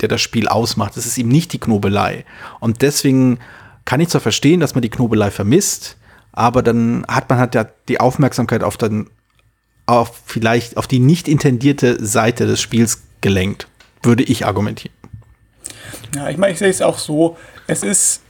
der 0.00 0.08
das 0.08 0.20
Spiel 0.20 0.48
ausmacht. 0.48 0.96
Es 0.96 1.06
ist 1.06 1.18
eben 1.18 1.28
nicht 1.28 1.52
die 1.52 1.60
Knobelei. 1.60 2.24
Und 2.60 2.82
deswegen 2.82 3.38
kann 3.84 4.00
ich 4.00 4.08
zwar 4.08 4.20
verstehen, 4.20 4.60
dass 4.60 4.74
man 4.74 4.82
die 4.82 4.90
Knobelei 4.90 5.30
vermisst, 5.30 5.96
aber 6.32 6.62
dann 6.62 7.04
hat 7.08 7.28
man 7.30 7.38
halt 7.38 7.54
ja 7.54 7.66
die 7.88 8.00
Aufmerksamkeit 8.00 8.62
auf 8.62 8.76
dann 8.76 9.08
auf 9.86 10.22
vielleicht 10.26 10.76
auf 10.76 10.86
die 10.86 10.98
nicht 10.98 11.28
intendierte 11.28 12.04
Seite 12.04 12.46
des 12.46 12.60
Spiels 12.60 13.02
gelenkt, 13.20 13.68
würde 14.02 14.22
ich 14.22 14.46
argumentieren. 14.46 14.94
Ja, 16.14 16.28
ich 16.28 16.38
meine, 16.38 16.52
ich 16.52 16.58
sehe 16.58 16.68
es 16.68 16.80
auch 16.80 16.98
so, 16.98 17.36
es 17.66 17.82
ist 17.82 18.22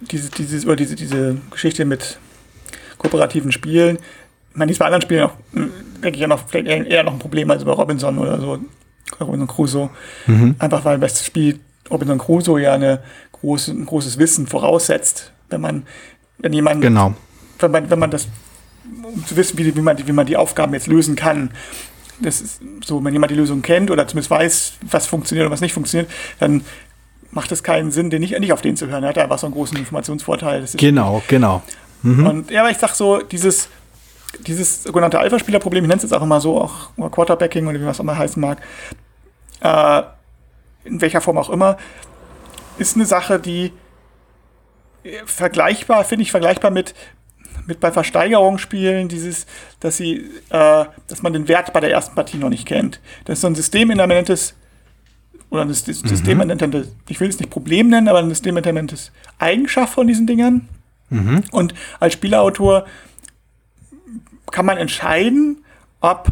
diese, 0.00 0.30
dieses, 0.30 0.64
oder 0.64 0.76
diese, 0.76 0.94
diese 0.94 1.36
Geschichte 1.50 1.84
mit 1.84 2.18
kooperativen 2.98 3.52
Spielen, 3.52 3.98
man 4.54 4.68
ist 4.68 4.78
bei 4.78 4.86
anderen 4.86 5.02
Spielen 5.02 5.24
auch, 5.24 5.32
denke 5.52 6.16
ich, 6.16 6.20
ja 6.20 6.26
noch, 6.26 6.48
vielleicht 6.48 6.66
eher 6.66 7.02
noch 7.02 7.12
ein 7.12 7.18
Problem 7.18 7.50
als 7.50 7.64
bei 7.64 7.72
Robinson 7.72 8.18
oder 8.18 8.40
so, 8.40 8.58
Robinson 9.20 9.46
Crusoe. 9.46 9.90
Mhm. 10.26 10.56
Einfach 10.58 10.84
weil 10.84 10.98
das 10.98 11.24
Spiel 11.24 11.60
Robinson 11.90 12.18
Crusoe 12.18 12.60
ja 12.60 12.74
eine 12.74 13.00
große, 13.32 13.70
ein 13.72 13.86
großes 13.86 14.18
Wissen 14.18 14.46
voraussetzt, 14.46 15.32
wenn 15.50 15.60
man, 15.60 15.86
wenn 16.38 16.52
jemand, 16.52 16.82
genau. 16.82 17.14
wenn 17.58 17.70
man, 17.70 17.90
wenn 17.90 17.98
man 17.98 18.10
das, 18.10 18.28
um 19.02 19.24
zu 19.26 19.36
wissen, 19.36 19.58
wie, 19.58 19.74
wie, 19.74 19.80
man, 19.80 19.96
wie 20.06 20.12
man 20.12 20.26
die 20.26 20.36
Aufgaben 20.36 20.74
jetzt 20.74 20.86
lösen 20.86 21.16
kann. 21.16 21.50
Das 22.20 22.40
ist 22.40 22.60
so, 22.84 23.04
wenn 23.04 23.12
jemand 23.12 23.30
die 23.30 23.36
Lösung 23.36 23.60
kennt 23.60 23.90
oder 23.90 24.08
zumindest 24.08 24.30
weiß, 24.30 24.72
was 24.90 25.06
funktioniert 25.06 25.46
und 25.46 25.52
was 25.52 25.60
nicht 25.60 25.74
funktioniert, 25.74 26.10
dann 26.38 26.62
macht 27.30 27.52
es 27.52 27.62
keinen 27.62 27.92
Sinn, 27.92 28.08
den 28.08 28.20
nicht, 28.20 28.38
nicht 28.38 28.52
auf 28.52 28.62
den 28.62 28.76
zu 28.76 28.86
hören. 28.86 29.02
Er 29.02 29.10
hat 29.10 29.18
einfach 29.18 29.38
so 29.38 29.46
einen 29.46 29.54
großen 29.54 29.76
Informationsvorteil. 29.76 30.64
genau, 30.76 31.22
genau. 31.28 31.62
Mhm. 32.02 32.26
Und 32.26 32.50
ja, 32.50 32.60
aber 32.60 32.70
ich 32.70 32.78
sag 32.78 32.94
so, 32.94 33.20
dieses, 33.20 33.68
dieses 34.40 34.84
sogenannte 34.84 35.18
Alpha-Spieler-Problem, 35.18 35.84
ich 35.84 35.88
nenne 35.88 35.98
es 35.98 36.02
jetzt 36.02 36.12
auch 36.12 36.22
immer 36.22 36.40
so, 36.40 36.60
auch 36.60 36.90
Quarterbacking 37.10 37.66
oder 37.66 37.78
wie 37.78 37.82
man 37.82 37.90
es 37.90 38.00
auch 38.00 38.04
mal 38.04 38.18
heißen 38.18 38.40
mag, 38.40 38.60
äh, 39.60 40.02
in 40.84 41.00
welcher 41.00 41.20
Form 41.20 41.38
auch 41.38 41.50
immer, 41.50 41.76
ist 42.78 42.96
eine 42.96 43.06
Sache, 43.06 43.38
die 43.38 43.72
vergleichbar, 45.24 46.04
finde 46.04 46.22
ich, 46.22 46.30
vergleichbar 46.30 46.70
mit, 46.70 46.94
mit 47.66 47.80
bei 47.80 47.92
Versteigerungsspielen, 47.92 49.08
dieses, 49.08 49.46
dass 49.80 49.96
sie, 49.96 50.30
äh, 50.50 50.84
dass 51.08 51.22
man 51.22 51.32
den 51.32 51.48
Wert 51.48 51.72
bei 51.72 51.80
der 51.80 51.90
ersten 51.90 52.14
Partie 52.14 52.38
noch 52.38 52.48
nicht 52.48 52.66
kennt. 52.66 53.00
Das 53.24 53.34
ist 53.34 53.40
so 53.42 53.46
ein 53.46 53.54
systemimmanentes 53.54 54.54
oder 55.50 55.62
ein 55.62 55.72
systemimmanentes, 55.72 56.86
mhm. 56.86 56.92
ich 57.08 57.20
will 57.20 57.28
es 57.28 57.38
nicht 57.38 57.50
Problem 57.50 57.88
nennen, 57.88 58.08
aber 58.08 58.18
ein 58.18 58.28
systemimmanentes 58.28 59.12
Eigenschaft 59.38 59.94
von 59.94 60.06
diesen 60.06 60.26
Dingern. 60.26 60.68
Mhm. 61.08 61.44
Und 61.52 61.74
als 62.00 62.14
Spielautor 62.14 62.84
kann 64.50 64.66
man 64.66 64.78
entscheiden, 64.78 65.64
ob, 66.00 66.28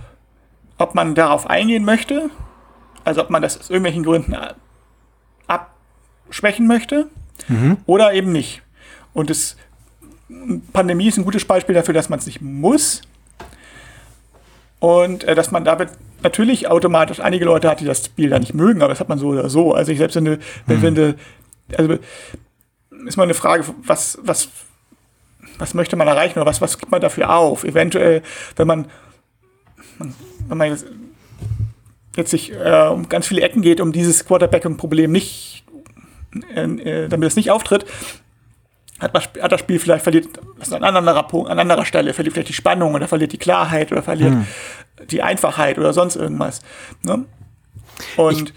ob 0.78 0.94
man 0.94 1.14
darauf 1.14 1.48
eingehen 1.48 1.84
möchte, 1.84 2.30
also 3.04 3.22
ob 3.22 3.30
man 3.30 3.42
das 3.42 3.58
aus 3.58 3.70
irgendwelchen 3.70 4.04
Gründen 4.04 4.36
abschwächen 5.46 6.66
möchte 6.66 7.08
mhm. 7.48 7.78
oder 7.86 8.12
eben 8.14 8.32
nicht. 8.32 8.62
Und 9.12 9.30
das 9.30 9.56
Pandemie 10.72 11.08
ist 11.08 11.18
ein 11.18 11.24
gutes 11.24 11.44
Beispiel 11.44 11.74
dafür, 11.74 11.94
dass 11.94 12.08
man 12.08 12.18
es 12.18 12.26
nicht 12.26 12.40
muss. 12.40 13.02
Und 14.80 15.24
äh, 15.24 15.34
dass 15.34 15.50
man 15.50 15.64
damit 15.64 15.90
natürlich 16.22 16.68
automatisch 16.68 17.20
einige 17.20 17.44
Leute 17.44 17.68
hat, 17.70 17.80
die 17.80 17.84
das 17.84 18.04
Spiel 18.04 18.30
da 18.30 18.38
nicht 18.38 18.54
mögen, 18.54 18.82
aber 18.82 18.90
das 18.90 19.00
hat 19.00 19.08
man 19.08 19.18
so 19.18 19.28
oder 19.28 19.48
so. 19.48 19.72
Also 19.74 19.92
ich 19.92 19.98
selbst 19.98 20.16
wenn 20.16 20.24
du, 20.24 20.38
wenn, 20.66 20.78
mhm. 20.78 20.82
wenn 20.82 20.94
du, 20.94 21.16
also 21.76 21.98
ist 23.06 23.16
mal 23.16 23.24
eine 23.24 23.34
Frage, 23.34 23.64
was, 23.82 24.18
was 24.22 24.48
was 25.58 25.74
möchte 25.74 25.96
man 25.96 26.08
erreichen 26.08 26.38
oder 26.38 26.46
was, 26.46 26.60
was 26.60 26.78
gibt 26.78 26.92
man 26.92 27.00
dafür 27.00 27.34
auf? 27.34 27.64
Eventuell, 27.64 28.22
wenn 28.56 28.66
man, 28.66 28.86
wenn 30.48 30.58
man 30.58 30.70
jetzt, 30.70 30.86
jetzt 32.16 32.30
sich 32.30 32.52
äh, 32.52 32.88
um 32.90 33.08
ganz 33.08 33.26
viele 33.26 33.42
Ecken 33.42 33.62
geht, 33.62 33.80
um 33.80 33.92
dieses 33.92 34.24
Quarterbacking-Problem 34.24 35.10
nicht, 35.12 35.64
äh, 36.54 36.62
äh, 36.62 37.08
damit 37.08 37.28
es 37.28 37.36
nicht 37.36 37.50
auftritt, 37.50 37.84
hat, 39.00 39.12
man, 39.12 39.22
hat, 39.42 39.52
das 39.52 39.60
Spiel 39.60 39.78
vielleicht 39.78 40.02
verliert 40.02 40.28
an 40.70 40.82
anderer, 40.84 41.24
Punkt, 41.24 41.50
an 41.50 41.58
anderer 41.58 41.84
Stelle, 41.84 42.14
verliert 42.14 42.34
vielleicht 42.34 42.48
die 42.48 42.54
Spannung 42.54 42.94
oder 42.94 43.08
verliert 43.08 43.32
die 43.32 43.38
Klarheit 43.38 43.92
oder 43.92 44.02
verliert 44.02 44.32
hm. 44.32 44.46
die 45.10 45.22
Einfachheit 45.22 45.78
oder 45.78 45.92
sonst 45.92 46.16
irgendwas. 46.16 46.60
Ne? 47.02 47.24
Und 48.16 48.50
ich 48.50 48.54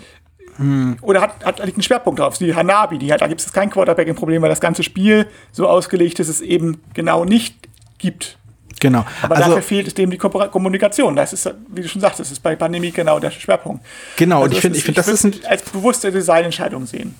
hm. 0.57 0.97
Oder 1.01 1.21
hat, 1.21 1.45
hat 1.45 1.59
liegt 1.63 1.77
einen 1.77 1.83
Schwerpunkt 1.83 2.19
drauf. 2.19 2.37
Die 2.37 2.53
Hanabi, 2.53 2.97
die 2.97 3.11
hat, 3.13 3.21
da 3.21 3.27
gibt 3.27 3.41
es 3.41 3.51
kein 3.53 3.69
Quarterbacking-Problem, 3.69 4.41
weil 4.41 4.49
das 4.49 4.59
ganze 4.59 4.83
Spiel 4.83 5.27
so 5.51 5.67
ausgelegt 5.67 6.19
ist, 6.19 6.29
dass 6.29 6.37
es 6.37 6.41
eben 6.41 6.81
genau 6.93 7.25
nicht 7.25 7.55
gibt. 7.97 8.37
Genau. 8.79 9.05
Aber 9.21 9.35
also, 9.35 9.49
dafür 9.49 9.63
fehlt 9.63 9.87
es 9.87 9.93
dem 9.93 10.11
die 10.11 10.17
Kommunikation. 10.17 11.15
Das 11.15 11.33
ist, 11.33 11.49
wie 11.69 11.81
du 11.81 11.87
schon 11.87 12.01
sagst, 12.01 12.19
das 12.19 12.31
ist 12.31 12.43
bei 12.43 12.55
Pandemie 12.55 12.91
genau 12.91 13.19
der 13.19 13.31
Schwerpunkt. 13.31 13.83
Genau, 14.17 14.37
also 14.37 14.45
und 14.45 14.53
ich 14.53 14.61
finde, 14.61 14.77
ich 14.77 14.83
finde, 14.83 15.01
das 15.01 15.07
ist 15.07 15.23
ein, 15.23 15.33
als 15.47 15.63
bewusste 15.63 16.11
Designentscheidung 16.11 16.85
sehen. 16.85 17.15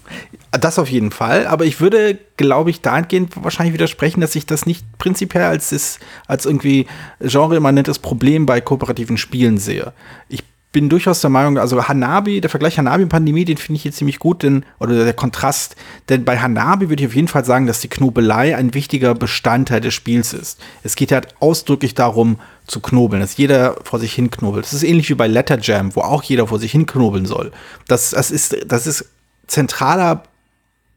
Das 0.52 0.78
auf 0.78 0.90
jeden 0.90 1.12
Fall. 1.12 1.48
Aber 1.48 1.66
ich 1.66 1.82
würde, 1.82 2.20
glaube 2.38 2.70
ich, 2.70 2.82
dahingehend 2.82 3.44
wahrscheinlich 3.44 3.74
widersprechen, 3.74 4.22
dass 4.22 4.36
ich 4.36 4.46
das 4.46 4.66
nicht 4.66 4.86
prinzipiell 5.00 5.46
als, 5.46 6.00
als 6.28 6.46
irgendwie 6.46 6.86
genreimmanentes 7.22 8.00
Problem 8.00 8.46
bei 8.46 8.62
kooperativen 8.62 9.18
Spielen 9.18 9.58
sehe. 9.58 9.94
Ich 10.30 10.44
bin 10.72 10.90
durchaus 10.90 11.22
der 11.22 11.30
Meinung, 11.30 11.58
also 11.58 11.88
Hanabi, 11.88 12.42
der 12.42 12.50
Vergleich 12.50 12.78
Hanabi 12.78 13.04
und 13.04 13.10
Pandemie, 13.10 13.46
den 13.46 13.58
finde 13.58 13.78
ich 13.78 13.86
jetzt 13.86 13.98
ziemlich 13.98 14.20
gut, 14.20 14.44
denn, 14.44 14.66
oder 14.80 15.06
der 15.06 15.14
Kontrast, 15.14 15.76
denn 16.10 16.26
bei 16.26 16.38
Hanabi 16.38 16.90
würde 16.90 17.04
ich 17.04 17.10
auf 17.10 17.16
jeden 17.16 17.30
Fall 17.30 17.46
sagen, 17.46 17.68
dass 17.68 17.80
die 17.80 17.88
Knobelei 17.88 18.56
ein 18.56 18.74
wichtiger 18.74 19.16
Bestandteil 19.16 19.82
des 19.82 19.94
Spiels 19.94 20.34
ist. 20.34 20.60
Es 20.84 20.96
geht 20.96 21.12
halt 21.12 21.36
ausdrücklich 21.40 21.96
darum, 21.96 22.40
zu 22.68 22.82
knobeln, 22.82 23.22
dass 23.22 23.38
jeder 23.38 23.78
vor 23.84 24.00
sich 24.00 24.14
hin 24.14 24.30
knobelt. 24.30 24.66
Das 24.66 24.74
ist 24.74 24.84
ähnlich 24.84 25.10
wie 25.10 25.16
bei 25.16 25.28
Letter 25.28 25.58
Jam, 25.60 25.96
wo 25.96 26.02
auch 26.02 26.22
jeder 26.24 26.48
vor 26.48 26.60
sich 26.60 26.74
hin 26.74 26.86
knobeln 26.86 27.26
soll. 27.26 27.52
Das, 27.88 28.10
das, 28.10 28.30
ist, 28.30 28.58
das 28.68 28.88
ist 28.88 29.06
zentraler 29.48 30.24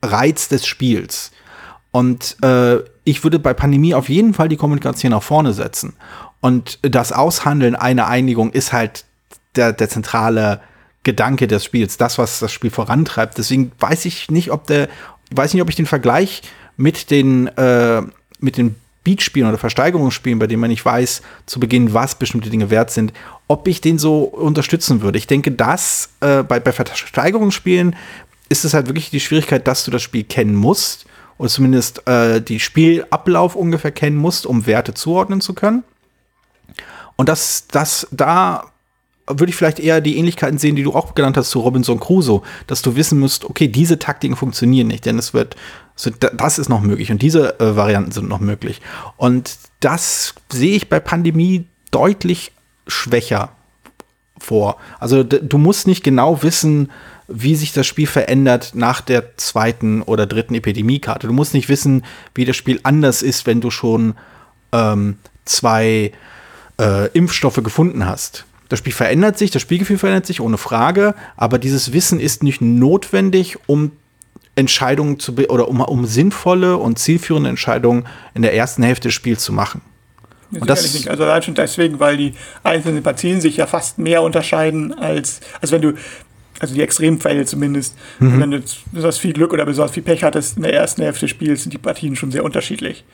Reiz 0.02 0.48
des 0.48 0.66
Spiels. 0.66 1.30
Und 1.92 2.36
äh, 2.42 2.78
ich 3.04 3.22
würde 3.22 3.38
bei 3.38 3.54
Pandemie 3.54 3.94
auf 3.94 4.08
jeden 4.08 4.34
Fall 4.34 4.48
die 4.48 4.56
Kommunikation 4.56 5.12
nach 5.12 5.22
vorne 5.22 5.52
setzen. 5.52 5.94
Und 6.40 6.78
das 6.82 7.12
Aushandeln 7.12 7.76
einer 7.76 8.06
Einigung 8.06 8.50
ist 8.50 8.72
halt 8.72 9.04
der, 9.56 9.72
der 9.72 9.88
zentrale 9.88 10.60
Gedanke 11.02 11.46
des 11.46 11.64
Spiels, 11.64 11.96
das, 11.96 12.18
was 12.18 12.40
das 12.40 12.52
Spiel 12.52 12.70
vorantreibt. 12.70 13.38
Deswegen 13.38 13.72
weiß 13.78 14.04
ich 14.04 14.30
nicht, 14.30 14.50
ob 14.50 14.66
der, 14.66 14.88
weiß 15.30 15.54
nicht, 15.54 15.62
ob 15.62 15.70
ich 15.70 15.76
den 15.76 15.86
Vergleich 15.86 16.42
mit 16.76 17.10
den, 17.10 17.46
äh, 17.56 18.02
mit 18.38 18.56
den 18.56 18.76
Beatspielen 19.02 19.48
oder 19.48 19.58
Versteigerungsspielen, 19.58 20.38
bei 20.38 20.46
denen 20.46 20.60
man 20.60 20.70
nicht 20.70 20.84
weiß 20.84 21.22
zu 21.46 21.58
Beginn, 21.58 21.94
was 21.94 22.16
bestimmte 22.16 22.50
Dinge 22.50 22.68
wert 22.68 22.90
sind, 22.90 23.12
ob 23.48 23.66
ich 23.66 23.80
den 23.80 23.98
so 23.98 24.24
unterstützen 24.24 25.00
würde. 25.00 25.16
Ich 25.16 25.26
denke, 25.26 25.52
dass 25.52 26.10
äh, 26.20 26.42
bei, 26.42 26.60
bei 26.60 26.72
Versteigerungsspielen 26.72 27.96
ist 28.50 28.64
es 28.64 28.74
halt 28.74 28.88
wirklich 28.88 29.10
die 29.10 29.20
Schwierigkeit, 29.20 29.66
dass 29.66 29.84
du 29.84 29.90
das 29.90 30.02
Spiel 30.02 30.24
kennen 30.24 30.54
musst 30.54 31.06
oder 31.38 31.48
zumindest 31.48 32.06
äh, 32.06 32.42
die 32.42 32.60
Spielablauf 32.60 33.56
ungefähr 33.56 33.92
kennen 33.92 34.16
musst, 34.16 34.44
um 34.44 34.66
Werte 34.66 34.92
zuordnen 34.92 35.40
zu 35.40 35.54
können. 35.54 35.82
Und 37.16 37.28
dass 37.28 37.66
das 37.68 38.06
da 38.10 38.69
würde 39.38 39.50
ich 39.50 39.56
vielleicht 39.56 39.80
eher 39.80 40.00
die 40.00 40.16
Ähnlichkeiten 40.18 40.58
sehen, 40.58 40.76
die 40.76 40.82
du 40.82 40.92
auch 40.92 41.14
genannt 41.14 41.36
hast 41.36 41.50
zu 41.50 41.60
Robinson 41.60 42.00
Crusoe, 42.00 42.42
dass 42.66 42.82
du 42.82 42.96
wissen 42.96 43.18
musst, 43.18 43.44
okay, 43.44 43.68
diese 43.68 43.98
Taktiken 43.98 44.36
funktionieren 44.36 44.88
nicht, 44.88 45.06
denn 45.06 45.18
es 45.18 45.34
wird, 45.34 45.56
das 46.36 46.58
ist 46.58 46.68
noch 46.68 46.80
möglich 46.80 47.10
und 47.10 47.22
diese 47.22 47.58
äh, 47.60 47.76
Varianten 47.76 48.12
sind 48.12 48.28
noch 48.28 48.40
möglich. 48.40 48.80
Und 49.16 49.58
das 49.80 50.34
sehe 50.52 50.76
ich 50.76 50.88
bei 50.88 51.00
Pandemie 51.00 51.66
deutlich 51.90 52.52
schwächer. 52.86 53.50
vor. 54.38 54.78
Also 54.98 55.22
du 55.22 55.58
musst 55.58 55.86
nicht 55.86 56.02
genau 56.02 56.42
wissen, 56.42 56.90
wie 57.28 57.54
sich 57.54 57.72
das 57.72 57.86
Spiel 57.86 58.06
verändert 58.06 58.72
nach 58.74 59.00
der 59.00 59.36
zweiten 59.36 60.02
oder 60.02 60.26
dritten 60.26 60.54
Epidemiekarte. 60.54 61.26
Du 61.28 61.32
musst 61.32 61.54
nicht 61.54 61.68
wissen, 61.68 62.04
wie 62.34 62.44
das 62.44 62.56
Spiel 62.56 62.80
anders 62.82 63.22
ist, 63.22 63.46
wenn 63.46 63.60
du 63.60 63.70
schon 63.70 64.14
ähm, 64.72 65.18
zwei 65.44 66.12
äh, 66.80 67.08
Impfstoffe 67.12 67.62
gefunden 67.62 68.06
hast. 68.06 68.46
Das 68.70 68.78
Spiel 68.78 68.92
verändert 68.92 69.36
sich, 69.36 69.50
das 69.50 69.60
Spielgefühl 69.60 69.98
verändert 69.98 70.26
sich, 70.26 70.40
ohne 70.40 70.56
Frage, 70.56 71.14
aber 71.36 71.58
dieses 71.58 71.92
Wissen 71.92 72.20
ist 72.20 72.42
nicht 72.44 72.60
notwendig, 72.60 73.58
um 73.66 73.90
Entscheidungen 74.54 75.18
zu 75.18 75.34
oder 75.48 75.68
um, 75.68 75.80
um 75.80 76.06
sinnvolle 76.06 76.76
und 76.76 76.98
zielführende 76.98 77.50
Entscheidungen 77.50 78.06
in 78.32 78.42
der 78.42 78.54
ersten 78.54 78.84
Hälfte 78.84 79.08
des 79.08 79.14
Spiels 79.14 79.42
zu 79.42 79.52
machen. 79.52 79.80
Und 80.52 80.70
das 80.70 80.94
nicht. 80.94 81.08
Also 81.08 81.24
allein 81.24 81.42
schon 81.42 81.54
deswegen, 81.54 81.98
weil 82.00 82.16
die 82.16 82.34
einzelnen 82.62 83.02
Partien 83.02 83.40
sich 83.40 83.56
ja 83.56 83.66
fast 83.66 83.98
mehr 83.98 84.22
unterscheiden 84.22 84.92
als, 84.92 85.40
als 85.60 85.72
wenn 85.72 85.82
du, 85.82 85.94
also 86.60 86.74
die 86.74 86.82
Extremfälle 86.82 87.44
zumindest, 87.46 87.96
mhm. 88.18 88.40
wenn 88.40 88.50
du 88.50 88.60
besonders 88.92 89.18
viel 89.18 89.32
Glück 89.32 89.52
oder 89.52 89.64
besonders 89.64 89.92
viel 89.92 90.02
Pech 90.02 90.22
hattest 90.22 90.56
in 90.56 90.62
der 90.62 90.74
ersten 90.74 91.02
Hälfte 91.02 91.22
des 91.22 91.30
Spiels, 91.30 91.62
sind 91.62 91.72
die 91.72 91.78
Partien 91.78 92.16
schon 92.16 92.30
sehr 92.30 92.44
unterschiedlich. 92.44 93.04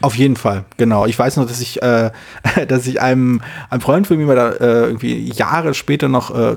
Auf 0.00 0.16
jeden 0.16 0.36
Fall, 0.36 0.64
genau. 0.76 1.06
Ich 1.06 1.18
weiß 1.18 1.36
noch, 1.36 1.46
dass 1.46 1.60
ich, 1.60 1.82
äh, 1.82 2.10
dass 2.68 2.86
ich 2.86 3.00
einem, 3.00 3.40
einem 3.70 3.80
Freund 3.80 4.06
von 4.06 4.18
mir 4.18 4.34
da 4.34 4.50
äh, 4.50 4.86
irgendwie 4.86 5.30
Jahre 5.30 5.72
später 5.74 6.08
noch 6.08 6.34
äh, 6.34 6.56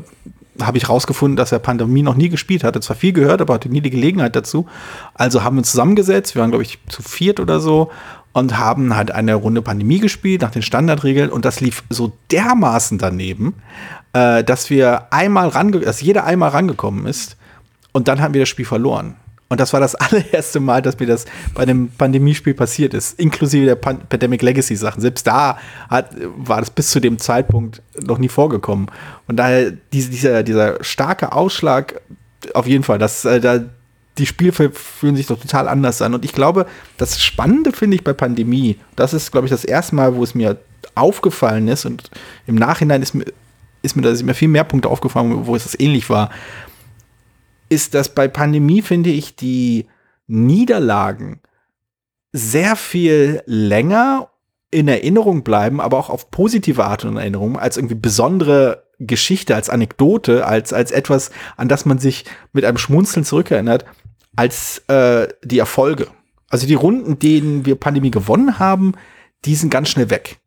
habe 0.61 0.77
ich 0.77 0.89
rausgefunden, 0.89 1.37
dass 1.37 1.51
er 1.51 1.59
Pandemie 1.59 2.01
noch 2.01 2.15
nie 2.15 2.29
gespielt 2.29 2.63
hatte. 2.63 2.81
Zwar 2.81 2.95
viel 2.95 3.13
gehört, 3.13 3.41
aber 3.41 3.53
hatte 3.53 3.69
nie 3.69 3.81
die 3.81 3.89
Gelegenheit 3.89 4.35
dazu. 4.35 4.67
Also 5.13 5.43
haben 5.43 5.55
wir 5.55 5.59
uns 5.59 5.71
zusammengesetzt. 5.71 6.35
Wir 6.35 6.41
waren, 6.41 6.51
glaube 6.51 6.63
ich, 6.63 6.79
zu 6.89 7.01
viert 7.01 7.39
oder 7.39 7.59
so 7.59 7.91
und 8.33 8.57
haben 8.57 8.95
halt 8.95 9.11
eine 9.11 9.35
Runde 9.35 9.61
Pandemie 9.61 9.99
gespielt 9.99 10.41
nach 10.41 10.51
den 10.51 10.61
Standardregeln 10.61 11.29
und 11.29 11.45
das 11.45 11.61
lief 11.61 11.83
so 11.89 12.13
dermaßen 12.31 12.97
daneben, 12.97 13.55
äh, 14.13 14.43
dass 14.43 14.69
wir 14.69 15.11
einmal 15.11 15.49
range 15.49 15.79
dass 15.79 16.01
jeder 16.01 16.25
einmal 16.25 16.49
rangekommen 16.49 17.05
ist 17.05 17.37
und 17.91 18.07
dann 18.07 18.21
haben 18.21 18.33
wir 18.33 18.41
das 18.41 18.49
Spiel 18.49 18.65
verloren. 18.65 19.15
Und 19.49 19.59
das 19.59 19.73
war 19.73 19.79
das 19.79 19.95
allererste 19.95 20.59
Mal, 20.59 20.81
dass 20.81 20.99
mir 20.99 21.07
das 21.07 21.25
bei 21.53 21.63
einem 21.63 21.89
Pandemiespiel 21.89 22.53
passiert 22.53 22.93
ist, 22.93 23.19
inklusive 23.19 23.65
der 23.65 23.75
Pan 23.75 23.99
Pandemic 24.07 24.41
Legacy 24.41 24.75
Sachen. 24.75 25.01
Selbst 25.01 25.27
da 25.27 25.57
hat, 25.89 26.15
war 26.37 26.59
das 26.59 26.69
bis 26.69 26.91
zu 26.91 26.99
dem 26.99 27.17
Zeitpunkt 27.17 27.81
noch 28.01 28.19
nie 28.19 28.29
vorgekommen. 28.29 28.89
Und 29.27 29.37
daher 29.37 29.71
diese, 29.91 30.11
dieser, 30.11 30.43
dieser 30.43 30.83
starke 30.83 31.31
Ausschlag, 31.31 31.99
auf 32.53 32.67
jeden 32.67 32.83
Fall, 32.83 32.99
dass 32.99 33.25
äh, 33.25 33.41
da 33.41 33.59
die 34.19 34.25
Spiele 34.25 34.51
fühlen 34.51 35.15
sich 35.15 35.27
doch 35.27 35.39
total 35.39 35.67
anders 35.67 36.01
an. 36.01 36.13
Und 36.13 36.25
ich 36.25 36.33
glaube, 36.33 36.65
das 36.97 37.21
Spannende 37.21 37.71
finde 37.71 37.95
ich 37.95 38.03
bei 38.03 38.13
Pandemie, 38.13 38.77
das 38.95 39.13
ist, 39.13 39.31
glaube 39.31 39.47
ich, 39.47 39.51
das 39.51 39.65
erste 39.65 39.95
Mal, 39.95 40.15
wo 40.15 40.23
es 40.23 40.35
mir 40.35 40.57
aufgefallen 40.95 41.67
ist 41.67 41.85
und 41.85 42.09
im 42.45 42.55
Nachhinein 42.55 43.01
ist 43.01 43.13
mir, 43.13 43.25
ist 43.81 43.95
mir, 43.95 44.01
da 44.01 44.13
sind 44.13 44.25
mir 44.25 44.33
viel 44.33 44.47
mehr 44.47 44.63
Punkte 44.63 44.89
aufgefallen, 44.89 45.45
wo 45.45 45.55
es 45.55 45.63
das 45.63 45.79
ähnlich 45.79 46.09
war, 46.09 46.29
ist, 47.69 47.93
dass 47.93 48.13
bei 48.13 48.27
Pandemie, 48.27 48.81
finde 48.81 49.09
ich, 49.09 49.35
die 49.35 49.87
Niederlagen 50.27 51.41
sehr 52.31 52.75
viel 52.75 53.41
länger 53.45 54.29
in 54.71 54.87
Erinnerung 54.87 55.43
bleiben, 55.43 55.81
aber 55.81 55.97
auch 55.97 56.09
auf 56.09 56.29
positive 56.29 56.85
Art 56.85 57.05
und 57.05 57.17
Erinnerung, 57.17 57.57
als 57.57 57.77
irgendwie 57.77 57.95
besondere 57.95 58.83
Geschichte, 58.99 59.55
als 59.55 59.69
Anekdote, 59.69 60.45
als, 60.45 60.73
als 60.73 60.91
etwas, 60.91 61.31
an 61.57 61.69
das 61.69 61.85
man 61.85 61.99
sich 61.99 62.25
mit 62.53 62.65
einem 62.65 62.77
Schmunzeln 62.77 63.25
zurückerinnert, 63.25 63.85
als 64.39 64.77
äh, 64.87 65.27
die 65.43 65.59
Erfolge. 65.59 66.07
Also 66.49 66.65
die 66.65 66.73
Runden, 66.73 67.19
denen 67.19 67.65
wir 67.65 67.75
Pandemie 67.75 68.09
gewonnen 68.09 68.57
haben, 68.57 68.93
die 69.43 69.53
sind 69.53 69.69
ganz 69.69 69.89
schnell 69.89 70.09
weg. 70.09 70.37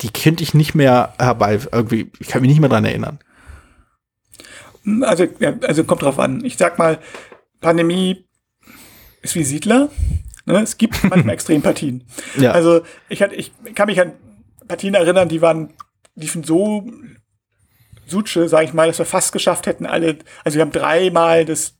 Die 0.00 0.10
könnte 0.10 0.42
ich 0.42 0.52
nicht 0.52 0.74
mehr 0.74 1.14
herbei, 1.16 1.60
irgendwie, 1.70 2.10
ich 2.18 2.26
kann 2.26 2.42
mich 2.42 2.48
nicht 2.48 2.58
mehr 2.58 2.68
dran 2.68 2.84
erinnern. 2.84 3.20
Also, 5.02 5.28
also 5.62 5.84
kommt 5.84 6.02
drauf 6.02 6.18
an. 6.18 6.44
Ich 6.44 6.56
sag 6.56 6.76
mal, 6.76 6.98
Pandemie 7.60 8.26
ist 9.22 9.36
wie 9.36 9.44
Siedler. 9.44 9.90
Ne? 10.44 10.60
Es 10.60 10.76
gibt 10.76 11.04
manchmal 11.04 11.34
Extrempartien. 11.34 12.02
Ja. 12.36 12.50
Also 12.50 12.82
ich, 13.08 13.22
hatte, 13.22 13.36
ich 13.36 13.52
kann 13.76 13.86
mich 13.86 14.00
an 14.00 14.14
Partien 14.66 14.94
erinnern, 14.94 15.28
die 15.28 15.40
waren, 15.40 15.72
liefen 16.16 16.42
so 16.42 16.90
Suche, 18.08 18.48
sage 18.48 18.64
ich 18.64 18.74
mal, 18.74 18.88
dass 18.88 18.98
wir 18.98 19.06
fast 19.06 19.32
geschafft 19.32 19.68
hätten, 19.68 19.86
alle, 19.86 20.18
also 20.42 20.56
wir 20.56 20.62
haben 20.62 20.72
dreimal 20.72 21.44
das 21.44 21.76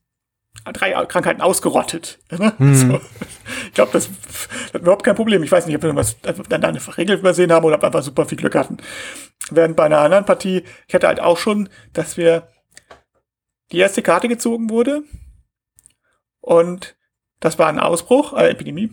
drei 0.72 0.92
Krankheiten 1.06 1.40
ausgerottet. 1.40 2.18
Ne? 2.30 2.52
Mhm. 2.58 2.74
So. 2.74 3.00
Ich 3.66 3.74
glaube, 3.74 3.92
das, 3.92 4.08
das 4.72 4.80
überhaupt 4.80 5.04
kein 5.04 5.14
Problem. 5.14 5.42
Ich 5.42 5.52
weiß 5.52 5.66
nicht, 5.66 5.76
ob 5.76 5.82
wir 5.82 5.94
was, 5.94 6.16
dann 6.20 6.64
eine 6.64 6.80
Regel 6.96 7.18
übersehen 7.18 7.52
haben 7.52 7.64
oder 7.64 7.76
ob 7.76 7.82
wir 7.82 7.86
einfach 7.86 8.02
super 8.02 8.26
viel 8.26 8.38
Glück 8.38 8.54
hatten. 8.54 8.78
Während 9.50 9.76
bei 9.76 9.84
einer 9.84 9.98
anderen 9.98 10.24
Partie, 10.24 10.64
ich 10.88 10.94
hatte 10.94 11.06
halt 11.06 11.20
auch 11.20 11.38
schon, 11.38 11.68
dass 11.92 12.16
wir 12.16 12.48
die 13.70 13.78
erste 13.78 14.02
Karte 14.02 14.28
gezogen 14.28 14.70
wurde 14.70 15.02
und 16.40 16.96
das 17.40 17.58
war 17.58 17.68
ein 17.68 17.78
Ausbruch, 17.78 18.32
äh, 18.32 18.50
Epidemie. 18.50 18.90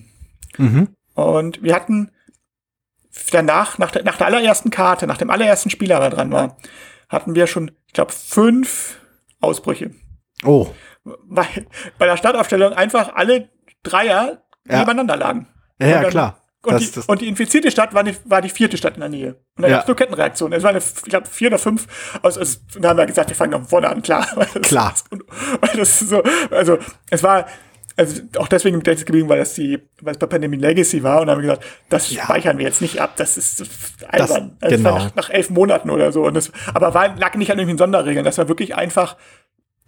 Mhm. 0.58 0.90
Und 1.16 1.64
wir 1.64 1.74
hatten 1.74 2.12
danach, 3.32 3.78
nach 3.78 3.92
der, 3.92 4.04
nach 4.04 4.18
der 4.18 4.28
allerersten 4.28 4.70
Karte, 4.70 5.08
nach 5.08 5.18
dem 5.18 5.30
allerersten 5.30 5.70
Spieler, 5.70 6.00
der 6.00 6.10
dran 6.10 6.32
war, 6.32 6.58
hatten 7.10 7.34
wir 7.34 7.48
schon, 7.48 7.72
ich 7.88 7.94
glaube, 7.94 8.12
fünf 8.12 9.00
Ausbrüche. 9.40 9.92
Oh 10.44 10.68
weil 11.04 11.68
bei 11.98 12.06
der 12.06 12.18
Startaufstellung 12.18 12.74
einfach 12.74 13.16
alle 13.16 13.50
Dreier 13.84 14.44
ja. 14.68 14.80
nebeneinander 14.80 15.18
lagen. 15.18 15.48
Ja, 15.80 15.88
ja 15.88 16.04
klar. 16.06 16.38
Und 16.64 16.80
die, 16.80 17.00
und 17.08 17.22
die, 17.22 17.28
infizierte 17.28 17.72
Stadt 17.72 17.96
war 17.96 18.04
die, 18.04 18.16
war 18.26 18.40
die 18.40 18.50
vierte 18.50 18.78
Stadt 18.78 18.94
in 18.94 19.00
der 19.00 19.10
Nähe. 19.10 19.36
Und 19.58 19.64
da 19.64 19.68
ja. 19.68 19.74
gab 19.76 19.82
es 19.82 19.88
nur 19.88 19.96
Kettenreaktionen. 19.96 20.58
Es 20.58 20.64
waren, 20.64 20.78
ich 20.78 21.04
glaube, 21.10 21.28
vier 21.28 21.48
oder 21.48 21.58
fünf. 21.58 21.88
Also, 22.22 22.40
also, 22.40 22.60
und 22.76 22.84
da 22.84 22.90
haben 22.90 22.98
wir 22.98 23.08
gesagt, 23.08 23.30
wir 23.30 23.36
fangen 23.36 23.54
noch 23.54 23.68
vorne 23.68 23.90
an, 23.90 24.04
klar. 24.04 24.28
Klar. 24.62 24.94
Weil 25.62 25.76
das 25.76 26.00
so, 26.00 26.22
also, 26.52 26.78
es 27.10 27.24
war, 27.24 27.48
also 27.98 28.22
auch 28.38 28.48
deswegen 28.48 28.76
mit 28.76 28.86
Gedächtnis 28.86 29.06
geblieben, 29.06 29.28
weil 29.28 29.40
das 29.40 29.54
die, 29.54 29.80
weil 30.02 30.14
es 30.14 30.18
bei 30.18 30.26
Pandemic 30.26 30.62
Legacy 30.62 31.04
war 31.04 31.22
und 31.22 31.30
haben 31.30 31.42
wir 31.42 31.50
gesagt, 31.50 31.66
das 31.90 32.10
ja. 32.10 32.24
speichern 32.24 32.58
wir 32.58 32.66
jetzt 32.66 32.82
nicht 32.82 33.02
ab, 33.02 33.14
das 33.18 33.38
ist 33.38 33.66
albern. 34.08 34.58
Das, 34.60 34.70
genau. 34.70 34.98
nach, 34.98 35.16
nach, 35.16 35.30
elf 35.30 35.50
Monaten 35.50 35.90
oder 35.90 36.12
so. 36.12 36.24
Und 36.24 36.36
das, 36.36 36.52
aber 36.74 36.94
war, 36.94 37.16
lag 37.18 37.36
nicht 37.36 37.52
an 37.52 37.60
irgendwelchen 37.60 37.78
Sonderregeln. 37.78 38.24
Das 38.24 38.38
war 38.38 38.48
wirklich 38.48 38.76
einfach 38.76 39.18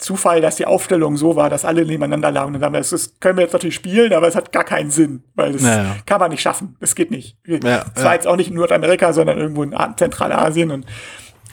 Zufall, 0.03 0.41
dass 0.41 0.57
die 0.57 0.65
Aufstellung 0.65 1.15
so 1.15 1.37
war, 1.37 1.49
dass 1.49 1.63
alle 1.63 1.85
nebeneinander 1.85 2.29
lagen. 2.29 2.47
Und 2.47 2.53
dann 2.53 2.63
haben 2.63 2.73
wir, 2.73 2.81
das 2.81 3.19
können 3.21 3.37
wir 3.37 3.43
jetzt 3.43 3.53
natürlich 3.53 3.75
spielen, 3.75 4.11
aber 4.11 4.27
es 4.27 4.35
hat 4.35 4.51
gar 4.51 4.65
keinen 4.65 4.91
Sinn, 4.91 5.23
weil 5.33 5.53
das 5.53 5.61
naja. 5.61 5.95
kann 6.05 6.19
man 6.19 6.29
nicht 6.29 6.41
schaffen. 6.41 6.75
Das 6.81 6.93
geht 6.93 7.09
nicht. 7.09 7.37
Ja, 7.47 7.59
Zwar 7.93 8.05
ja. 8.05 8.13
jetzt 8.13 8.27
auch 8.27 8.35
nicht 8.35 8.49
in 8.49 8.55
Nordamerika, 8.55 9.13
sondern 9.13 9.37
irgendwo 9.37 9.63
in 9.63 9.73
Zentralasien 9.95 10.71
und 10.71 10.85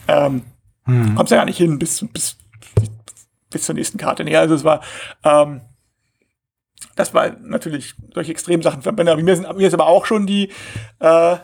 ähm, 0.09 0.41
hm. 0.83 1.15
kommst 1.15 1.31
ja 1.31 1.37
gar 1.37 1.45
nicht 1.45 1.57
hin 1.57 1.79
bis, 1.79 2.05
bis, 2.11 2.37
bis 3.49 3.63
zur 3.63 3.75
nächsten 3.75 3.97
Karte. 3.97 4.25
Nee, 4.25 4.35
also 4.35 4.53
es 4.53 4.65
war, 4.65 4.81
ähm, 5.23 5.61
das 6.97 7.13
war 7.13 7.29
natürlich 7.41 7.95
solche 8.13 8.31
Extremsachen. 8.31 8.81
Mir, 9.23 9.35
sind, 9.37 9.57
mir 9.57 9.67
ist 9.67 9.73
aber 9.73 9.87
auch 9.87 10.05
schon 10.05 10.27
die, 10.27 10.49
äh, 10.99 11.37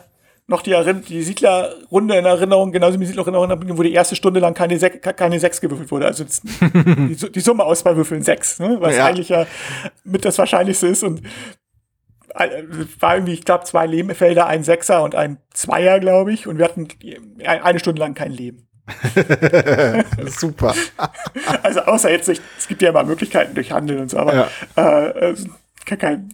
noch 0.48 0.62
die, 0.62 0.74
die 1.06 1.22
Siedlerrunde 1.22 2.16
in 2.16 2.24
Erinnerung, 2.24 2.72
genauso 2.72 2.94
wie 2.94 3.04
die 3.04 3.12
Siedlerrunde 3.12 3.78
wo 3.78 3.82
die 3.82 3.92
erste 3.92 4.16
Stunde 4.16 4.40
lang 4.40 4.54
keine, 4.54 4.78
Sek 4.78 5.02
keine 5.16 5.38
Sechs 5.38 5.60
gewürfelt 5.60 5.90
wurde. 5.90 6.06
Also 6.06 6.24
die, 6.60 7.32
die, 7.32 7.40
Summe 7.40 7.64
aus 7.64 7.80
zwei 7.80 7.94
Würfeln 7.96 8.22
sechs, 8.22 8.58
ne? 8.58 8.78
was 8.80 8.96
ja. 8.96 9.04
eigentlich 9.04 9.28
ja 9.28 9.46
mit 10.04 10.24
das 10.24 10.38
Wahrscheinlichste 10.38 10.86
ist. 10.86 11.02
Und 11.02 11.22
äh, 12.34 12.62
war 12.98 13.16
irgendwie, 13.16 13.34
ich 13.34 13.44
glaube, 13.44 13.64
zwei 13.64 13.86
Lebenfelder, 13.86 14.46
ein 14.46 14.64
Sechser 14.64 15.02
und 15.02 15.14
ein 15.14 15.36
Zweier, 15.52 16.00
glaube 16.00 16.32
ich. 16.32 16.46
Und 16.46 16.56
wir 16.56 16.64
hatten 16.64 16.88
eine 17.44 17.78
Stunde 17.78 18.00
lang 18.00 18.14
kein 18.14 18.32
Leben. 18.32 18.66
Super. 20.28 20.74
also 21.62 21.80
außer 21.80 22.10
jetzt, 22.10 22.30
es 22.30 22.68
gibt 22.68 22.80
ja 22.80 22.88
immer 22.88 23.04
Möglichkeiten 23.04 23.54
durch 23.54 23.70
Handel 23.70 23.98
und 23.98 24.10
so, 24.10 24.16
aber 24.16 24.48
ja. 24.76 25.08
äh, 25.08 25.34
kein, 25.84 26.30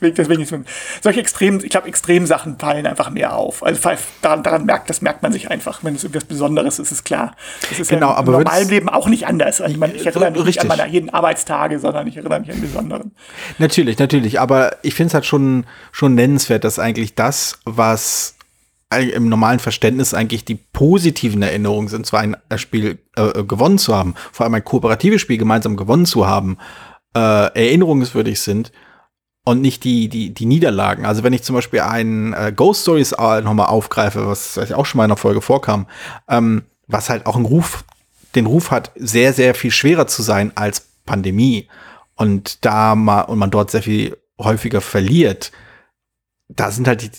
Deswegen, 0.00 0.42
ist 0.42 0.54
solche 1.02 1.20
extremen, 1.20 1.60
ich 1.64 1.70
glaube, 1.70 1.88
extremen 1.88 2.26
Sachen 2.26 2.58
fallen 2.58 2.86
einfach 2.86 3.10
mehr 3.10 3.34
auf. 3.34 3.64
Also 3.64 3.80
daran, 4.22 4.42
daran 4.42 4.64
merkt, 4.64 4.90
das 4.90 5.02
merkt 5.02 5.22
man 5.22 5.32
sich 5.32 5.50
einfach. 5.50 5.82
Wenn 5.82 5.94
es 5.94 6.04
irgendwas 6.04 6.24
Besonderes 6.24 6.78
ist, 6.78 6.92
ist 6.92 7.04
klar. 7.04 7.34
Das 7.68 7.80
ist 7.80 7.88
genau, 7.88 8.10
ja 8.10 8.14
aber 8.14 8.34
im 8.34 8.38
normalen 8.44 8.68
Leben 8.68 8.88
auch 8.88 9.08
nicht 9.08 9.26
anders. 9.26 9.60
Also 9.60 9.74
ich, 9.74 9.94
ich 9.94 10.06
erinnere 10.06 10.30
mich 10.30 10.40
richtig. 10.40 10.46
nicht 10.46 10.60
an 10.60 10.68
meine 10.68 10.88
jeden 10.88 11.10
Arbeitstage, 11.10 11.78
sondern 11.80 12.06
ich 12.06 12.16
erinnere 12.16 12.40
mich 12.40 12.50
an 12.50 12.60
besonderen. 12.60 13.12
Natürlich, 13.58 13.98
natürlich. 13.98 14.38
Aber 14.38 14.76
ich 14.82 14.94
finde 14.94 15.08
es 15.08 15.14
halt 15.14 15.26
schon, 15.26 15.64
schon 15.90 16.14
nennenswert, 16.14 16.64
dass 16.64 16.78
eigentlich 16.78 17.14
das, 17.14 17.58
was 17.64 18.36
im 18.90 19.28
normalen 19.28 19.58
Verständnis 19.58 20.14
eigentlich 20.14 20.44
die 20.44 20.54
positiven 20.54 21.42
Erinnerungen 21.42 21.88
sind, 21.88 22.06
zwar 22.06 22.20
ein 22.20 22.36
Spiel 22.56 22.98
äh, 23.16 23.44
gewonnen 23.44 23.78
zu 23.78 23.94
haben, 23.94 24.14
vor 24.32 24.44
allem 24.44 24.54
ein 24.54 24.64
kooperatives 24.64 25.20
Spiel 25.20 25.36
gemeinsam 25.36 25.76
gewonnen 25.76 26.06
zu 26.06 26.26
haben, 26.26 26.56
äh, 27.14 27.20
erinnerungswürdig 27.20 28.40
sind 28.40 28.72
und 29.48 29.62
nicht 29.62 29.82
die, 29.84 30.10
die, 30.10 30.34
die 30.34 30.44
Niederlagen. 30.44 31.06
Also 31.06 31.22
wenn 31.22 31.32
ich 31.32 31.42
zum 31.42 31.54
Beispiel 31.54 31.80
einen 31.80 32.34
äh, 32.34 32.52
Ghost 32.54 32.82
Stories 32.82 33.12
nochmal 33.12 33.68
aufgreife, 33.68 34.26
was 34.26 34.58
auch 34.72 34.84
schon 34.84 34.98
mal 34.98 35.04
in 35.04 35.08
der 35.08 35.16
Folge 35.16 35.40
vorkam, 35.40 35.86
ähm, 36.28 36.64
was 36.86 37.08
halt 37.08 37.24
auch 37.24 37.34
einen 37.34 37.46
Ruf, 37.46 37.84
den 38.34 38.44
Ruf 38.44 38.70
hat, 38.70 38.92
sehr, 38.94 39.32
sehr 39.32 39.54
viel 39.54 39.70
schwerer 39.70 40.06
zu 40.06 40.20
sein 40.20 40.52
als 40.54 40.86
Pandemie. 41.06 41.66
Und 42.14 42.62
da 42.66 42.94
mal, 42.94 43.22
und 43.22 43.38
man 43.38 43.50
dort 43.50 43.70
sehr 43.70 43.82
viel 43.82 44.18
häufiger 44.38 44.82
verliert, 44.82 45.50
da 46.48 46.70
sind 46.70 46.86
halt 46.86 47.00
die, 47.00 47.10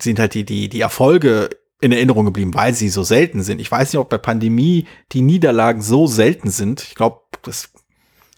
sind 0.00 0.20
halt 0.20 0.34
die, 0.34 0.44
die, 0.44 0.68
die 0.68 0.80
Erfolge 0.80 1.50
in 1.80 1.90
Erinnerung 1.90 2.24
geblieben, 2.24 2.54
weil 2.54 2.72
sie 2.72 2.88
so 2.88 3.02
selten 3.02 3.42
sind. 3.42 3.60
Ich 3.60 3.70
weiß 3.72 3.92
nicht, 3.92 3.98
ob 3.98 4.10
bei 4.10 4.18
Pandemie 4.18 4.86
die 5.10 5.22
Niederlagen 5.22 5.82
so 5.82 6.06
selten 6.06 6.50
sind. 6.50 6.82
Ich 6.82 6.94
glaube, 6.94 7.22
das 7.42 7.70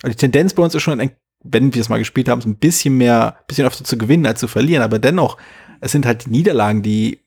also 0.03 0.13
die 0.13 0.17
Tendenz 0.21 0.55
bei 0.55 0.63
uns 0.63 0.75
ist 0.75 0.83
schon, 0.83 1.01
wenn 1.51 1.75
wir 1.75 1.81
es 1.81 1.89
mal 1.89 1.99
gespielt 1.99 2.29
haben, 2.29 2.43
ein 2.43 2.57
bisschen 2.57 2.97
mehr, 2.97 3.37
ein 3.39 3.45
bisschen 3.47 3.67
öfter 3.67 3.85
zu 3.85 3.99
gewinnen 3.99 4.27
als 4.27 4.41
zu 4.41 4.49
verlieren. 4.49 4.83
Aber 4.83 4.99
dennoch, 4.99 5.37
es 5.81 5.93
sind 5.93 6.07
halt 6.07 6.27
die 6.27 6.31
Niederlagen, 6.31 6.83
die 6.83 7.21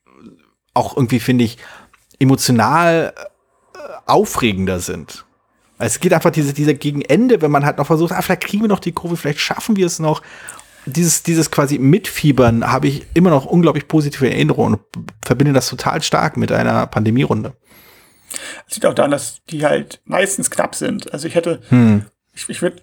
auch 0.73 0.95
irgendwie, 0.95 1.19
finde 1.19 1.43
ich, 1.43 1.57
emotional 2.19 3.13
äh, 3.15 3.79
aufregender 4.05 4.79
sind. 4.79 5.25
Es 5.77 5.99
geht 5.99 6.13
einfach 6.13 6.31
diese, 6.31 6.53
dieser 6.53 6.73
Gegenende, 6.73 7.41
wenn 7.41 7.51
man 7.51 7.65
halt 7.65 7.77
noch 7.77 7.87
versucht, 7.87 8.11
ah, 8.11 8.21
vielleicht 8.21 8.43
kriegen 8.43 8.63
wir 8.63 8.67
noch 8.67 8.79
die 8.79 8.91
Kurve, 8.91 9.15
vielleicht 9.15 9.39
schaffen 9.39 9.77
wir 9.77 9.85
es 9.85 9.99
noch. 9.99 10.21
Dieses, 10.85 11.23
dieses 11.23 11.51
quasi 11.51 11.77
Mitfiebern 11.77 12.69
habe 12.69 12.87
ich 12.87 13.05
immer 13.13 13.29
noch 13.29 13.45
unglaublich 13.45 13.87
positive 13.87 14.29
Erinnerungen 14.29 14.75
und 14.75 14.81
verbinde 15.23 15.53
das 15.53 15.69
total 15.69 16.01
stark 16.01 16.35
mit 16.35 16.51
einer 16.51 16.87
Pandemierunde. 16.87 17.53
Es 18.67 18.75
liegt 18.75 18.85
auch 18.85 18.93
daran, 18.93 19.11
dass 19.11 19.43
die 19.45 19.65
halt 19.65 20.01
meistens 20.05 20.51
knapp 20.51 20.75
sind. 20.75 21.13
Also 21.13 21.27
ich 21.27 21.35
hätte, 21.35 21.61
hm. 21.69 22.05
ich, 22.33 22.49
ich 22.49 22.61
würde 22.61 22.81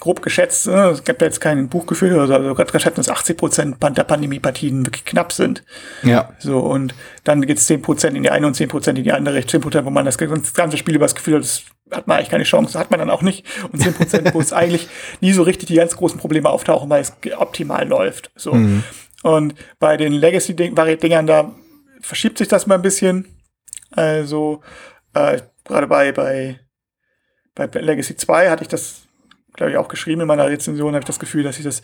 grob 0.00 0.22
geschätzt, 0.22 0.66
ne, 0.66 0.90
es 0.90 1.04
gibt 1.04 1.20
ja 1.20 1.26
jetzt 1.26 1.40
kein 1.40 1.68
Buch 1.68 1.86
geführt 1.86 2.12
oder 2.12 2.26
so, 2.26 2.34
also 2.34 2.54
gerade 2.54 2.72
geschätzt, 2.72 2.98
dass 2.98 3.08
80 3.08 3.36
Prozent 3.36 3.76
der 3.82 4.04
Pandemie-Partien 4.04 4.86
wirklich 4.86 5.04
knapp 5.04 5.32
sind. 5.32 5.64
Ja. 6.02 6.30
So, 6.38 6.58
und 6.58 6.94
dann 7.24 7.42
geht 7.42 7.58
es 7.58 7.66
10 7.66 7.82
Prozent 7.82 8.16
in 8.16 8.22
die 8.22 8.30
eine 8.30 8.46
und 8.46 8.54
10 8.54 8.68
Prozent 8.68 8.98
in 8.98 9.04
die 9.04 9.12
andere, 9.12 9.44
10 9.44 9.60
Prozent, 9.60 9.86
wo 9.86 9.90
man 9.90 10.04
das 10.04 10.18
ganze 10.18 10.76
Spiel 10.76 10.94
über 10.94 11.04
das 11.04 11.14
Gefühl 11.14 11.34
hat, 11.34 11.42
das 11.42 11.62
hat 11.90 12.06
man 12.06 12.18
eigentlich 12.18 12.30
keine 12.30 12.44
Chance, 12.44 12.78
hat 12.78 12.90
man 12.90 13.00
dann 13.00 13.10
auch 13.10 13.22
nicht. 13.22 13.46
Und 13.72 13.80
10 13.80 13.94
Prozent, 13.94 14.34
wo 14.34 14.40
es 14.40 14.52
eigentlich 14.54 14.88
nie 15.20 15.32
so 15.32 15.42
richtig 15.42 15.68
die 15.68 15.76
ganz 15.76 15.96
großen 15.96 16.18
Probleme 16.18 16.50
auftauchen, 16.50 16.90
weil 16.90 17.02
es 17.02 17.12
optimal 17.36 17.86
läuft. 17.86 18.30
So. 18.36 18.54
Mhm. 18.54 18.82
Und 19.22 19.54
bei 19.78 19.96
den 19.96 20.12
Legacy-Dingern, 20.12 21.26
da 21.26 21.52
verschiebt 22.00 22.38
sich 22.38 22.48
das 22.48 22.66
mal 22.66 22.76
ein 22.76 22.82
bisschen. 22.82 23.26
Also, 23.90 24.62
äh, 25.14 25.40
gerade 25.64 25.86
bei, 25.86 26.12
bei, 26.12 26.60
bei 27.54 27.66
Legacy 27.80 28.16
2 28.16 28.50
hatte 28.50 28.62
ich 28.62 28.68
das 28.68 29.05
glaube 29.56 29.72
ich, 29.72 29.78
auch 29.78 29.88
geschrieben 29.88 30.22
in 30.22 30.26
meiner 30.26 30.46
Rezension, 30.46 30.94
habe 30.94 31.00
ich 31.00 31.06
das 31.06 31.18
Gefühl, 31.18 31.42
dass 31.42 31.58
ich 31.58 31.64
das, 31.64 31.82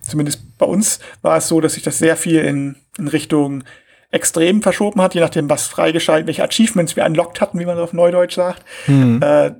zumindest 0.00 0.58
bei 0.58 0.66
uns 0.66 1.00
war 1.22 1.36
es 1.36 1.48
so, 1.48 1.60
dass 1.60 1.74
sich 1.74 1.82
das 1.82 1.98
sehr 1.98 2.16
viel 2.16 2.40
in, 2.40 2.76
in 2.98 3.08
Richtung 3.08 3.64
extrem 4.10 4.62
verschoben 4.62 5.02
hat, 5.02 5.14
je 5.14 5.20
nachdem, 5.20 5.50
was 5.50 5.66
freigeschaltet, 5.66 6.28
welche 6.28 6.44
Achievements 6.44 6.94
wir 6.94 7.04
unlocked 7.04 7.40
hatten, 7.40 7.58
wie 7.58 7.66
man 7.66 7.78
auf 7.78 7.92
Neudeutsch 7.92 8.36
sagt. 8.36 8.64
Mhm. 8.86 9.20
Äh, 9.20 9.52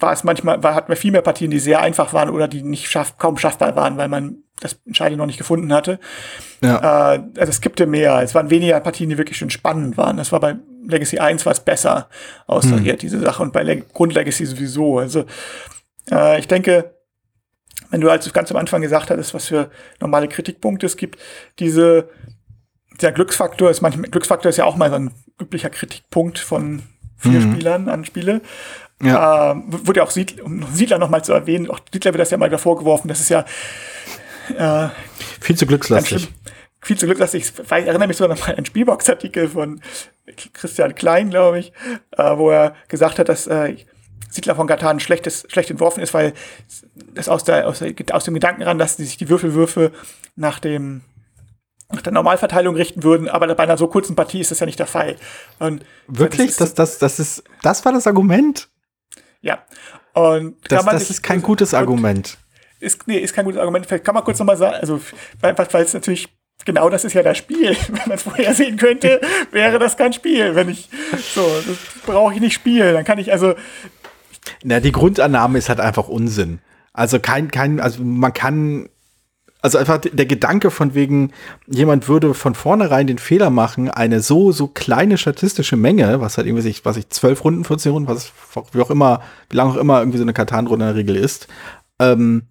war 0.00 0.12
es 0.12 0.24
manchmal, 0.24 0.62
war, 0.62 0.74
hatten 0.74 0.88
wir 0.88 0.96
viel 0.96 1.12
mehr 1.12 1.22
Partien, 1.22 1.50
die 1.50 1.58
sehr 1.58 1.80
einfach 1.80 2.12
waren 2.12 2.30
oder 2.30 2.48
die 2.48 2.62
nicht 2.62 2.90
schaff, 2.90 3.18
kaum 3.18 3.36
schaffbar 3.36 3.76
waren, 3.76 3.96
weil 3.96 4.08
man 4.08 4.38
das 4.60 4.80
Entscheidende 4.86 5.18
noch 5.18 5.26
nicht 5.26 5.38
gefunden 5.38 5.72
hatte. 5.72 5.98
Ja. 6.62 7.14
Äh, 7.14 7.22
also 7.38 7.50
es 7.50 7.60
kippte 7.60 7.86
mehr. 7.86 8.20
Es 8.22 8.34
waren 8.34 8.50
weniger 8.50 8.80
Partien, 8.80 9.10
die 9.10 9.18
wirklich 9.18 9.38
schon 9.38 9.50
spannend 9.50 9.96
waren. 9.96 10.16
Das 10.16 10.32
war 10.32 10.40
bei 10.40 10.56
Legacy 10.86 11.18
1 11.18 11.46
was 11.46 11.64
besser 11.64 12.08
austariert, 12.46 12.96
hm. 12.96 13.00
diese 13.00 13.20
Sache, 13.20 13.42
und 13.42 13.52
bei 13.52 13.62
Le 13.62 13.82
Grundlegacy 13.92 14.46
sowieso. 14.46 14.98
Also 14.98 15.24
äh, 16.10 16.38
ich 16.38 16.48
denke, 16.48 16.94
wenn 17.90 18.00
du 18.00 18.10
also 18.10 18.30
ganz 18.30 18.50
am 18.50 18.56
Anfang 18.56 18.82
gesagt 18.82 19.10
hattest, 19.10 19.34
was 19.34 19.46
für 19.46 19.70
normale 20.00 20.28
Kritikpunkte 20.28 20.86
es 20.86 20.96
gibt, 20.96 21.18
diese, 21.58 22.08
der 23.00 23.12
Glücksfaktor 23.12 23.70
ist 23.70 23.80
manchmal, 23.80 24.10
Glücksfaktor 24.10 24.50
ist 24.50 24.56
ja 24.56 24.64
auch 24.64 24.76
mal 24.76 24.90
so 24.90 24.96
ein 24.96 25.10
üblicher 25.40 25.70
Kritikpunkt 25.70 26.38
von 26.38 26.82
vier 27.16 27.40
mhm. 27.40 27.52
Spielern 27.52 27.88
an 27.88 28.04
Spiele. 28.04 28.40
Ja. 29.02 29.52
Äh, 29.52 29.56
wurde 29.66 30.00
ja 30.00 30.04
auch 30.04 30.10
Siedler, 30.10 30.44
um 30.44 30.66
Siedler 30.72 30.98
nochmal 30.98 31.24
zu 31.24 31.32
erwähnen, 31.32 31.70
auch 31.70 31.80
Siedler 31.92 32.12
wird 32.12 32.20
das 32.20 32.30
ja 32.30 32.36
mal 32.36 32.50
davor 32.50 32.76
geworfen, 32.78 33.08
das 33.08 33.20
ist 33.20 33.30
ja 33.30 33.44
äh, 34.56 34.88
viel 35.40 35.56
zu 35.56 35.66
glückslastig. 35.66 36.28
Viel 36.82 36.98
zu 36.98 37.06
glückslastig. 37.06 37.52
Ich 37.58 37.70
erinnere 37.70 38.06
mich 38.06 38.16
sogar 38.16 38.34
noch 38.34 38.40
mal 38.40 38.52
an 38.52 38.56
einen 38.56 38.66
Spielbox-Artikel 38.66 39.48
von 39.48 39.80
Christian 40.52 40.94
Klein, 40.94 41.30
glaube 41.30 41.58
ich, 41.58 41.72
äh, 42.16 42.36
wo 42.36 42.50
er 42.50 42.74
gesagt 42.88 43.18
hat, 43.18 43.28
dass 43.28 43.46
äh, 43.46 43.76
Siedler 44.28 44.54
von 44.54 44.66
Katan 44.66 45.00
schlechtes, 45.00 45.46
schlecht 45.48 45.70
entworfen 45.70 46.02
ist, 46.02 46.14
weil 46.14 46.34
es 47.14 47.28
aus, 47.28 47.44
der, 47.44 47.66
aus, 47.66 47.80
der, 47.80 47.94
aus 48.12 48.24
dem 48.24 48.34
Gedanken 48.34 48.62
ran, 48.62 48.78
dass 48.78 48.96
sich 48.96 49.16
die 49.16 49.28
Würfelwürfe 49.28 49.92
nach 50.36 50.58
dem 50.58 51.02
nach 51.92 52.02
der 52.02 52.12
Normalverteilung 52.12 52.76
richten 52.76 53.02
würden, 53.02 53.28
aber 53.28 53.52
bei 53.52 53.64
einer 53.64 53.76
so 53.76 53.88
kurzen 53.88 54.14
Partie 54.14 54.40
ist 54.40 54.52
das 54.52 54.60
ja 54.60 54.66
nicht 54.66 54.78
der 54.78 54.86
Fall. 54.86 55.16
Und 55.58 55.84
Wirklich? 56.06 56.54
Das, 56.54 56.74
das, 56.74 56.98
das, 56.98 57.18
ist, 57.18 57.42
das 57.62 57.84
war 57.84 57.92
das 57.92 58.06
Argument? 58.06 58.68
Ja. 59.40 59.64
Und 60.12 60.56
das, 60.70 60.84
das 60.84 61.10
ist 61.10 61.22
kein 61.22 61.42
gutes 61.42 61.74
Argument. 61.74 62.38
Ist, 62.78 63.06
nee, 63.08 63.18
ist 63.18 63.34
kein 63.34 63.44
gutes 63.44 63.60
Argument. 63.60 63.86
Vielleicht 63.86 64.04
kann 64.04 64.14
man 64.14 64.22
kurz 64.22 64.38
nochmal 64.38 64.56
sagen, 64.56 64.76
also, 64.80 65.00
weil, 65.40 65.56
weil 65.58 65.82
es 65.82 65.94
natürlich 65.94 66.28
genau 66.64 66.88
das 66.90 67.04
ist 67.04 67.14
ja 67.14 67.22
das 67.22 67.38
Spiel. 67.38 67.76
Wenn 67.88 68.08
man 68.08 68.12
es 68.12 68.22
vorher 68.22 68.54
sehen 68.54 68.76
könnte, 68.76 69.20
wäre 69.50 69.78
das 69.78 69.96
kein 69.96 70.12
Spiel. 70.12 70.54
Wenn 70.54 70.68
ich, 70.68 70.88
so, 71.34 71.42
das 71.66 71.76
brauche 72.06 72.34
ich 72.34 72.40
nicht 72.40 72.54
spielen. 72.54 72.94
Dann 72.94 73.04
kann 73.04 73.18
ich 73.18 73.32
also, 73.32 73.54
na, 74.64 74.80
die 74.80 74.92
Grundannahme 74.92 75.58
ist 75.58 75.68
halt 75.68 75.80
einfach 75.80 76.08
Unsinn. 76.08 76.60
Also 76.92 77.20
kein, 77.20 77.50
kein, 77.50 77.80
also 77.80 78.02
man 78.02 78.32
kann, 78.32 78.88
also 79.62 79.78
einfach 79.78 79.98
der 79.98 80.26
Gedanke 80.26 80.70
von 80.70 80.94
wegen, 80.94 81.32
jemand 81.66 82.08
würde 82.08 82.34
von 82.34 82.54
vornherein 82.54 83.06
den 83.06 83.18
Fehler 83.18 83.50
machen, 83.50 83.90
eine 83.90 84.20
so, 84.20 84.52
so 84.52 84.68
kleine 84.68 85.18
statistische 85.18 85.76
Menge, 85.76 86.20
was 86.20 86.36
halt 86.36 86.46
irgendwie 86.46 86.62
sich, 86.62 86.84
was 86.84 86.96
ich, 86.96 87.10
zwölf 87.10 87.44
Runden, 87.44 87.64
14 87.64 87.92
Runden, 87.92 88.08
was, 88.08 88.32
wie 88.72 88.80
auch 88.80 88.90
immer, 88.90 89.22
wie 89.50 89.56
lange 89.56 89.72
auch 89.72 89.76
immer 89.76 90.00
irgendwie 90.00 90.18
so 90.18 90.24
eine 90.24 90.32
Katan-Runde 90.32 90.86
in 90.86 90.94
der 90.94 90.96
Regel 90.96 91.16
ist, 91.16 91.46
ähm, 91.98 92.44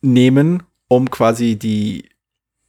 nehmen, 0.00 0.62
um 0.88 1.10
quasi 1.10 1.56
die, 1.56 2.08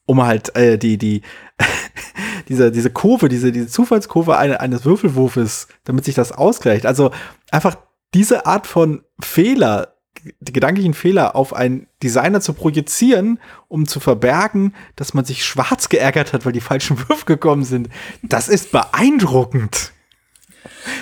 um 0.05 0.23
halt, 0.23 0.55
äh, 0.55 0.77
die, 0.77 0.97
die, 0.97 1.21
diese, 2.49 2.71
diese 2.71 2.89
Kurve, 2.89 3.29
diese, 3.29 3.51
diese 3.51 3.67
Zufallskurve 3.67 4.37
eine, 4.37 4.59
eines 4.59 4.85
Würfelwurfes, 4.85 5.67
damit 5.83 6.05
sich 6.05 6.15
das 6.15 6.31
ausgleicht. 6.31 6.85
Also 6.85 7.11
einfach 7.51 7.77
diese 8.13 8.45
Art 8.45 8.67
von 8.67 9.03
Fehler, 9.21 9.95
die 10.39 10.53
gedanklichen 10.53 10.93
Fehler 10.93 11.35
auf 11.35 11.53
einen 11.53 11.87
Designer 12.03 12.41
zu 12.41 12.53
projizieren, 12.53 13.39
um 13.67 13.87
zu 13.87 13.99
verbergen, 13.99 14.75
dass 14.95 15.13
man 15.13 15.25
sich 15.25 15.45
schwarz 15.45 15.89
geärgert 15.89 16.33
hat, 16.33 16.45
weil 16.45 16.53
die 16.53 16.61
falschen 16.61 16.97
Würfe 17.09 17.25
gekommen 17.25 17.63
sind, 17.63 17.89
das 18.21 18.49
ist 18.49 18.71
beeindruckend. 18.71 19.93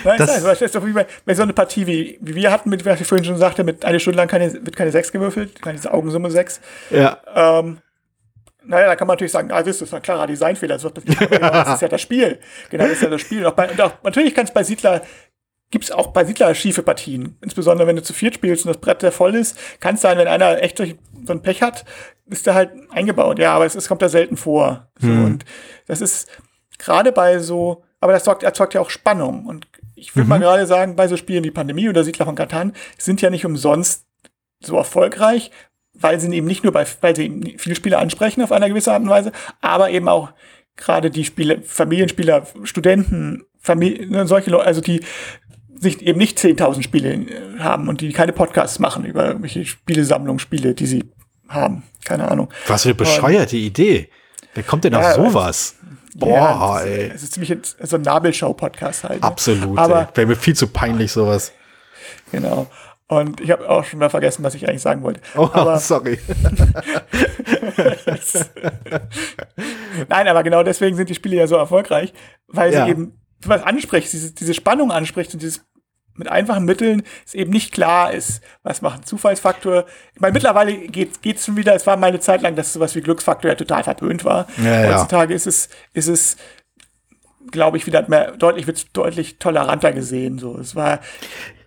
Nein, 0.03 0.17
das, 0.17 0.43
das 0.43 0.61
ist 0.61 0.75
doch 0.75 0.85
wie 0.85 0.91
bei, 0.91 1.07
bei 1.25 1.33
so 1.33 1.43
einer 1.43 1.53
Partie, 1.53 1.87
wie, 1.87 2.17
wie 2.21 2.35
wir 2.35 2.51
hatten, 2.51 2.69
mit, 2.69 2.85
was 2.85 3.01
ich 3.01 3.07
vorhin 3.07 3.25
schon 3.25 3.37
sagte, 3.37 3.63
mit 3.63 3.85
eine 3.85 3.99
Stunde 3.99 4.17
lang 4.17 4.27
keine, 4.27 4.53
wird 4.53 4.75
keine 4.75 4.91
6 4.91 5.11
gewürfelt, 5.11 5.61
keine 5.61 5.79
Augensumme 5.91 6.29
6. 6.29 6.61
Ja. 6.91 7.17
Ähm, 7.33 7.79
naja, 8.67 8.87
da 8.87 8.95
kann 8.95 9.07
man 9.07 9.15
natürlich 9.15 9.31
sagen, 9.31 9.51
ah, 9.51 9.63
das 9.63 9.81
ist 9.81 9.93
ein 9.93 10.01
klarer 10.01 10.27
Designfehler, 10.27 10.75
das, 10.75 10.83
wird, 10.83 10.97
das 11.41 11.73
ist 11.75 11.81
ja 11.81 11.87
das 11.87 12.01
Spiel. 12.01 12.39
Genau, 12.69 12.83
das 12.83 12.93
ist 12.93 13.01
ja 13.03 13.09
das 13.09 13.21
Spiel. 13.21 13.39
Und 13.39 13.45
auch 13.45 13.55
bei, 13.55 13.69
und 13.69 13.79
auch, 13.79 13.93
natürlich 14.03 14.35
kann 14.35 14.45
es 14.45 14.51
bei 14.51 14.63
Siedler 14.63 15.01
gibt 15.69 15.83
es 15.83 15.91
auch 15.91 16.07
bei 16.07 16.23
Siedler 16.23 16.53
schiefe 16.55 16.83
Partien. 16.83 17.37
Insbesondere 17.41 17.87
wenn 17.87 17.97
du 17.97 18.03
zu 18.03 18.13
viert 18.13 18.35
spielst 18.35 18.65
und 18.65 18.69
das 18.69 18.81
Brett 18.81 19.01
sehr 19.01 19.11
voll 19.11 19.35
ist, 19.35 19.57
kann 19.79 19.95
es 19.95 20.01
sein, 20.01 20.17
wenn 20.17 20.27
einer 20.27 20.61
echt 20.63 20.77
so 20.77 20.85
ein 21.33 21.41
Pech 21.41 21.61
hat, 21.61 21.85
ist 22.27 22.45
der 22.45 22.55
halt 22.55 22.71
eingebaut. 22.91 23.39
Ja, 23.39 23.53
aber 23.53 23.65
es, 23.65 23.75
es 23.75 23.87
kommt 23.87 24.01
da 24.01 24.09
selten 24.09 24.37
vor. 24.37 24.87
So, 24.99 25.07
hm. 25.07 25.25
Und 25.25 25.45
das 25.87 26.01
ist 26.01 26.29
gerade 26.77 27.11
bei 27.11 27.39
so, 27.39 27.83
aber 27.99 28.13
das 28.13 28.25
sorgt, 28.25 28.43
erzeugt 28.43 28.73
ja 28.73 28.81
auch 28.81 28.89
Spannung. 28.89 29.45
Und 29.45 29.67
ich 29.95 30.15
würde 30.15 30.25
mhm. 30.25 30.29
mal 30.29 30.39
gerade 30.39 30.67
sagen, 30.67 30.95
bei 30.95 31.07
so 31.07 31.17
Spielen 31.17 31.43
wie 31.43 31.51
Pandemie 31.51 31.89
oder 31.89 32.03
Siedler 32.03 32.25
von 32.25 32.35
Katan 32.35 32.73
sind 32.97 33.21
ja 33.21 33.29
nicht 33.29 33.45
umsonst 33.45 34.05
so 34.59 34.77
erfolgreich, 34.77 35.51
weil 35.93 36.19
sie 36.19 36.33
eben 36.33 36.47
nicht 36.47 36.63
nur 36.63 36.73
bei, 36.73 36.85
weil 37.01 37.15
sie 37.15 37.25
eben 37.25 37.57
viele 37.57 37.75
Spieler 37.75 37.99
ansprechen 37.99 38.43
auf 38.43 38.51
eine 38.51 38.69
gewisse 38.69 38.93
Art 38.93 39.01
und 39.01 39.09
Weise, 39.09 39.31
aber 39.61 39.89
eben 39.89 40.07
auch 40.07 40.31
gerade 40.75 41.09
die 41.09 41.25
Spiele, 41.25 41.61
Familienspieler, 41.63 42.45
Studenten, 42.63 43.45
Familie, 43.59 44.07
ne, 44.07 44.27
solche 44.27 44.51
Leute, 44.51 44.65
also 44.65 44.81
die 44.81 45.01
sich 45.79 46.01
eben 46.01 46.17
nicht 46.17 46.37
10.000 46.37 46.81
Spiele 46.81 47.13
äh, 47.13 47.59
haben 47.59 47.87
und 47.87 48.01
die 48.01 48.11
keine 48.11 48.33
Podcasts 48.33 48.79
machen 48.79 49.05
über 49.05 49.27
irgendwelche 49.27 49.65
Spielesammlungen, 49.65 50.39
Spiele, 50.39 50.73
die 50.73 50.85
sie 50.85 51.03
haben. 51.47 51.83
Keine 52.05 52.29
Ahnung. 52.29 52.49
Was 52.67 52.83
für 52.83 52.89
eine 52.89 52.95
bescheuerte 52.95 53.57
Idee. 53.57 54.09
Wer 54.53 54.63
kommt 54.63 54.83
denn 54.83 54.95
auf 54.95 55.13
sowas? 55.13 55.75
Boah, 56.15 56.29
ja, 56.29 56.79
ey. 56.81 57.11
Es 57.13 57.21
ist 57.21 57.33
ziemlich 57.33 57.55
so 57.79 57.95
ein 57.95 58.01
Nabelschau-Podcast 58.01 59.03
halt. 59.03 59.21
Ne? 59.21 59.27
Absolut. 59.27 59.77
Aber 59.77 60.09
wäre 60.15 60.27
mir 60.27 60.35
viel 60.35 60.55
zu 60.55 60.67
peinlich 60.67 61.11
sowas. 61.11 61.51
Genau. 62.31 62.67
Und 63.07 63.39
ich 63.39 63.51
habe 63.51 63.69
auch 63.69 63.85
schon 63.85 63.99
mal 63.99 64.09
vergessen, 64.09 64.43
was 64.43 64.55
ich 64.55 64.67
eigentlich 64.67 64.81
sagen 64.81 65.03
wollte. 65.03 65.21
Oh, 65.35 65.49
aber, 65.53 65.79
sorry. 65.79 66.19
Nein, 70.09 70.27
aber 70.27 70.43
genau 70.43 70.63
deswegen 70.63 70.97
sind 70.97 71.09
die 71.09 71.15
Spiele 71.15 71.37
ja 71.37 71.47
so 71.47 71.55
erfolgreich, 71.55 72.13
weil 72.47 72.73
ja. 72.73 72.85
sie 72.85 72.91
eben 72.91 73.17
was 73.45 73.63
anspricht, 73.63 74.11
diese, 74.11 74.31
diese 74.33 74.53
Spannung 74.53 74.91
anspricht 74.91 75.33
und 75.33 75.41
dieses 75.41 75.65
mit 76.17 76.27
einfachen 76.27 76.65
Mitteln 76.65 77.03
es 77.25 77.33
eben 77.33 77.51
nicht 77.51 77.71
klar 77.71 78.11
ist, 78.11 78.41
was 78.63 78.81
macht 78.81 79.01
ein 79.01 79.05
Zufallsfaktor. 79.05 79.85
Ich 80.15 80.21
meine, 80.21 80.33
mittlerweile 80.33 80.75
geht 80.75 81.23
es 81.23 81.45
schon 81.45 81.57
wieder, 81.57 81.75
es 81.75 81.85
war 81.85 81.95
mal 81.95 82.07
eine 82.07 82.19
Zeit 82.19 82.41
lang, 82.41 82.55
dass 82.55 82.73
sowas 82.73 82.95
wie 82.95 83.01
Glücksfaktor 83.01 83.51
ja 83.51 83.55
total 83.55 83.83
verpönt 83.83 84.25
war. 84.25 84.47
Ja, 84.57 84.95
Heutzutage 84.95 85.33
ja. 85.33 85.35
ist 85.35 85.47
es, 85.47 85.69
ist 85.93 86.07
es, 86.07 86.37
glaube 87.51 87.77
ich, 87.77 87.85
wieder 87.85 88.07
mehr 88.09 88.31
deutlich, 88.31 88.67
wird 88.67 88.97
deutlich 88.97 89.37
toleranter 89.37 89.93
gesehen. 89.93 90.39
So, 90.39 90.57
es 90.57 90.75
war 90.75 90.99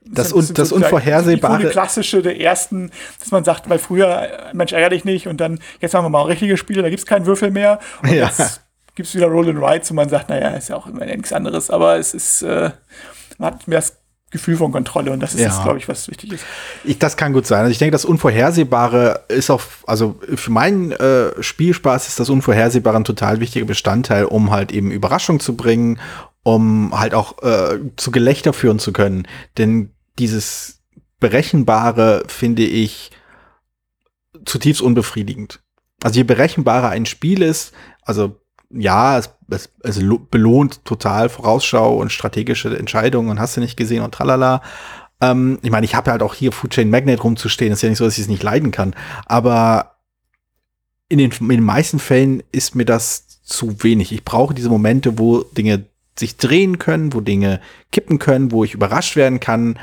das, 0.04 0.32
un, 0.32 0.52
das 0.52 0.72
Unvorhersehbare. 0.72 1.62
Die 1.62 1.68
klassische 1.68 2.22
der 2.22 2.40
ersten, 2.40 2.90
dass 3.20 3.30
man 3.30 3.44
sagt, 3.44 3.68
weil 3.68 3.78
früher, 3.78 4.50
Mensch, 4.52 4.72
ärgere 4.72 4.90
dich 4.90 5.04
nicht 5.04 5.28
und 5.28 5.40
dann, 5.40 5.60
jetzt 5.80 5.92
machen 5.92 6.06
wir 6.06 6.10
mal 6.10 6.22
richtige 6.22 6.56
Spiele, 6.56 6.82
da 6.82 6.88
gibt 6.88 7.00
es 7.00 7.06
keinen 7.06 7.26
Würfel 7.26 7.50
mehr. 7.50 7.78
Und 8.02 8.10
ja. 8.10 8.26
jetzt 8.26 8.62
gibt 8.94 9.08
es 9.08 9.14
wieder 9.14 9.26
Roll 9.26 9.48
and 9.48 9.58
Rides, 9.62 9.90
wo 9.90 9.94
man 9.94 10.08
sagt, 10.08 10.28
naja, 10.28 10.48
ist 10.50 10.68
ja 10.68 10.76
auch 10.76 10.86
immer 10.86 11.04
nichts 11.04 11.32
anderes, 11.32 11.70
aber 11.70 11.96
es 11.96 12.14
ist, 12.14 12.42
äh, 12.42 12.70
man 13.38 13.54
hat 13.54 13.68
mehr 13.68 13.78
das 13.78 13.96
Gefühl 14.30 14.56
von 14.56 14.70
Kontrolle 14.70 15.10
und 15.10 15.18
das 15.20 15.34
ist, 15.34 15.40
Ja. 15.40 15.62
glaube 15.64 15.78
ich, 15.78 15.88
was 15.88 16.08
wichtig 16.08 16.32
ist. 16.34 16.44
Ich, 16.84 16.98
das 17.00 17.16
kann 17.16 17.32
gut 17.32 17.46
sein. 17.46 17.60
Also 17.60 17.72
ich 17.72 17.78
denke, 17.78 17.90
das 17.92 18.04
Unvorhersehbare 18.04 19.24
ist 19.28 19.50
auch, 19.50 19.62
also 19.86 20.20
für 20.36 20.52
meinen 20.52 20.92
äh, 20.92 21.42
Spielspaß 21.42 22.06
ist 22.06 22.20
das 22.20 22.30
Unvorhersehbare 22.30 22.96
ein 22.96 23.04
total 23.04 23.40
wichtiger 23.40 23.64
Bestandteil, 23.66 24.24
um 24.26 24.52
halt 24.52 24.70
eben 24.70 24.92
Überraschung 24.92 25.40
zu 25.40 25.56
bringen, 25.56 25.98
um 26.44 26.98
halt 26.98 27.12
auch 27.12 27.42
äh, 27.42 27.80
zu 27.96 28.12
Gelächter 28.12 28.52
führen 28.52 28.78
zu 28.78 28.92
können. 28.92 29.26
Denn 29.58 29.90
dieses 30.18 30.80
Berechenbare 31.18 32.22
finde 32.28 32.62
ich 32.62 33.10
zutiefst 34.44 34.80
unbefriedigend. 34.80 35.60
Also 36.02 36.18
je 36.18 36.22
berechenbarer 36.24 36.88
ein 36.90 37.04
Spiel 37.04 37.42
ist, 37.42 37.72
also 38.02 38.39
ja, 38.72 39.18
es, 39.18 39.30
es, 39.50 39.70
es 39.82 40.00
lo- 40.00 40.26
belohnt 40.30 40.84
total 40.84 41.28
Vorausschau 41.28 41.96
und 41.96 42.12
strategische 42.12 42.76
Entscheidungen 42.76 43.30
und 43.30 43.40
hast 43.40 43.56
du 43.56 43.60
nicht 43.60 43.76
gesehen 43.76 44.02
und 44.02 44.14
tralala. 44.14 44.62
Ähm, 45.20 45.58
ich 45.62 45.70
meine, 45.70 45.84
ich 45.84 45.94
habe 45.94 46.10
halt 46.10 46.22
auch 46.22 46.34
hier 46.34 46.52
Food 46.52 46.70
Chain 46.70 46.90
Magnet 46.90 47.22
rumzustehen. 47.22 47.72
ist 47.72 47.82
ja 47.82 47.88
nicht 47.88 47.98
so, 47.98 48.04
dass 48.04 48.14
ich 48.16 48.22
es 48.24 48.28
nicht 48.28 48.42
leiden 48.42 48.70
kann. 48.70 48.94
Aber 49.26 49.96
in 51.08 51.18
den, 51.18 51.32
in 51.32 51.48
den 51.48 51.64
meisten 51.64 51.98
Fällen 51.98 52.42
ist 52.52 52.74
mir 52.74 52.84
das 52.84 53.42
zu 53.42 53.82
wenig. 53.82 54.12
Ich 54.12 54.24
brauche 54.24 54.54
diese 54.54 54.68
Momente, 54.70 55.18
wo 55.18 55.42
Dinge 55.42 55.84
sich 56.18 56.36
drehen 56.36 56.78
können, 56.78 57.12
wo 57.12 57.20
Dinge 57.20 57.60
kippen 57.90 58.18
können, 58.18 58.52
wo 58.52 58.62
ich 58.62 58.74
überrascht 58.74 59.16
werden 59.16 59.40
kann 59.40 59.78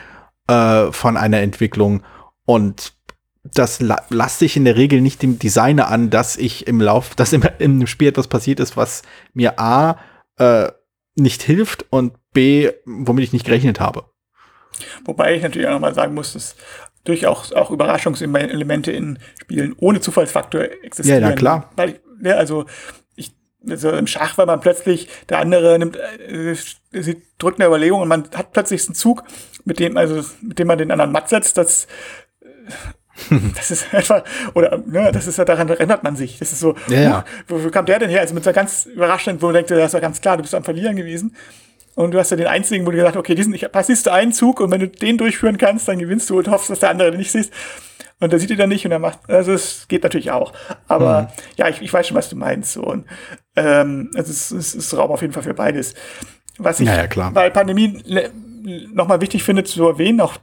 äh, 0.47 0.91
von 0.91 1.17
einer 1.17 1.41
Entwicklung. 1.41 2.03
Und 2.45 2.93
das 3.53 3.79
la 3.81 4.03
lasse 4.09 4.45
ich 4.45 4.57
in 4.57 4.65
der 4.65 4.75
Regel 4.75 5.01
nicht 5.01 5.21
dem 5.21 5.39
Designer 5.39 5.87
an, 5.89 6.09
dass 6.09 6.35
ich 6.37 6.67
im 6.67 6.81
Lauf, 6.81 7.15
dass 7.15 7.33
im, 7.33 7.43
im 7.59 7.87
Spiel 7.87 8.09
etwas 8.09 8.27
passiert 8.27 8.59
ist, 8.59 8.77
was 8.77 9.03
mir 9.33 9.59
A 9.59 9.99
äh, 10.37 10.71
nicht 11.15 11.41
hilft 11.41 11.85
und 11.89 12.13
B, 12.33 12.71
womit 12.85 13.23
ich 13.23 13.33
nicht 13.33 13.45
gerechnet 13.45 13.79
habe. 13.79 14.05
Wobei 15.05 15.35
ich 15.35 15.41
natürlich 15.41 15.67
auch 15.67 15.71
nochmal 15.73 15.95
sagen 15.95 16.13
muss, 16.13 16.33
dass 16.33 16.55
durchaus 17.03 17.53
auch 17.53 17.71
Überraschungselemente 17.71 18.91
in 18.91 19.17
Spielen 19.41 19.73
ohne 19.79 20.01
Zufallsfaktor 20.01 20.61
existieren. 20.83 21.21
Ja, 21.23 21.29
ja, 21.29 21.35
klar. 21.35 21.71
Weil, 21.75 21.89
ich- 21.91 22.01
ne, 22.19 22.35
also, 22.35 22.65
ich, 23.15 23.31
also 23.67 23.89
im 23.91 24.05
Schach, 24.07 24.37
weil 24.37 24.45
man 24.45 24.59
plötzlich, 24.59 25.07
der 25.29 25.39
andere 25.39 25.79
nimmt, 25.79 25.95
äh, 25.95 26.53
sie 26.91 27.23
drückt 27.39 27.59
eine 27.59 27.67
Überlegung 27.67 28.01
und 28.01 28.07
man 28.09 28.29
hat 28.35 28.51
plötzlich 28.51 28.85
einen 28.87 28.93
Zug, 28.95 29.23
mit 29.65 29.79
dem, 29.79 29.97
also, 29.97 30.23
mit 30.41 30.59
dem 30.59 30.67
man 30.67 30.77
den 30.77 30.91
anderen 30.91 31.11
matt 31.11 31.29
setzt, 31.29 31.57
das, 31.57 31.87
das 33.55 33.71
ist 33.71 33.93
einfach, 33.93 34.23
oder, 34.53 34.77
ne, 34.85 35.11
das 35.11 35.27
ist 35.27 35.37
ja, 35.37 35.45
daran 35.45 35.69
erinnert 35.69 36.03
man 36.03 36.15
sich. 36.15 36.39
Das 36.39 36.51
ist 36.51 36.59
so, 36.59 36.75
Ja, 36.87 36.99
ja. 37.01 37.25
Wo, 37.47 37.63
wo 37.63 37.69
kam 37.69 37.85
der 37.85 37.99
denn 37.99 38.09
her? 38.09 38.21
Also 38.21 38.33
mit 38.33 38.43
so 38.43 38.51
ganz 38.53 38.85
überraschend, 38.85 39.41
wo 39.41 39.47
man 39.47 39.55
denkt, 39.55 39.71
das 39.71 39.93
ja 39.93 39.99
ganz 39.99 40.21
klar, 40.21 40.37
du 40.37 40.43
bist 40.43 40.53
am 40.55 40.63
Verlieren 40.63 40.95
gewesen. 40.95 41.35
Und 41.95 42.11
du 42.11 42.19
hast 42.19 42.29
ja 42.29 42.37
den 42.37 42.45
einzigen, 42.47 42.85
wo 42.85 42.91
du 42.91 42.97
gesagt 42.97 43.15
hast, 43.15 43.19
okay, 43.19 43.33
diesen, 43.33 43.55
ich, 43.55 43.71
passierst 43.71 44.05
du 44.05 44.11
einen 44.11 44.31
Zug 44.31 44.59
und 44.59 44.69
wenn 44.69 44.81
du 44.81 44.87
den 44.87 45.17
durchführen 45.17 45.57
kannst, 45.57 45.87
dann 45.87 45.97
gewinnst 45.97 46.29
du 46.29 46.37
und 46.37 46.47
hoffst, 46.47 46.69
dass 46.69 46.79
der 46.79 46.91
andere 46.91 47.09
den 47.09 47.17
nicht 47.17 47.31
siehst. 47.31 47.51
Und 48.19 48.31
der 48.31 48.39
sieht 48.39 48.51
ihn 48.51 48.57
dann 48.57 48.69
nicht 48.69 48.85
und 48.85 48.91
er 48.91 48.99
macht, 48.99 49.19
also 49.27 49.51
es 49.53 49.87
geht 49.87 50.03
natürlich 50.03 50.29
auch. 50.31 50.53
Aber 50.87 51.23
Mhm. 51.23 51.27
ja, 51.57 51.69
ich, 51.69 51.81
ich 51.81 51.91
weiß 51.91 52.07
schon, 52.07 52.17
was 52.17 52.29
du 52.29 52.35
meinst. 52.35 52.73
So. 52.73 52.83
Und 52.83 53.05
ähm, 53.55 54.11
also 54.15 54.31
es, 54.31 54.51
ist- 54.51 54.75
es 54.75 54.75
ist 54.75 54.97
Raum 54.97 55.09
auf 55.09 55.21
jeden 55.21 55.33
Fall 55.33 55.41
für 55.43 55.55
beides. 55.55 55.95
Was 56.59 56.79
ich 56.79 56.87
Ja, 56.87 57.03
ja, 57.03 57.29
bei 57.31 57.49
Pandemie 57.49 58.03
nochmal 58.93 59.21
wichtig 59.21 59.43
finde 59.43 59.63
zu 59.63 59.87
erwähnen, 59.87 60.21
auch, 60.21 60.37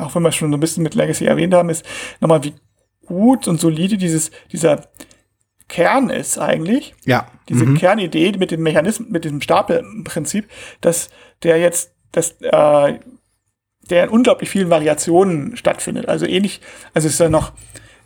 auch 0.00 0.14
wenn 0.14 0.22
wir 0.22 0.32
schon 0.32 0.50
so 0.50 0.56
ein 0.56 0.60
bisschen 0.60 0.82
mit 0.82 0.94
Legacy 0.94 1.24
erwähnt 1.26 1.54
haben, 1.54 1.68
ist 1.68 1.84
nochmal, 2.20 2.42
wie 2.44 2.54
gut 3.06 3.48
und 3.48 3.60
solide 3.60 3.98
dieses, 3.98 4.30
dieser 4.52 4.86
Kern 5.68 6.10
ist 6.10 6.38
eigentlich 6.38 6.94
Ja. 7.04 7.26
diese 7.48 7.64
Mhm. 7.64 7.78
Kernidee 7.78 8.32
mit 8.38 8.50
dem 8.50 8.62
Mechanismus, 8.62 9.08
mit 9.08 9.24
diesem 9.24 9.40
Stapelprinzip, 9.40 10.48
dass 10.80 11.08
der 11.42 11.58
jetzt, 11.58 11.92
dass 12.12 12.32
äh, 12.40 12.98
der 13.90 14.04
in 14.04 14.10
unglaublich 14.10 14.50
vielen 14.50 14.70
Variationen 14.70 15.56
stattfindet. 15.56 16.08
Also 16.08 16.26
ähnlich, 16.26 16.60
also 16.94 17.08
es 17.08 17.14
ist 17.14 17.20
ja 17.20 17.28
noch, 17.28 17.52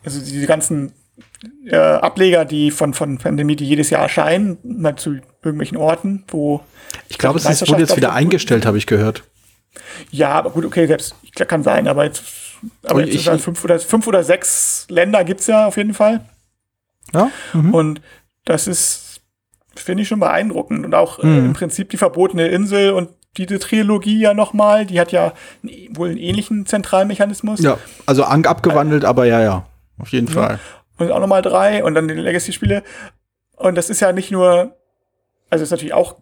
also 0.04 0.20
diese 0.20 0.46
ganzen 0.46 0.92
äh, 1.66 1.76
Ableger, 1.76 2.44
die 2.44 2.70
von, 2.70 2.94
von 2.94 3.18
Pandemie, 3.18 3.56
die 3.56 3.66
jedes 3.66 3.90
Jahr 3.90 4.02
erscheinen, 4.02 4.58
mal 4.62 4.96
zu 4.96 5.18
irgendwelchen 5.42 5.76
Orten, 5.76 6.24
wo 6.28 6.60
Ich 7.08 7.18
glaube, 7.18 7.38
es 7.38 7.44
ist, 7.46 7.68
wurde 7.68 7.82
jetzt 7.82 7.96
wieder 7.96 8.12
eingestellt, 8.12 8.64
habe 8.64 8.78
ich 8.78 8.86
gehört. 8.86 9.24
Ja, 10.10 10.30
aber 10.32 10.50
gut, 10.50 10.64
okay, 10.64 10.86
selbst 10.86 11.14
klar, 11.34 11.46
kann 11.46 11.62
sein, 11.62 11.88
aber 11.88 12.04
jetzt, 12.04 12.22
aber 12.84 12.96
Und 13.00 13.06
jetzt 13.06 13.14
ich- 13.14 13.28
halt 13.28 13.40
fünf 13.40 13.62
oder 13.64 13.78
fünf 13.78 14.06
oder 14.06 14.22
sechs 14.24 14.86
Länder 14.90 15.24
gibt's 15.24 15.46
ja 15.46 15.66
auf 15.66 15.76
jeden 15.76 15.94
Fall. 15.94 16.24
Ja. 17.14 17.30
Mhm. 17.52 17.74
Und 17.74 18.00
das 18.44 18.66
ist, 18.66 19.20
finde 19.74 20.02
ich 20.02 20.08
schon 20.08 20.20
beeindruckend. 20.20 20.84
Und 20.84 20.94
auch 20.94 21.18
äh, 21.20 21.26
Mhm. 21.26 21.46
im 21.46 21.52
Prinzip 21.52 21.90
die 21.90 21.96
verbotene 21.96 22.48
Insel 22.48 22.92
und 22.92 23.10
diese 23.36 23.58
Trilogie 23.58 24.18
ja 24.20 24.32
nochmal, 24.32 24.86
die 24.86 24.98
hat 24.98 25.12
ja 25.12 25.34
wohl 25.90 26.08
einen 26.08 26.16
ähnlichen 26.18 26.64
Zentralmechanismus. 26.64 27.60
Ja, 27.60 27.76
also 28.06 28.24
ang 28.24 28.46
abgewandelt, 28.46 29.04
aber 29.04 29.26
ja, 29.26 29.40
ja. 29.42 29.66
Auf 29.98 30.08
jeden 30.08 30.28
Fall. 30.28 30.58
Und 30.98 31.10
auch 31.10 31.20
nochmal 31.20 31.42
drei 31.42 31.84
und 31.84 31.94
dann 31.94 32.08
die 32.08 32.14
Legacy-Spiele. 32.14 32.82
Und 33.56 33.74
das 33.74 33.90
ist 33.90 34.00
ja 34.00 34.12
nicht 34.12 34.30
nur, 34.30 34.74
also 35.50 35.62
ist 35.64 35.70
natürlich 35.70 35.92
auch, 35.94 36.16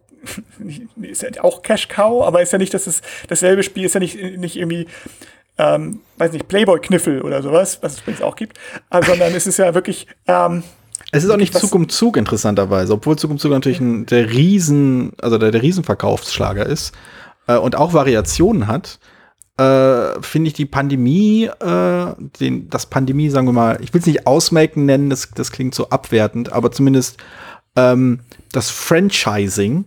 ist 1.01 1.21
ja 1.21 1.43
auch 1.43 1.61
Cash 1.61 1.87
Cow, 1.87 2.25
aber 2.25 2.41
ist 2.41 2.53
ja 2.53 2.57
nicht, 2.57 2.73
dass 2.73 2.87
es 2.87 3.01
dasselbe 3.27 3.63
Spiel 3.63 3.85
ist 3.85 3.93
ja 3.93 3.99
nicht, 3.99 4.21
nicht 4.37 4.55
irgendwie, 4.55 4.87
ähm, 5.57 6.01
weiß 6.17 6.31
nicht, 6.31 6.47
Playboy-Kniffel 6.47 7.21
oder 7.21 7.41
sowas, 7.41 7.79
was 7.81 7.93
es 7.93 8.01
übrigens 8.01 8.21
auch 8.21 8.35
gibt, 8.35 8.57
äh, 8.91 9.03
sondern 9.03 9.33
es 9.33 9.47
ist 9.47 9.57
ja 9.57 9.73
wirklich, 9.73 10.07
ähm, 10.27 10.63
Es 11.11 11.23
ist 11.23 11.29
auch 11.29 11.37
nicht 11.37 11.57
Zug 11.57 11.73
um 11.75 11.89
Zug 11.89 12.17
interessanterweise, 12.17 12.93
obwohl 12.93 13.17
Zug 13.17 13.31
um 13.31 13.37
Zug 13.37 13.51
natürlich 13.51 13.79
ein, 13.79 14.05
der 14.05 14.31
Riesen, 14.31 15.13
also 15.21 15.37
der, 15.37 15.51
der 15.51 15.61
Riesenverkaufsschlager 15.61 16.65
ist 16.65 16.93
äh, 17.47 17.57
und 17.57 17.75
auch 17.75 17.93
Variationen 17.93 18.67
hat, 18.67 18.99
äh, 19.57 20.21
finde 20.21 20.49
ich 20.49 20.53
die 20.53 20.65
Pandemie, 20.65 21.45
äh, 21.45 22.05
den, 22.39 22.69
das 22.69 22.87
Pandemie, 22.87 23.29
sagen 23.29 23.47
wir 23.47 23.53
mal, 23.53 23.77
ich 23.81 23.93
will 23.93 24.01
es 24.01 24.07
nicht 24.07 24.27
ausmelken 24.27 24.85
nennen, 24.85 25.09
das, 25.09 25.31
das 25.33 25.51
klingt 25.51 25.73
so 25.73 25.89
abwertend, 25.89 26.51
aber 26.51 26.71
zumindest 26.71 27.17
ähm, 27.77 28.21
das 28.51 28.69
Franchising 28.69 29.85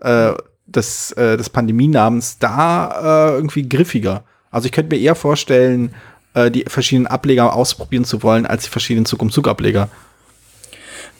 äh, 0.00 0.32
des, 0.66 1.12
äh, 1.12 1.36
des 1.36 1.50
Pandemienamens 1.50 2.38
da 2.38 3.30
äh, 3.30 3.34
irgendwie 3.36 3.68
griffiger. 3.68 4.24
Also 4.50 4.66
ich 4.66 4.72
könnte 4.72 4.94
mir 4.94 5.00
eher 5.00 5.14
vorstellen, 5.14 5.94
äh, 6.34 6.50
die 6.50 6.64
verschiedenen 6.66 7.06
Ableger 7.06 7.54
ausprobieren 7.54 8.04
zu 8.04 8.22
wollen, 8.22 8.46
als 8.46 8.64
die 8.64 8.70
verschiedenen 8.70 9.06
Zug 9.06 9.22
um 9.22 9.30
Zug 9.30 9.48
Ableger. 9.48 9.88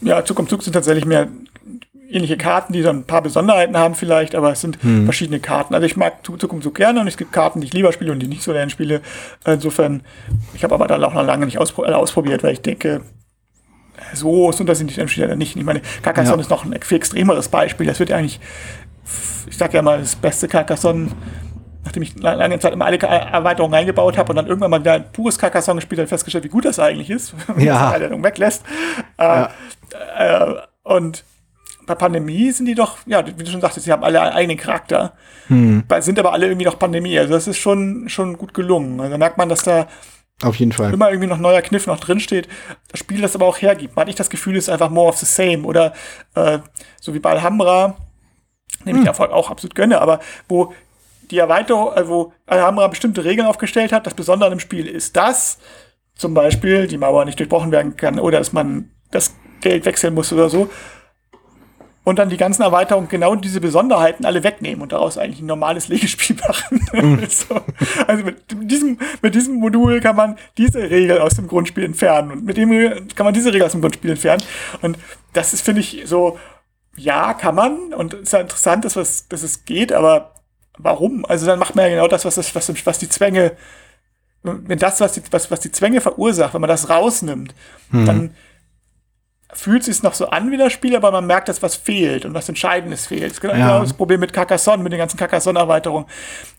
Ja, 0.00 0.24
Zug 0.24 0.38
um 0.38 0.48
Zug 0.48 0.62
sind 0.62 0.74
tatsächlich 0.74 1.04
mehr 1.04 1.28
ähnliche 2.10 2.36
Karten, 2.38 2.72
die 2.72 2.82
dann 2.82 2.98
ein 2.98 3.04
paar 3.04 3.22
Besonderheiten 3.22 3.76
haben 3.76 3.94
vielleicht, 3.94 4.34
aber 4.34 4.52
es 4.52 4.60
sind 4.60 4.82
Hm. 4.82 5.04
verschiedene 5.04 5.40
Karten. 5.40 5.74
Also 5.74 5.86
ich 5.86 5.96
mag 5.96 6.24
Zug 6.24 6.52
um 6.52 6.62
Zug 6.62 6.74
gerne 6.74 7.00
und 7.00 7.06
es 7.06 7.16
gibt 7.16 7.32
Karten, 7.32 7.60
die 7.60 7.66
ich 7.66 7.74
lieber 7.74 7.92
spiele 7.92 8.12
und 8.12 8.20
die 8.20 8.28
nicht 8.28 8.42
so 8.42 8.52
gerne 8.52 8.70
spiele. 8.70 9.02
Insofern, 9.44 10.02
ich 10.54 10.64
habe 10.64 10.74
aber 10.74 10.86
da 10.86 10.96
auch 11.02 11.14
noch 11.14 11.24
lange 11.26 11.44
nicht 11.44 11.58
auspro 11.58 11.84
ausprobiert, 11.84 12.42
weil 12.42 12.54
ich 12.54 12.62
denke, 12.62 13.02
so 14.14 14.51
ist 14.51 14.61
unterschiedlich 14.61 14.99
entsteht 14.99 15.29
er 15.29 15.37
nicht. 15.37 15.57
Ich 15.57 15.64
meine, 15.64 15.81
Carcassonne 16.03 16.37
Ja. 16.38 16.42
ist 16.42 16.51
noch 16.51 16.64
ein 16.64 16.79
viel 16.83 16.97
extremeres 16.97 17.49
Beispiel. 17.49 17.87
Das 17.87 17.99
wird 17.99 18.11
ja 18.11 18.16
eigentlich, 18.16 18.40
ich 19.49 19.57
sag 19.57 19.73
ja 19.75 19.83
mal, 19.83 19.99
das 20.01 20.16
beste 20.16 20.49
Carcassonne, 20.49 21.09
nachdem 21.85 22.03
ich 22.03 22.18
la- 22.18 22.35
lange 22.35 22.59
Zeit 22.59 22.73
immer 22.73 22.85
alle 22.87 22.99
Erweiterungen 22.99 23.75
eingebaut 23.75 24.18
habe 24.18 24.31
und 24.31 24.37
dann 24.37 24.47
irgendwann 24.47 24.71
mal 24.71 24.81
wieder 24.81 24.94
ein 24.94 25.12
pures 25.12 25.38
Carcassonne 25.38 25.79
gespielt 25.79 26.01
habe, 26.01 26.09
festgestellt, 26.09 26.44
wie 26.44 26.49
gut 26.49 26.64
das 26.64 26.79
eigentlich 26.79 27.11
ist, 27.11 27.35
wenn 27.49 27.57
man 27.57 27.64
Ja. 27.64 27.79
die 27.90 27.94
Erweiterung 27.94 28.25
weglässt. 28.25 28.64
Äh, 29.16 29.47
äh, 30.18 30.55
und 30.83 31.25
bei 31.87 31.94
Pandemie 31.94 32.51
sind 32.51 32.66
die 32.66 32.75
doch, 32.75 32.99
ja, 33.07 33.27
wie 33.27 33.33
du 33.33 33.51
schon 33.51 33.62
sagtest, 33.62 33.87
sie 33.87 33.92
haben 33.92 34.05
alle 34.05 34.21
einen 34.21 34.33
eigenen 34.35 34.59
Charakter, 34.59 35.14
Bei- 35.49 36.03
sind 36.03 36.18
aber 36.18 36.35
alle 36.35 36.47
irgendwie 36.47 36.66
noch 36.66 36.79
Pandemie. 36.79 37.18
Also 37.18 37.33
das 37.33 37.49
ist 37.49 37.57
schon, 37.57 38.11
schon 38.11 38.37
gut 38.37 38.53
gelungen. 38.53 39.01
Also 39.01 39.12
da 39.12 39.16
merkt 39.16 39.38
man, 39.38 39.49
dass 39.49 39.62
da 39.62 39.87
Auf 40.42 40.57
jeden 40.57 40.72
Fall. 40.72 40.94
immer 40.94 41.11
irgendwie 41.11 41.29
noch 41.29 41.38
neuer 41.38 41.62
Kniff 41.62 41.87
noch 41.87 41.98
drinsteht. 41.98 42.48
Das 42.88 43.01
Spiel 43.01 43.20
das 43.20 43.35
aber 43.35 43.46
auch 43.46 43.61
hergibt. 43.61 43.96
Man 43.96 44.03
hat 44.03 44.07
nicht 44.07 44.20
das 44.20 44.31
Gefühl, 44.31 44.57
es 44.57 44.64
ist 44.64 44.70
einfach 44.70 44.90
more 44.90 45.09
of 45.09 45.16
the 45.18 45.27
same. 45.27 45.64
Oder 45.64 45.92
äh, 46.35 46.61
so 47.01 47.12
wie 47.12 47.18
bei 47.18 47.31
Alhambra, 47.31 47.96
dem 48.87 48.96
ich 48.96 49.03
den 49.03 49.07
Erfolg 49.07 49.33
auch 49.33 49.51
absolut 49.51 49.74
gönne, 49.74 50.01
aber 50.01 50.20
wo 50.48 50.72
die 51.31 51.38
Erweiterung, 51.38 51.92
äh, 51.94 52.07
wo 52.07 52.33
Alhambra 52.46 52.87
bestimmte 52.87 53.24
Regeln 53.24 53.48
aufgestellt 53.48 53.92
hat, 53.92 54.07
das 54.07 54.14
Besondere 54.14 54.50
an 54.50 54.56
dem 54.56 54.60
Spiel 54.60 54.87
ist 54.87 55.17
das, 55.17 55.58
zum 56.15 56.35
Beispiel 56.35 56.87
die 56.87 56.98
Mauer 56.98 57.25
nicht 57.25 57.38
durchbrochen 57.38 57.73
werden 57.73 57.96
kann 57.96 58.21
oder 58.21 58.38
dass 58.38 58.52
man 58.52 58.90
das 59.10 59.35
Geld 59.60 59.85
wechseln 59.87 60.15
muss 60.15 60.33
oder 60.33 60.48
so. 60.48 60.71
Und 62.09 62.19
dann 62.19 62.31
die 62.31 62.38
ganzen 62.38 62.63
Erweiterungen 62.63 63.11
genau 63.11 63.35
diese 63.35 63.61
Besonderheiten 63.61 64.25
alle 64.25 64.42
wegnehmen 64.42 64.81
und 64.81 64.92
daraus 64.92 65.19
eigentlich 65.19 65.42
ein 65.42 65.46
normales 65.46 65.88
Legespiel 65.88 66.37
machen. 66.48 67.29
so. 67.29 67.61
Also 68.06 68.25
mit 68.25 68.38
diesem, 68.48 68.98
mit 69.21 69.35
diesem 69.35 69.56
Modul 69.56 70.00
kann 70.00 70.17
man 70.17 70.38
diese 70.56 70.88
Regel 70.88 71.19
aus 71.19 71.35
dem 71.35 71.48
Grundspiel 71.48 71.85
entfernen 71.85 72.31
und 72.33 72.46
mit 72.46 72.56
dem 72.56 72.71
kann 73.15 73.27
man 73.27 73.35
diese 73.35 73.52
Regel 73.52 73.67
aus 73.67 73.73
dem 73.73 73.83
Grundspiel 73.83 74.13
entfernen. 74.13 74.42
Und 74.81 74.96
das 75.35 75.52
ist, 75.52 75.61
finde 75.61 75.83
ich, 75.83 76.04
so, 76.06 76.38
ja, 76.96 77.35
kann 77.35 77.54
man 77.54 77.92
und 77.92 78.15
es 78.15 78.21
ist 78.21 78.33
ja 78.33 78.40
interessant, 78.40 78.87
dass, 78.87 78.96
was, 78.96 79.29
dass 79.29 79.42
es 79.42 79.67
geht, 79.67 79.92
aber 79.92 80.33
warum? 80.79 81.27
Also 81.27 81.44
dann 81.44 81.59
macht 81.59 81.77
man 81.77 81.85
ja 81.85 81.90
genau 81.90 82.09
das, 82.09 82.25
was, 82.25 82.37
das, 82.37 82.54
was, 82.54 82.87
was 82.87 82.98
die 82.98 83.11
Zwänge, 83.11 83.52
wenn 84.42 84.79
das, 84.79 84.98
was 85.02 85.13
die, 85.13 85.23
was, 85.31 85.50
was 85.50 85.61
die 85.61 85.73
Zwänge 85.73 86.00
verursacht, 86.00 86.54
wenn 86.54 86.63
man 86.63 86.69
das 86.69 86.88
rausnimmt, 86.88 87.54
dann 87.92 88.35
fühlt 89.53 89.83
sich 89.85 90.03
noch 90.03 90.15
so 90.15 90.29
an 90.29 90.51
wie 90.51 90.57
das 90.57 90.73
Spiel, 90.73 90.94
aber 90.94 91.11
man 91.11 91.27
merkt, 91.27 91.49
dass 91.49 91.63
was 91.63 91.75
fehlt 91.77 92.25
und 92.25 92.35
was 92.35 92.49
Entscheidendes 92.49 93.07
fehlt. 93.07 93.23
Das 93.25 93.33
ist 93.33 93.40
genau 93.40 93.55
Ja. 93.55 93.81
das 93.81 93.94
Problem 93.94 94.21
mit 94.21 94.33
Carcassonne, 94.33 94.83
mit 94.83 94.92
den 94.92 94.99
ganzen 94.99 95.17
Carcassonne-Erweiterungen. 95.17 96.07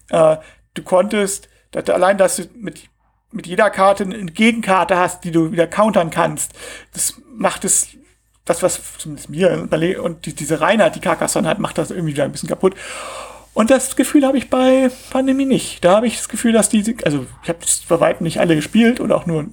Äh, 0.10 0.38
du 0.74 0.84
konntest, 0.84 1.50
dass, 1.72 1.84
du- 1.86 1.94
allein, 1.94 2.18
dass 2.18 2.38
du 2.38 2.44
mit, 2.56 2.90
mit 3.32 3.46
jeder 3.46 3.70
Karte 3.70 4.04
eine 4.06 4.26
Gegenkarte 4.26 4.98
hast, 4.98 5.24
die 5.24 5.32
du 5.32 5.52
wieder 5.52 5.68
countern 5.68 6.10
kannst, 6.10 6.54
das 6.94 7.22
macht 7.32 7.64
es, 7.64 7.90
das, 8.46 8.64
was 8.64 8.82
zumindest 8.98 9.30
mir 9.30 9.68
und 10.02 10.26
die, 10.26 10.34
diese 10.34 10.60
Reinheit, 10.60 10.96
die 10.96 11.00
Carcassonne 11.02 11.48
hat, 11.48 11.60
macht 11.60 11.78
das 11.78 11.92
irgendwie 11.92 12.14
wieder 12.14 12.24
ein 12.24 12.32
bisschen 12.32 12.50
kaputt. 12.50 12.74
Und 13.54 13.70
das 13.70 13.96
Gefühl 13.96 14.26
habe 14.26 14.38
ich 14.40 14.50
bei 14.50 14.90
Pandemie 15.12 15.46
nicht. 15.46 15.86
Da 15.86 15.98
habe 15.98 16.08
ich 16.08 16.18
das 16.18 16.30
Gefühl, 16.30 16.54
dass 16.54 16.70
die, 16.70 16.96
also 17.06 17.28
ich 17.44 17.50
habe 17.50 17.60
es 17.64 17.84
bei 17.88 18.00
weitem 18.00 18.24
nicht 18.24 18.40
alle 18.40 18.56
gespielt 18.56 19.00
oder 19.00 19.16
auch 19.16 19.28
nur 19.28 19.46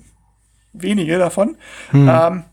wenige 0.72 1.18
davon. 1.18 1.56
Ähm, 1.92 2.44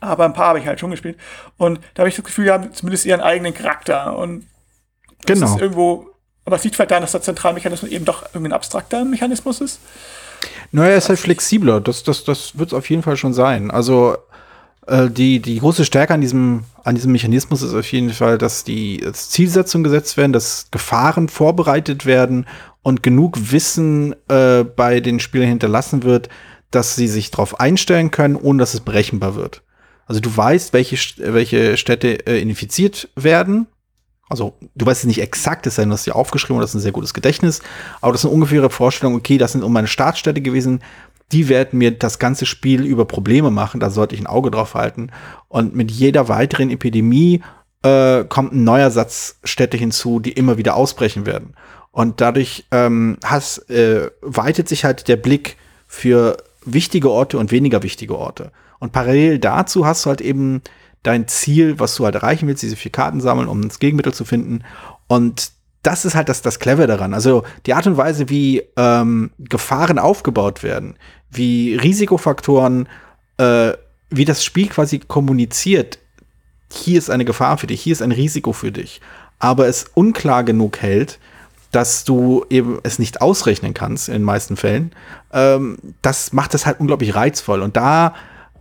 aber 0.00 0.24
ein 0.24 0.32
paar 0.32 0.48
habe 0.48 0.58
ich 0.58 0.66
halt 0.66 0.80
schon 0.80 0.90
gespielt. 0.90 1.18
Und 1.56 1.80
da 1.94 2.00
habe 2.00 2.08
ich 2.08 2.16
das 2.16 2.24
Gefühl, 2.24 2.46
die 2.46 2.50
haben 2.50 2.72
zumindest 2.72 3.06
ihren 3.06 3.20
eigenen 3.20 3.54
Charakter. 3.54 4.16
Und 4.16 4.46
das 5.26 5.38
Genau. 5.38 5.54
ist 5.54 5.60
irgendwo, 5.60 6.06
aber 6.44 6.56
es 6.56 6.64
liegt 6.64 6.76
vielleicht 6.76 6.90
daran, 6.90 7.02
dass 7.02 7.12
der 7.12 7.22
Zentralmechanismus 7.22 7.90
eben 7.90 8.04
doch 8.04 8.22
irgendwie 8.32 8.48
ein 8.48 8.54
abstrakter 8.54 9.04
Mechanismus 9.04 9.60
ist. 9.60 9.80
Naja, 10.72 10.92
er 10.92 10.98
ist 10.98 11.08
halt 11.08 11.18
flexibler. 11.18 11.80
Das, 11.80 12.02
das, 12.02 12.24
das 12.24 12.58
wird 12.58 12.70
es 12.70 12.74
auf 12.74 12.88
jeden 12.88 13.02
Fall 13.02 13.16
schon 13.16 13.34
sein. 13.34 13.70
Also 13.70 14.16
äh, 14.86 15.08
die, 15.10 15.40
die 15.40 15.58
große 15.58 15.84
Stärke 15.84 16.14
an 16.14 16.20
diesem, 16.20 16.64
an 16.84 16.94
diesem 16.94 17.12
Mechanismus 17.12 17.62
ist 17.62 17.74
auf 17.74 17.90
jeden 17.92 18.10
Fall, 18.10 18.38
dass 18.38 18.64
die 18.64 18.98
dass 18.98 19.30
Zielsetzungen 19.30 19.84
gesetzt 19.84 20.16
werden, 20.16 20.32
dass 20.32 20.68
Gefahren 20.70 21.28
vorbereitet 21.28 22.06
werden 22.06 22.46
und 22.82 23.02
genug 23.02 23.52
Wissen 23.52 24.14
äh, 24.28 24.64
bei 24.64 25.00
den 25.00 25.20
Spielern 25.20 25.48
hinterlassen 25.48 26.02
wird, 26.02 26.28
dass 26.70 26.96
sie 26.96 27.08
sich 27.08 27.30
darauf 27.30 27.60
einstellen 27.60 28.10
können, 28.10 28.36
ohne 28.36 28.60
dass 28.60 28.74
es 28.74 28.80
berechenbar 28.80 29.34
wird. 29.34 29.62
Also 30.10 30.20
du 30.20 30.36
weißt, 30.36 30.72
welche, 30.72 30.96
welche 31.18 31.76
Städte 31.76 32.26
äh, 32.26 32.42
infiziert 32.42 33.08
werden. 33.14 33.68
Also 34.28 34.54
du 34.74 34.84
weißt 34.84 35.02
es 35.02 35.06
nicht 35.06 35.20
exakt, 35.20 35.68
es 35.68 35.76
sei 35.76 35.82
denn, 35.82 35.90
du 35.90 35.94
hast 35.94 36.02
sie 36.02 36.10
aufgeschrieben 36.10 36.56
oder 36.56 36.64
das 36.64 36.72
ist 36.72 36.80
ein 36.80 36.82
sehr 36.82 36.90
gutes 36.90 37.14
Gedächtnis, 37.14 37.62
aber 38.00 38.10
das 38.10 38.22
ist 38.22 38.24
eine 38.24 38.34
ungefähre 38.34 38.70
Vorstellung, 38.70 39.14
okay, 39.14 39.38
das 39.38 39.52
sind 39.52 39.62
um 39.62 39.72
meine 39.72 39.86
Startstädte 39.86 40.40
gewesen, 40.40 40.82
die 41.30 41.48
werden 41.48 41.78
mir 41.78 41.92
das 41.92 42.18
ganze 42.18 42.44
Spiel 42.44 42.86
über 42.86 43.04
Probleme 43.04 43.52
machen, 43.52 43.78
da 43.78 43.88
sollte 43.88 44.16
ich 44.16 44.20
ein 44.20 44.26
Auge 44.26 44.50
drauf 44.50 44.74
halten. 44.74 45.12
Und 45.46 45.76
mit 45.76 45.92
jeder 45.92 46.28
weiteren 46.28 46.70
Epidemie 46.70 47.42
äh, 47.84 48.24
kommt 48.24 48.52
ein 48.52 48.64
neuer 48.64 48.90
Satz 48.90 49.38
Städte 49.44 49.76
hinzu, 49.76 50.18
die 50.18 50.32
immer 50.32 50.58
wieder 50.58 50.74
ausbrechen 50.74 51.24
werden. 51.24 51.54
Und 51.92 52.20
dadurch 52.20 52.66
ähm, 52.72 53.16
has, 53.24 53.58
äh, 53.68 54.10
weitet 54.22 54.68
sich 54.68 54.84
halt 54.84 55.06
der 55.06 55.16
Blick 55.16 55.56
für 55.86 56.36
wichtige 56.72 57.10
Orte 57.10 57.38
und 57.38 57.50
weniger 57.50 57.82
wichtige 57.82 58.18
Orte. 58.18 58.52
Und 58.78 58.92
parallel 58.92 59.38
dazu 59.38 59.86
hast 59.86 60.04
du 60.04 60.10
halt 60.10 60.20
eben 60.20 60.62
dein 61.02 61.28
Ziel, 61.28 61.78
was 61.78 61.94
du 61.94 62.04
halt 62.04 62.14
erreichen 62.14 62.46
willst, 62.46 62.62
diese 62.62 62.76
vier 62.76 62.92
Karten 62.92 63.20
sammeln, 63.20 63.48
um 63.48 63.62
das 63.66 63.78
Gegenmittel 63.78 64.12
zu 64.12 64.24
finden. 64.24 64.64
Und 65.06 65.52
das 65.82 66.04
ist 66.04 66.14
halt 66.14 66.28
das, 66.28 66.42
das 66.42 66.58
Clever 66.58 66.86
daran. 66.86 67.14
Also 67.14 67.44
die 67.66 67.74
Art 67.74 67.86
und 67.86 67.96
Weise, 67.96 68.28
wie 68.28 68.62
ähm, 68.76 69.30
Gefahren 69.38 69.98
aufgebaut 69.98 70.62
werden, 70.62 70.96
wie 71.30 71.74
Risikofaktoren, 71.74 72.88
äh, 73.38 73.72
wie 74.10 74.24
das 74.24 74.44
Spiel 74.44 74.68
quasi 74.68 74.98
kommuniziert, 74.98 75.98
hier 76.72 76.98
ist 76.98 77.10
eine 77.10 77.24
Gefahr 77.24 77.58
für 77.58 77.66
dich, 77.66 77.80
hier 77.80 77.92
ist 77.92 78.02
ein 78.02 78.12
Risiko 78.12 78.52
für 78.52 78.72
dich, 78.72 79.00
aber 79.38 79.66
es 79.66 79.86
unklar 79.94 80.44
genug 80.44 80.78
hält, 80.78 81.18
dass 81.70 82.04
du 82.04 82.44
eben 82.50 82.78
es 82.82 82.98
nicht 82.98 83.20
ausrechnen 83.20 83.74
kannst 83.74 84.08
in 84.08 84.14
den 84.14 84.22
meisten 84.22 84.56
Fällen, 84.56 84.92
ähm, 85.32 85.78
das 86.02 86.32
macht 86.32 86.54
es 86.54 86.66
halt 86.66 86.80
unglaublich 86.80 87.14
reizvoll. 87.14 87.62
Und 87.62 87.76
da 87.76 88.14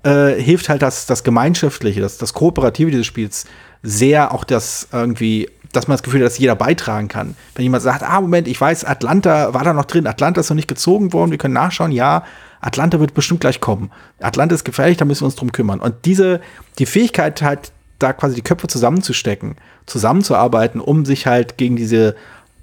äh, 0.03 0.33
hilft 0.41 0.69
halt 0.69 0.81
das, 0.81 1.05
das 1.05 1.23
Gemeinschaftliche, 1.23 2.01
das, 2.01 2.17
das 2.17 2.33
Kooperative 2.33 2.91
dieses 2.91 3.07
Spiels 3.07 3.45
sehr, 3.81 4.33
auch 4.33 4.43
das 4.43 4.87
irgendwie, 4.91 5.49
dass 5.71 5.87
man 5.87 5.95
das 5.95 6.03
Gefühl 6.03 6.21
hat, 6.21 6.27
dass 6.27 6.37
jeder 6.37 6.55
beitragen 6.55 7.07
kann. 7.07 7.35
Wenn 7.55 7.63
jemand 7.63 7.83
sagt, 7.83 8.03
ah, 8.03 8.21
Moment, 8.21 8.47
ich 8.47 8.59
weiß, 8.59 8.85
Atlanta 8.85 9.53
war 9.53 9.63
da 9.63 9.73
noch 9.73 9.85
drin, 9.85 10.07
Atlanta 10.07 10.41
ist 10.41 10.49
noch 10.49 10.55
nicht 10.55 10.67
gezogen 10.67 11.13
worden, 11.13 11.31
wir 11.31 11.37
können 11.37 11.53
nachschauen, 11.53 11.91
ja, 11.91 12.23
Atlanta 12.61 12.99
wird 12.99 13.13
bestimmt 13.13 13.39
gleich 13.39 13.61
kommen. 13.61 13.89
Atlanta 14.19 14.53
ist 14.53 14.65
gefährlich, 14.65 14.97
da 14.97 15.05
müssen 15.05 15.21
wir 15.21 15.27
uns 15.27 15.35
drum 15.35 15.51
kümmern. 15.51 15.79
Und 15.79 16.05
diese, 16.05 16.41
die 16.77 16.85
Fähigkeit 16.85 17.41
halt, 17.41 17.71
da 17.99 18.13
quasi 18.13 18.35
die 18.35 18.41
Köpfe 18.41 18.67
zusammenzustecken, 18.67 19.55
zusammenzuarbeiten, 19.85 20.79
um 20.79 21.05
sich 21.05 21.27
halt 21.27 21.57
gegen 21.57 21.75
diese 21.75 22.15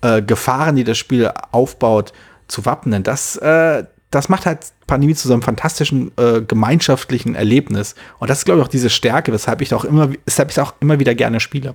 äh, 0.03 0.23
Gefahren, 0.23 0.77
die 0.77 0.85
das 0.85 0.99
Spiel 0.99 1.31
aufbaut, 1.53 2.13
zu 2.49 2.65
wappnen, 2.65 3.03
das, 3.03 3.37
äh, 3.37 3.85
das 4.11 4.29
macht 4.29 4.47
halt 4.47 4.59
Pandemie 4.87 5.15
zu 5.15 5.27
so 5.27 5.35
einem 5.35 5.43
fantastischen 5.43 6.13
äh, 6.17 6.41
gemeinschaftlichen 6.41 7.35
Erlebnis. 7.35 7.97
Und 8.19 8.31
das 8.31 8.39
ist, 8.39 8.45
glaube 8.45 8.61
ich, 8.61 8.67
auch 8.67 8.71
diese 8.71 8.89
Stärke, 8.89 9.33
weshalb 9.33 9.61
ich 9.63 9.75
auch 9.75 9.85
immer, 9.85 10.11
weshalb 10.25 10.51
ich 10.51 10.61
auch 10.61 10.75
immer 10.81 11.01
wieder 11.01 11.15
gerne 11.15 11.41
spiele. 11.41 11.75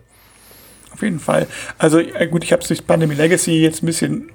Auf 0.94 1.02
jeden 1.02 1.20
Fall. 1.20 1.48
Also 1.78 2.00
äh, 2.00 2.28
gut, 2.28 2.44
ich 2.44 2.54
habe 2.54 2.62
es 2.62 2.70
durch 2.70 2.88
Pandemie 2.88 3.16
Legacy 3.16 3.52
jetzt 3.62 3.84
ein 3.84 3.86
bisschen 3.86 4.32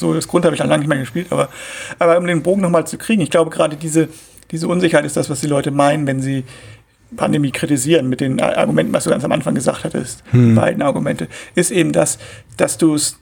so 0.00 0.14
das 0.14 0.26
Grund 0.26 0.44
habe 0.44 0.54
ich 0.54 0.60
dann 0.60 0.68
lange 0.68 0.80
nicht 0.80 0.88
mehr 0.88 0.98
gespielt, 0.98 1.28
aber, 1.30 1.50
aber 1.98 2.18
um 2.18 2.26
den 2.26 2.42
Bogen 2.42 2.62
nochmal 2.62 2.86
zu 2.86 2.98
kriegen, 2.98 3.20
ich 3.20 3.30
glaube 3.30 3.50
gerade 3.50 3.76
diese, 3.76 4.08
diese 4.50 4.66
Unsicherheit 4.66 5.04
ist 5.04 5.16
das, 5.16 5.30
was 5.30 5.40
die 5.40 5.46
Leute 5.46 5.70
meinen, 5.70 6.06
wenn 6.06 6.20
sie 6.20 6.44
Pandemie 7.16 7.50
kritisieren 7.50 8.08
mit 8.08 8.20
den 8.20 8.40
Argumenten, 8.40 8.92
was 8.92 9.04
du 9.04 9.10
ganz 9.10 9.24
am 9.24 9.32
Anfang 9.32 9.54
gesagt 9.54 9.84
hattest, 9.84 10.22
die 10.32 10.54
beiden 10.54 10.82
Argumente, 10.82 11.28
ist 11.54 11.70
eben 11.70 11.92
das, 11.92 12.18
dass 12.56 12.78
du 12.78 12.94
es, 12.94 13.18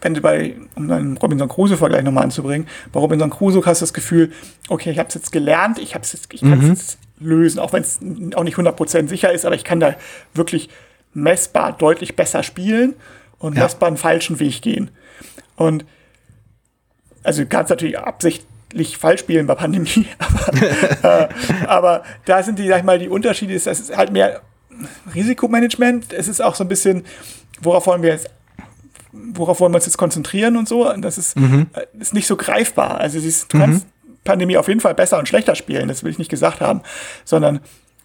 wenn 0.00 0.14
du 0.14 0.20
bei, 0.20 0.54
um 0.76 0.90
einen 0.90 1.16
Robinson 1.16 1.48
Crusoe-Vergleich 1.48 2.04
nochmal 2.04 2.24
anzubringen, 2.24 2.68
bei 2.92 3.00
Robinson 3.00 3.30
Crusoe 3.30 3.64
hast 3.66 3.80
du 3.80 3.84
das 3.84 3.92
Gefühl, 3.92 4.32
okay, 4.68 4.90
ich 4.90 4.98
habe 4.98 5.08
es 5.08 5.14
jetzt 5.14 5.32
gelernt, 5.32 5.78
ich, 5.78 5.94
hab's 5.94 6.12
jetzt, 6.12 6.32
ich 6.32 6.40
kann 6.42 6.60
es 6.60 6.68
jetzt 6.68 6.98
lösen, 7.18 7.58
auch 7.58 7.72
wenn 7.72 7.82
es 7.82 7.98
auch 8.36 8.44
nicht 8.44 8.56
100% 8.56 9.08
sicher 9.08 9.32
ist, 9.32 9.44
aber 9.44 9.56
ich 9.56 9.64
kann 9.64 9.80
da 9.80 9.96
wirklich 10.34 10.68
messbar 11.14 11.72
deutlich 11.72 12.14
besser 12.14 12.42
spielen 12.44 12.94
und 13.38 13.56
Ja. 13.56 13.64
messbar 13.64 13.88
einen 13.88 13.96
falschen 13.96 14.38
Weg 14.38 14.62
gehen. 14.62 14.90
Und 15.56 15.84
also 17.24 17.42
du 17.42 17.48
kannst 17.48 17.70
natürlich 17.70 17.96
absichtlich 18.68 18.98
falsch 18.98 19.20
spielen 19.20 19.46
bei 19.46 19.54
Pandemie, 19.54 20.06
aber, 21.02 21.04
äh, 21.04 21.28
aber 21.66 22.02
da 22.24 22.42
sind 22.42 22.58
die, 22.58 22.68
sag 22.68 22.78
ich 22.78 22.84
mal, 22.84 22.98
die 22.98 23.08
Unterschiede, 23.08 23.54
ist, 23.54 23.66
das 23.66 23.80
ist 23.80 23.96
halt 23.96 24.12
mehr 24.12 24.42
Risikomanagement, 25.14 26.12
es 26.12 26.28
ist 26.28 26.42
auch 26.42 26.54
so 26.54 26.64
ein 26.64 26.68
bisschen, 26.68 27.04
worauf 27.60 27.86
wollen 27.86 28.02
wir 28.02 28.10
jetzt, 28.10 28.30
worauf 29.12 29.60
wollen 29.60 29.72
wir 29.72 29.76
uns 29.76 29.86
jetzt 29.86 29.96
konzentrieren 29.96 30.56
und 30.56 30.68
so, 30.68 30.90
und 30.92 31.02
das 31.02 31.18
ist, 31.18 31.36
äh, 31.36 31.86
ist 31.98 32.14
nicht 32.14 32.26
so 32.26 32.36
greifbar. 32.36 32.98
Also 33.00 33.18
es 33.18 33.24
ist, 33.24 33.52
du 33.52 33.58
kannst 33.58 33.86
Pandemie 34.24 34.56
auf 34.56 34.68
jeden 34.68 34.80
Fall 34.80 34.94
besser 34.94 35.18
und 35.18 35.28
schlechter 35.28 35.54
spielen, 35.54 35.88
das 35.88 36.04
will 36.04 36.10
ich 36.10 36.18
nicht 36.18 36.30
gesagt 36.30 36.60
haben, 36.60 36.82
sondern 37.24 37.60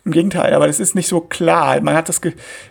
im 0.05 0.11
Gegenteil, 0.11 0.53
aber 0.53 0.67
das 0.67 0.79
ist 0.79 0.95
nicht 0.95 1.07
so 1.07 1.21
klar. 1.21 1.79
Man 1.81 1.95
hat 1.95 2.09
das, 2.09 2.19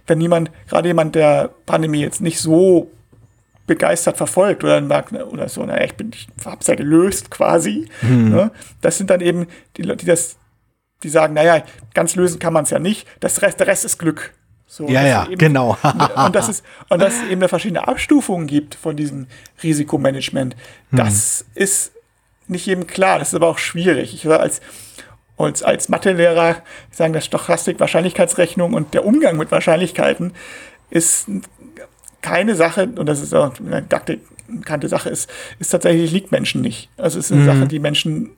wenn 0.07 0.21
jemand, 0.21 0.51
gerade 0.69 0.89
jemand, 0.89 1.15
der 1.15 1.51
Pandemie 1.65 2.01
jetzt 2.01 2.21
nicht 2.21 2.39
so 2.41 2.91
begeistert 3.67 4.17
verfolgt 4.17 4.65
oder 4.65 4.81
mag 4.81 5.13
oder 5.13 5.49
so, 5.49 5.65
naja, 5.65 5.85
ich 5.85 5.95
bin, 5.95 6.11
ich 6.13 6.29
hab's 6.45 6.67
ja 6.67 6.75
gelöst 6.75 7.31
quasi. 7.31 7.89
Ne? 8.03 8.51
Das 8.81 8.99
sind 8.99 9.11
dann 9.11 9.21
eben 9.21 9.47
die 9.77 9.83
Leute, 9.83 9.99
die 9.99 10.07
das, 10.07 10.37
die 11.03 11.09
sagen, 11.09 11.35
naja, 11.35 11.63
ganz 11.95 12.17
lösen 12.17 12.39
kann 12.39 12.53
man 12.53 12.65
es 12.65 12.71
ja 12.71 12.79
nicht. 12.79 13.07
Das 13.21 13.41
Rest, 13.43 13.61
der 13.61 13.67
Rest 13.69 13.85
ist 13.85 13.99
Glück. 13.99 14.35
So, 14.67 14.89
Ja, 14.89 15.07
ja, 15.07 15.27
eben, 15.27 15.39
genau. 15.39 15.77
und 16.27 16.35
das 16.35 16.49
ist 16.49 16.65
und 16.89 17.01
dass 17.01 17.15
es 17.15 17.29
eben 17.29 17.47
verschiedene 17.49 17.87
Abstufungen 17.87 18.47
gibt 18.47 18.75
von 18.75 18.97
diesem 18.97 19.27
Risikomanagement. 19.63 20.57
Das 20.91 21.45
ist 21.55 21.93
nicht 22.49 22.67
jedem 22.67 22.87
klar. 22.87 23.19
Das 23.19 23.29
ist 23.29 23.35
aber 23.35 23.49
auch 23.49 23.59
schwierig. 23.59 24.15
Ich 24.15 24.27
war 24.27 24.41
als 24.41 24.61
als, 25.37 25.63
als 25.63 25.89
Mathelehrer 25.89 26.57
sagen, 26.91 27.13
dass 27.13 27.25
Stochastik, 27.25 27.81
Wahrscheinlichkeitsrechnung 27.81 28.75
und 28.75 28.95
der 28.95 29.05
Umgang 29.05 29.37
mit 29.37 29.51
Wahrscheinlichkeiten 29.51 30.33
ist 30.91 31.27
keine 32.23 32.55
Sache, 32.55 32.89
und 32.97 33.07
das 33.07 33.21
ist 33.21 33.35
auch 33.35 33.53
eine 33.61 33.83
bekannte 34.49 34.89
Sache, 34.89 35.11
ist, 35.11 35.31
ist 35.59 35.71
tatsächlich, 35.71 36.13
liegt 36.13 36.33
Menschen 36.33 36.61
nicht. 36.61 36.89
Also 36.97 37.19
es 37.19 37.27
ist 37.27 37.33
eine 37.33 37.45
Sache, 37.45 37.67
die 37.67 37.79
Menschen, 37.79 38.31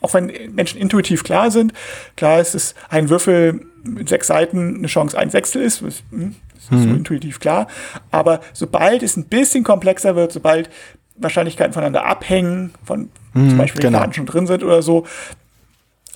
auch 0.00 0.14
wenn 0.14 0.30
Menschen 0.54 0.80
intuitiv 0.80 1.24
klar 1.24 1.50
sind, 1.50 1.72
klar 2.16 2.40
ist 2.40 2.54
es 2.54 2.74
ein 2.88 3.08
Würfel 3.08 3.66
mit 3.84 4.08
sechs 4.08 4.26
Seiten 4.26 4.76
eine 4.76 4.86
Chance 4.86 5.18
ein 5.18 5.30
Sechstel 5.30 5.62
ist, 5.62 5.82
das, 5.82 6.02
hm, 6.10 6.36
das 6.54 6.78
ist 6.78 6.84
so 6.84 6.90
intuitiv 6.90 7.40
klar. 7.40 7.66
Aber 8.10 8.40
sobald 8.52 9.02
es 9.02 9.16
ein 9.16 9.24
bisschen 9.24 9.64
komplexer 9.64 10.14
wird, 10.14 10.32
sobald 10.32 10.70
Wahrscheinlichkeiten 11.16 11.72
voneinander 11.72 12.04
abhängen, 12.06 12.72
von 12.84 13.10
zum 13.32 13.56
Beispiel 13.56 13.80
genau. 13.80 13.90
genau. 13.90 13.98
Karten 14.00 14.14
schon 14.14 14.26
drin 14.26 14.46
sind 14.46 14.62
oder 14.62 14.82
so, 14.82 15.06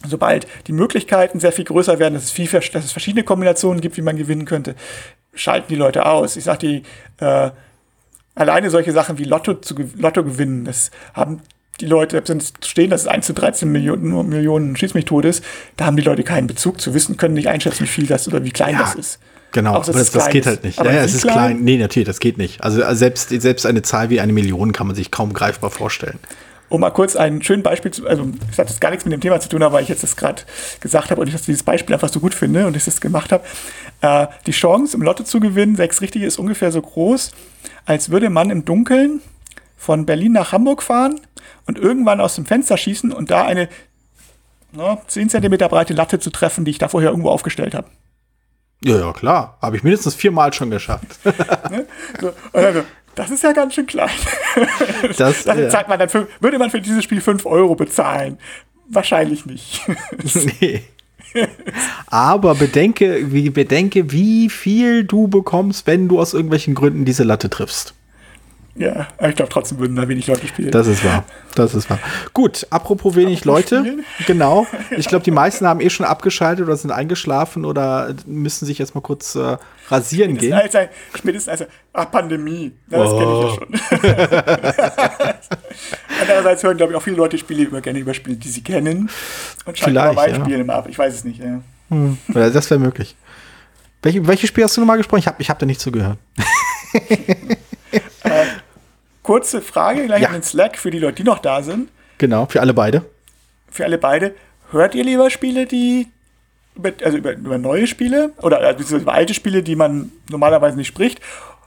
sobald 0.07 0.47
die 0.67 0.73
Möglichkeiten 0.73 1.41
sehr 1.41 1.53
viel 1.53 1.65
größer 1.65 1.99
werden, 1.99 2.15
dass 2.15 2.25
es, 2.25 2.31
viel, 2.31 2.47
dass 2.49 2.85
es 2.85 2.93
verschiedene 2.93 3.25
Kombinationen 3.25 3.81
gibt, 3.81 3.97
wie 3.97 4.03
man 4.03 4.17
gewinnen 4.17 4.45
könnte, 4.45 4.75
schalten 5.37 5.69
die 5.69 5.77
Leute 5.77 6.07
aus. 6.07 6.37
Ich 6.37 6.45
sag 6.45 6.59
die, 6.59 6.83
äh, 7.21 7.51
alleine 8.35 8.71
solche 8.71 8.93
Sachen 8.93 9.19
wie 9.19 9.25
Lotto 9.25 9.55
zu 9.55 9.75
Lotto 9.97 10.25
gewinnen, 10.25 10.65
das 10.65 10.91
haben 11.15 11.41
die 11.81 11.87
Leute, 11.87 12.13
selbst 12.13 12.31
wenn 12.31 12.39
es 12.39 12.53
stehen, 12.65 12.91
dass 12.91 13.03
es 13.03 13.07
1 13.07 13.27
zu 13.27 13.35
13 13.35 13.71
Millionen, 13.71 14.29
Millionen 14.29 14.77
schieß 14.77 14.95
mich 14.95 15.05
tot 15.05 15.25
ist, 15.25 15.45
da 15.77 15.87
haben 15.87 15.97
die 15.97 16.03
Leute 16.03 16.23
keinen 16.23 16.47
Bezug 16.47 16.81
zu 16.81 16.95
wissen, 16.95 17.17
können 17.17 17.35
nicht 17.35 17.49
einschätzen, 17.49 17.85
wie 17.85 17.89
viel 17.89 18.07
das 18.07 18.27
oder 18.29 18.45
wie 18.45 18.51
klein 18.51 18.75
Ja, 18.75 18.81
das 18.81 18.95
ist. 18.95 19.19
Genau, 19.53 19.75
Auch, 19.75 19.89
aber 19.89 19.93
das, 19.93 20.11
das 20.11 20.29
geht 20.29 20.43
ist. 20.43 20.47
halt 20.47 20.65
nicht. 20.65 20.79
Aber 20.79 20.91
ja, 20.91 20.97
ja, 20.97 21.05
es 21.05 21.15
ist 21.15 21.23
klein? 21.23 21.35
klein. 21.35 21.61
Nee, 21.65 21.79
natürlich, 21.79 22.07
das 22.07 22.19
geht 22.19 22.37
nicht. 22.37 22.63
Also, 22.63 22.83
also 22.83 22.99
selbst, 22.99 23.29
selbst 23.29 23.65
eine 23.65 23.83
Zahl 23.83 24.11
wie 24.11 24.21
eine 24.21 24.33
Million 24.33 24.73
kann 24.73 24.87
man 24.87 24.97
sich 24.97 25.11
kaum 25.11 25.33
greifbar 25.33 25.71
vorstellen. 25.71 26.19
Um 26.69 26.81
mal 26.81 26.91
kurz 26.91 27.17
ein 27.17 27.43
schönes 27.43 27.63
Beispiel 27.63 27.91
zu, 27.91 28.07
also 28.07 28.27
das 28.49 28.59
hat 28.59 28.69
jetzt 28.69 28.81
gar 28.81 28.91
nichts 28.91 29.05
mit 29.05 29.13
dem 29.13 29.21
Thema 29.21 29.41
zu 29.41 29.49
tun, 29.49 29.63
aber 29.63 29.81
ich 29.81 29.89
jetzt 29.89 30.03
das 30.03 30.17
gerade 30.17 30.43
gesagt 30.81 31.11
habe 31.11 31.21
und 31.21 31.29
ich 31.29 31.41
dieses 31.41 31.63
Beispiel 31.63 31.95
einfach 31.95 32.09
so 32.09 32.21
gut 32.21 32.35
finde 32.35 32.67
und 32.67 32.77
ich 32.77 32.85
das 32.85 33.01
gemacht 33.01 33.33
habe. 33.33 33.45
Äh, 34.01 34.27
die 34.47 34.53
Chance, 34.53 34.97
im 34.97 35.03
Lotto 35.03 35.25
zu 35.25 35.41
gewinnen, 35.41 35.77
sechs 35.77 36.01
richtige, 36.01 36.27
ist 36.27 36.39
ungefähr 36.39 36.73
so 36.73 36.83
groß, 36.83 37.33
als 37.85 38.11
würde 38.11 38.31
man 38.31 38.51
im 38.51 38.65
Dunkeln 38.65 39.21
von 39.77 40.07
Berlin 40.07 40.33
nach 40.33 40.53
Hamburg 40.53 40.83
fahren 40.83 41.21
und 41.67 41.79
irgendwann 41.79 42.21
aus 42.21 42.35
dem 42.35 42.47
Fenster 42.47 42.77
schießen 42.77 43.13
und 43.13 43.31
da 43.31 43.45
eine 43.45 43.69
ne, 44.73 44.99
10 45.07 45.31
cm 45.31 45.57
breite 45.69 45.95
Latte 45.95 46.19
zu 46.19 46.31
treffen, 46.31 46.65
die 46.65 46.73
ich 46.73 46.79
da 46.79 46.89
vorher 46.89 47.11
irgendwo 47.11 47.31
aufgestellt 47.31 47.75
habe. 47.75 47.89
Ja, 48.83 48.99
ja, 48.99 49.13
klar. 49.13 49.57
Habe 49.63 49.77
ich 49.77 49.83
mindestens 49.83 50.15
viermal 50.15 50.53
schon 50.53 50.71
geschafft. 50.71 51.19
ne? 51.71 51.87
so, 52.21 52.33
also, 52.53 52.83
das 53.17 53.31
ist 53.31 53.43
ja 53.43 53.53
ganz 53.53 53.75
schön 53.75 53.87
klein. 53.87 54.11
Das, 55.19 55.45
das 55.45 55.73
zahlt 55.73 55.89
man 55.89 55.99
dann 55.99 56.09
für, 56.09 56.29
würde 56.41 56.59
man 56.59 56.71
für 56.71 56.81
dieses 56.81 57.03
Spiel 57.05 57.21
5 57.21 57.45
Euro 57.47 57.75
bezahlen? 57.75 58.39
Wahrscheinlich 58.89 59.45
nicht. 59.47 59.83
nee. 60.61 60.83
Aber 62.07 62.55
bedenke, 62.55 63.33
wie, 63.33 63.51
bedenke, 63.51 64.13
wie 64.13 64.49
viel 64.49 65.05
du 65.05 65.29
bekommst, 65.29 65.87
wenn 65.87 66.09
du 66.09 66.21
aus 66.21 66.33
irgendwelchen 66.35 66.75
Gründen 66.75 67.05
diese 67.05 67.25
Latte 67.25 67.51
triffst. 67.51 67.95
Ja, 68.79 69.09
ich 69.27 69.35
glaube 69.37 69.51
trotzdem 69.51 69.79
würden 69.79 69.97
da 69.97 70.07
wenig 70.07 70.27
Leute 70.27 70.47
spielen. 70.47 70.71
Das 70.71 70.87
ist 70.87 71.03
wahr. 71.03 71.25
Das 71.55 71.75
ist 71.75 71.89
wahr. 71.89 71.99
Gut, 72.35 72.67
apropos 72.69 73.17
wenig 73.17 73.41
apropos 73.41 73.71
Leute. 73.71 73.79
Spielen? 73.81 74.05
Genau. 74.27 74.67
Ich 74.91 75.07
glaube, 75.09 75.25
die 75.25 75.31
meisten 75.31 75.67
haben 75.67 75.81
eh 75.81 75.89
schon 75.89 76.05
abgeschaltet 76.05 76.67
oder 76.67 76.77
sind 76.77 76.91
eingeschlafen 76.91 77.65
oder 77.65 78.15
müssen 78.27 78.67
sich 78.67 78.79
jetzt 78.79 78.95
mal 78.95 79.01
kurz 79.01 79.35
äh, 79.35 79.57
rasieren 79.89 80.37
gehen. 80.37 80.53
Als 80.53 80.75
ein, 80.75 80.89
spätestens 81.15 81.49
als 81.49 81.71
ach, 81.93 82.11
Pandemie. 82.11 82.73
Das 82.89 83.11
oh. 83.11 83.19
kenne 83.19 83.33
ich 83.33 83.43
ja 83.43 83.55
schon. 83.55 84.27
Andererseits 86.21 86.63
hören, 86.63 86.77
glaube 86.77 86.93
ich, 86.93 86.99
auch 86.99 87.03
viele 87.03 87.17
Leute 87.17 87.39
Spiele 87.39 87.63
über, 87.63 87.81
gerne 87.81 87.99
über 87.99 88.13
Spiele, 88.13 88.37
die 88.37 88.49
sie 88.49 88.63
kennen. 88.63 89.09
Und 89.65 89.79
schalten 89.79 89.93
Vielleicht, 89.93 90.19
aber 90.19 90.29
ja. 90.29 90.35
spielen 90.35 90.61
immer 90.61 90.75
ab. 90.75 90.87
Ich 90.91 90.99
weiß 90.99 91.15
es 91.15 91.25
nicht. 91.25 91.41
Ja. 91.41 91.61
Hm. 91.91 92.19
Das 92.29 92.71
wäre 92.71 92.81
möglich. 92.81 93.17
Welche, 94.03 94.27
welche 94.27 94.47
Spiel 94.47 94.65
hast 94.65 94.77
du 94.77 94.81
nochmal 94.81 94.99
gesprochen? 94.99 95.21
Ich 95.21 95.27
habe 95.27 95.41
ich 95.41 95.51
hab 95.51 95.59
da 95.59 95.67
nicht 95.67 95.81
zugehört. 95.81 96.19
äh, 96.93 97.57
kurze 99.27 99.61
Frage 99.61 100.07
gleich 100.07 100.23
ja. 100.23 100.29
in 100.29 100.35
den 100.35 100.43
Slack 100.45 100.79
für 100.79 100.93
die 100.93 101.01
Leute, 101.01 101.17
die 101.17 101.25
noch 101.25 101.41
da 101.41 101.61
sind. 101.61 101.89
Genau, 102.19 102.47
für 102.47 102.61
alle 102.61 102.73
beide. 102.73 103.05
Für 103.69 103.85
alle 103.85 103.99
beide. 103.99 104.35
Hört 104.71 104.95
ihr 104.95 105.03
lieber 105.03 105.31
Spiele, 105.31 105.67
die 105.67 106.07
über, 106.77 106.93
also 107.05 107.19
über, 107.19 107.33
über 107.33 107.59
neue 107.59 107.89
Spiele 107.89 108.31
oder 108.41 108.61
also 108.61 108.97
über 108.97 109.13
alte 109.13 109.35
Spiele, 109.35 109.65
die 109.65 109.75
man 109.75 110.13
normalerweise 110.31 110.77
nicht 110.77 110.87
spricht, 110.87 111.21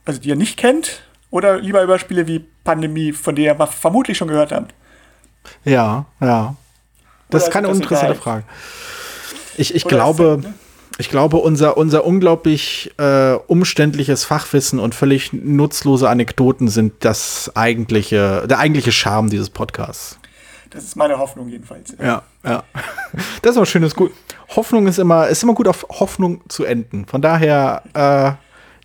also 0.05 0.21
die 0.21 0.29
ihr 0.29 0.37
nicht 0.37 0.55
kennt, 0.55 1.03
oder 1.31 1.59
lieber 1.59 1.83
über 1.83 1.99
Spiele 1.99 2.27
wie 2.27 2.45
Pandemie, 2.63 3.11
von 3.11 3.35
denen 3.35 3.59
ihr 3.59 3.67
vermutlich 3.67 4.17
schon 4.17 4.29
gehört 4.29 4.53
habt? 4.53 4.73
Ja, 5.65 6.05
ja. 6.21 6.55
Das 7.29 7.41
oder 7.41 7.47
ist 7.47 7.53
keine 7.53 7.67
uninteressante 7.67 8.15
Frage. 8.15 8.43
Ich, 9.57 9.75
ich 9.75 9.83
glaube, 9.83 10.39
ne? 10.41 10.53
Ich 10.99 11.07
glaube, 11.07 11.37
unser, 11.37 11.77
unser 11.77 12.05
unglaublich 12.05 12.91
äh, 12.97 13.31
umständliches 13.47 14.25
Fachwissen 14.25 14.79
und 14.79 14.93
völlig 14.93 15.31
nutzlose 15.31 16.09
Anekdoten 16.09 16.67
sind 16.67 17.05
das 17.05 17.55
eigentliche, 17.55 18.45
der 18.49 18.59
eigentliche 18.59 18.91
Charme 18.91 19.29
dieses 19.29 19.49
Podcasts. 19.49 20.19
Das 20.71 20.83
ist 20.83 20.97
meine 20.97 21.17
Hoffnung 21.17 21.47
jedenfalls. 21.47 21.95
Ja, 22.03 22.23
ja. 22.43 22.63
Das 23.41 23.51
ist 23.51 23.57
aber 23.57 23.65
schön, 23.65 23.81
ist 23.83 23.95
gut. 23.95 24.11
Hoffnung 24.49 24.87
ist 24.87 24.99
immer, 24.99 25.29
ist 25.29 25.41
immer 25.41 25.53
gut 25.53 25.69
auf 25.69 25.85
Hoffnung 25.89 26.41
zu 26.49 26.65
enden. 26.65 27.05
Von 27.05 27.21
daher 27.21 27.81
äh, 27.93 28.31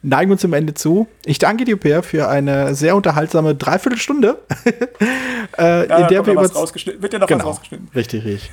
neigen 0.02 0.30
wir 0.30 0.34
uns 0.34 0.42
zum 0.42 0.52
Ende 0.52 0.74
zu. 0.74 1.08
Ich 1.24 1.40
danke 1.40 1.64
dir, 1.64 1.76
Per, 1.76 2.04
für 2.04 2.28
eine 2.28 2.76
sehr 2.76 2.94
unterhaltsame 2.94 3.56
Dreiviertelstunde. 3.56 4.38
äh, 5.58 5.88
ja, 5.88 5.96
in 5.96 6.08
der 6.08 6.24
wir 6.24 6.36
was 6.36 6.54
rausgeschnitten. 6.54 7.02
Wird 7.02 7.12
ja 7.12 7.18
noch 7.18 7.26
genau, 7.26 7.40
was 7.40 7.46
rausgeschnitten. 7.46 7.88
Richtig, 7.92 8.24
richtig. 8.24 8.52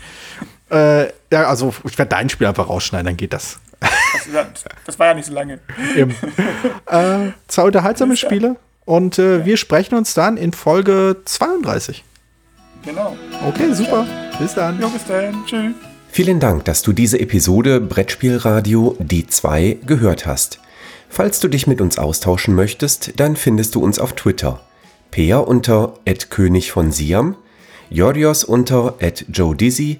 Äh, 0.72 1.08
ja, 1.32 1.44
also 1.48 1.74
ich 1.84 1.98
werde 1.98 2.10
dein 2.10 2.30
Spiel 2.30 2.48
einfach 2.48 2.70
rausschneiden, 2.70 3.06
dann 3.06 3.18
geht 3.18 3.34
das. 3.34 3.60
Das, 4.32 4.64
das 4.86 5.00
war 5.00 5.08
ja 5.08 5.14
nicht 5.16 5.26
so 5.26 5.34
lange. 5.34 5.60
äh, 5.96 7.32
zwei 7.48 7.64
unterhaltsame 7.64 8.16
Spiele 8.16 8.56
und 8.86 9.18
äh, 9.18 9.40
ja. 9.40 9.46
wir 9.46 9.58
sprechen 9.58 9.96
uns 9.96 10.14
dann 10.14 10.38
in 10.38 10.54
Folge 10.54 11.18
32. 11.26 12.04
Genau. 12.86 13.18
Okay, 13.48 13.74
super. 13.74 14.06
Bis 14.40 14.54
dann. 14.54 14.80
Ja, 14.80 14.88
bis 14.88 15.06
dann. 15.06 15.44
Tschüss. 15.46 15.74
Vielen 16.10 16.40
Dank, 16.40 16.66
dass 16.66 16.82
du 16.82 16.94
diese 16.94 17.20
Episode 17.20 17.80
Brettspielradio 17.80 18.98
D2 19.00 19.86
gehört 19.86 20.26
hast. 20.26 20.60
Falls 21.10 21.40
du 21.40 21.48
dich 21.48 21.68
mit 21.68 21.82
uns 21.82 21.98
austauschen 21.98 22.54
möchtest, 22.56 23.20
dann 23.20 23.36
findest 23.36 23.76
du 23.76 23.84
uns 23.84 23.98
auf 23.98 24.14
Twitter. 24.14 24.62
Peer 25.10 25.48
unter 25.48 25.94
König 26.30 26.72
von 26.72 26.92
Siam, 26.92 27.36
Jorios 27.90 28.44
unter 28.44 28.96
Joe 29.30 29.56
Dizzy 29.56 30.00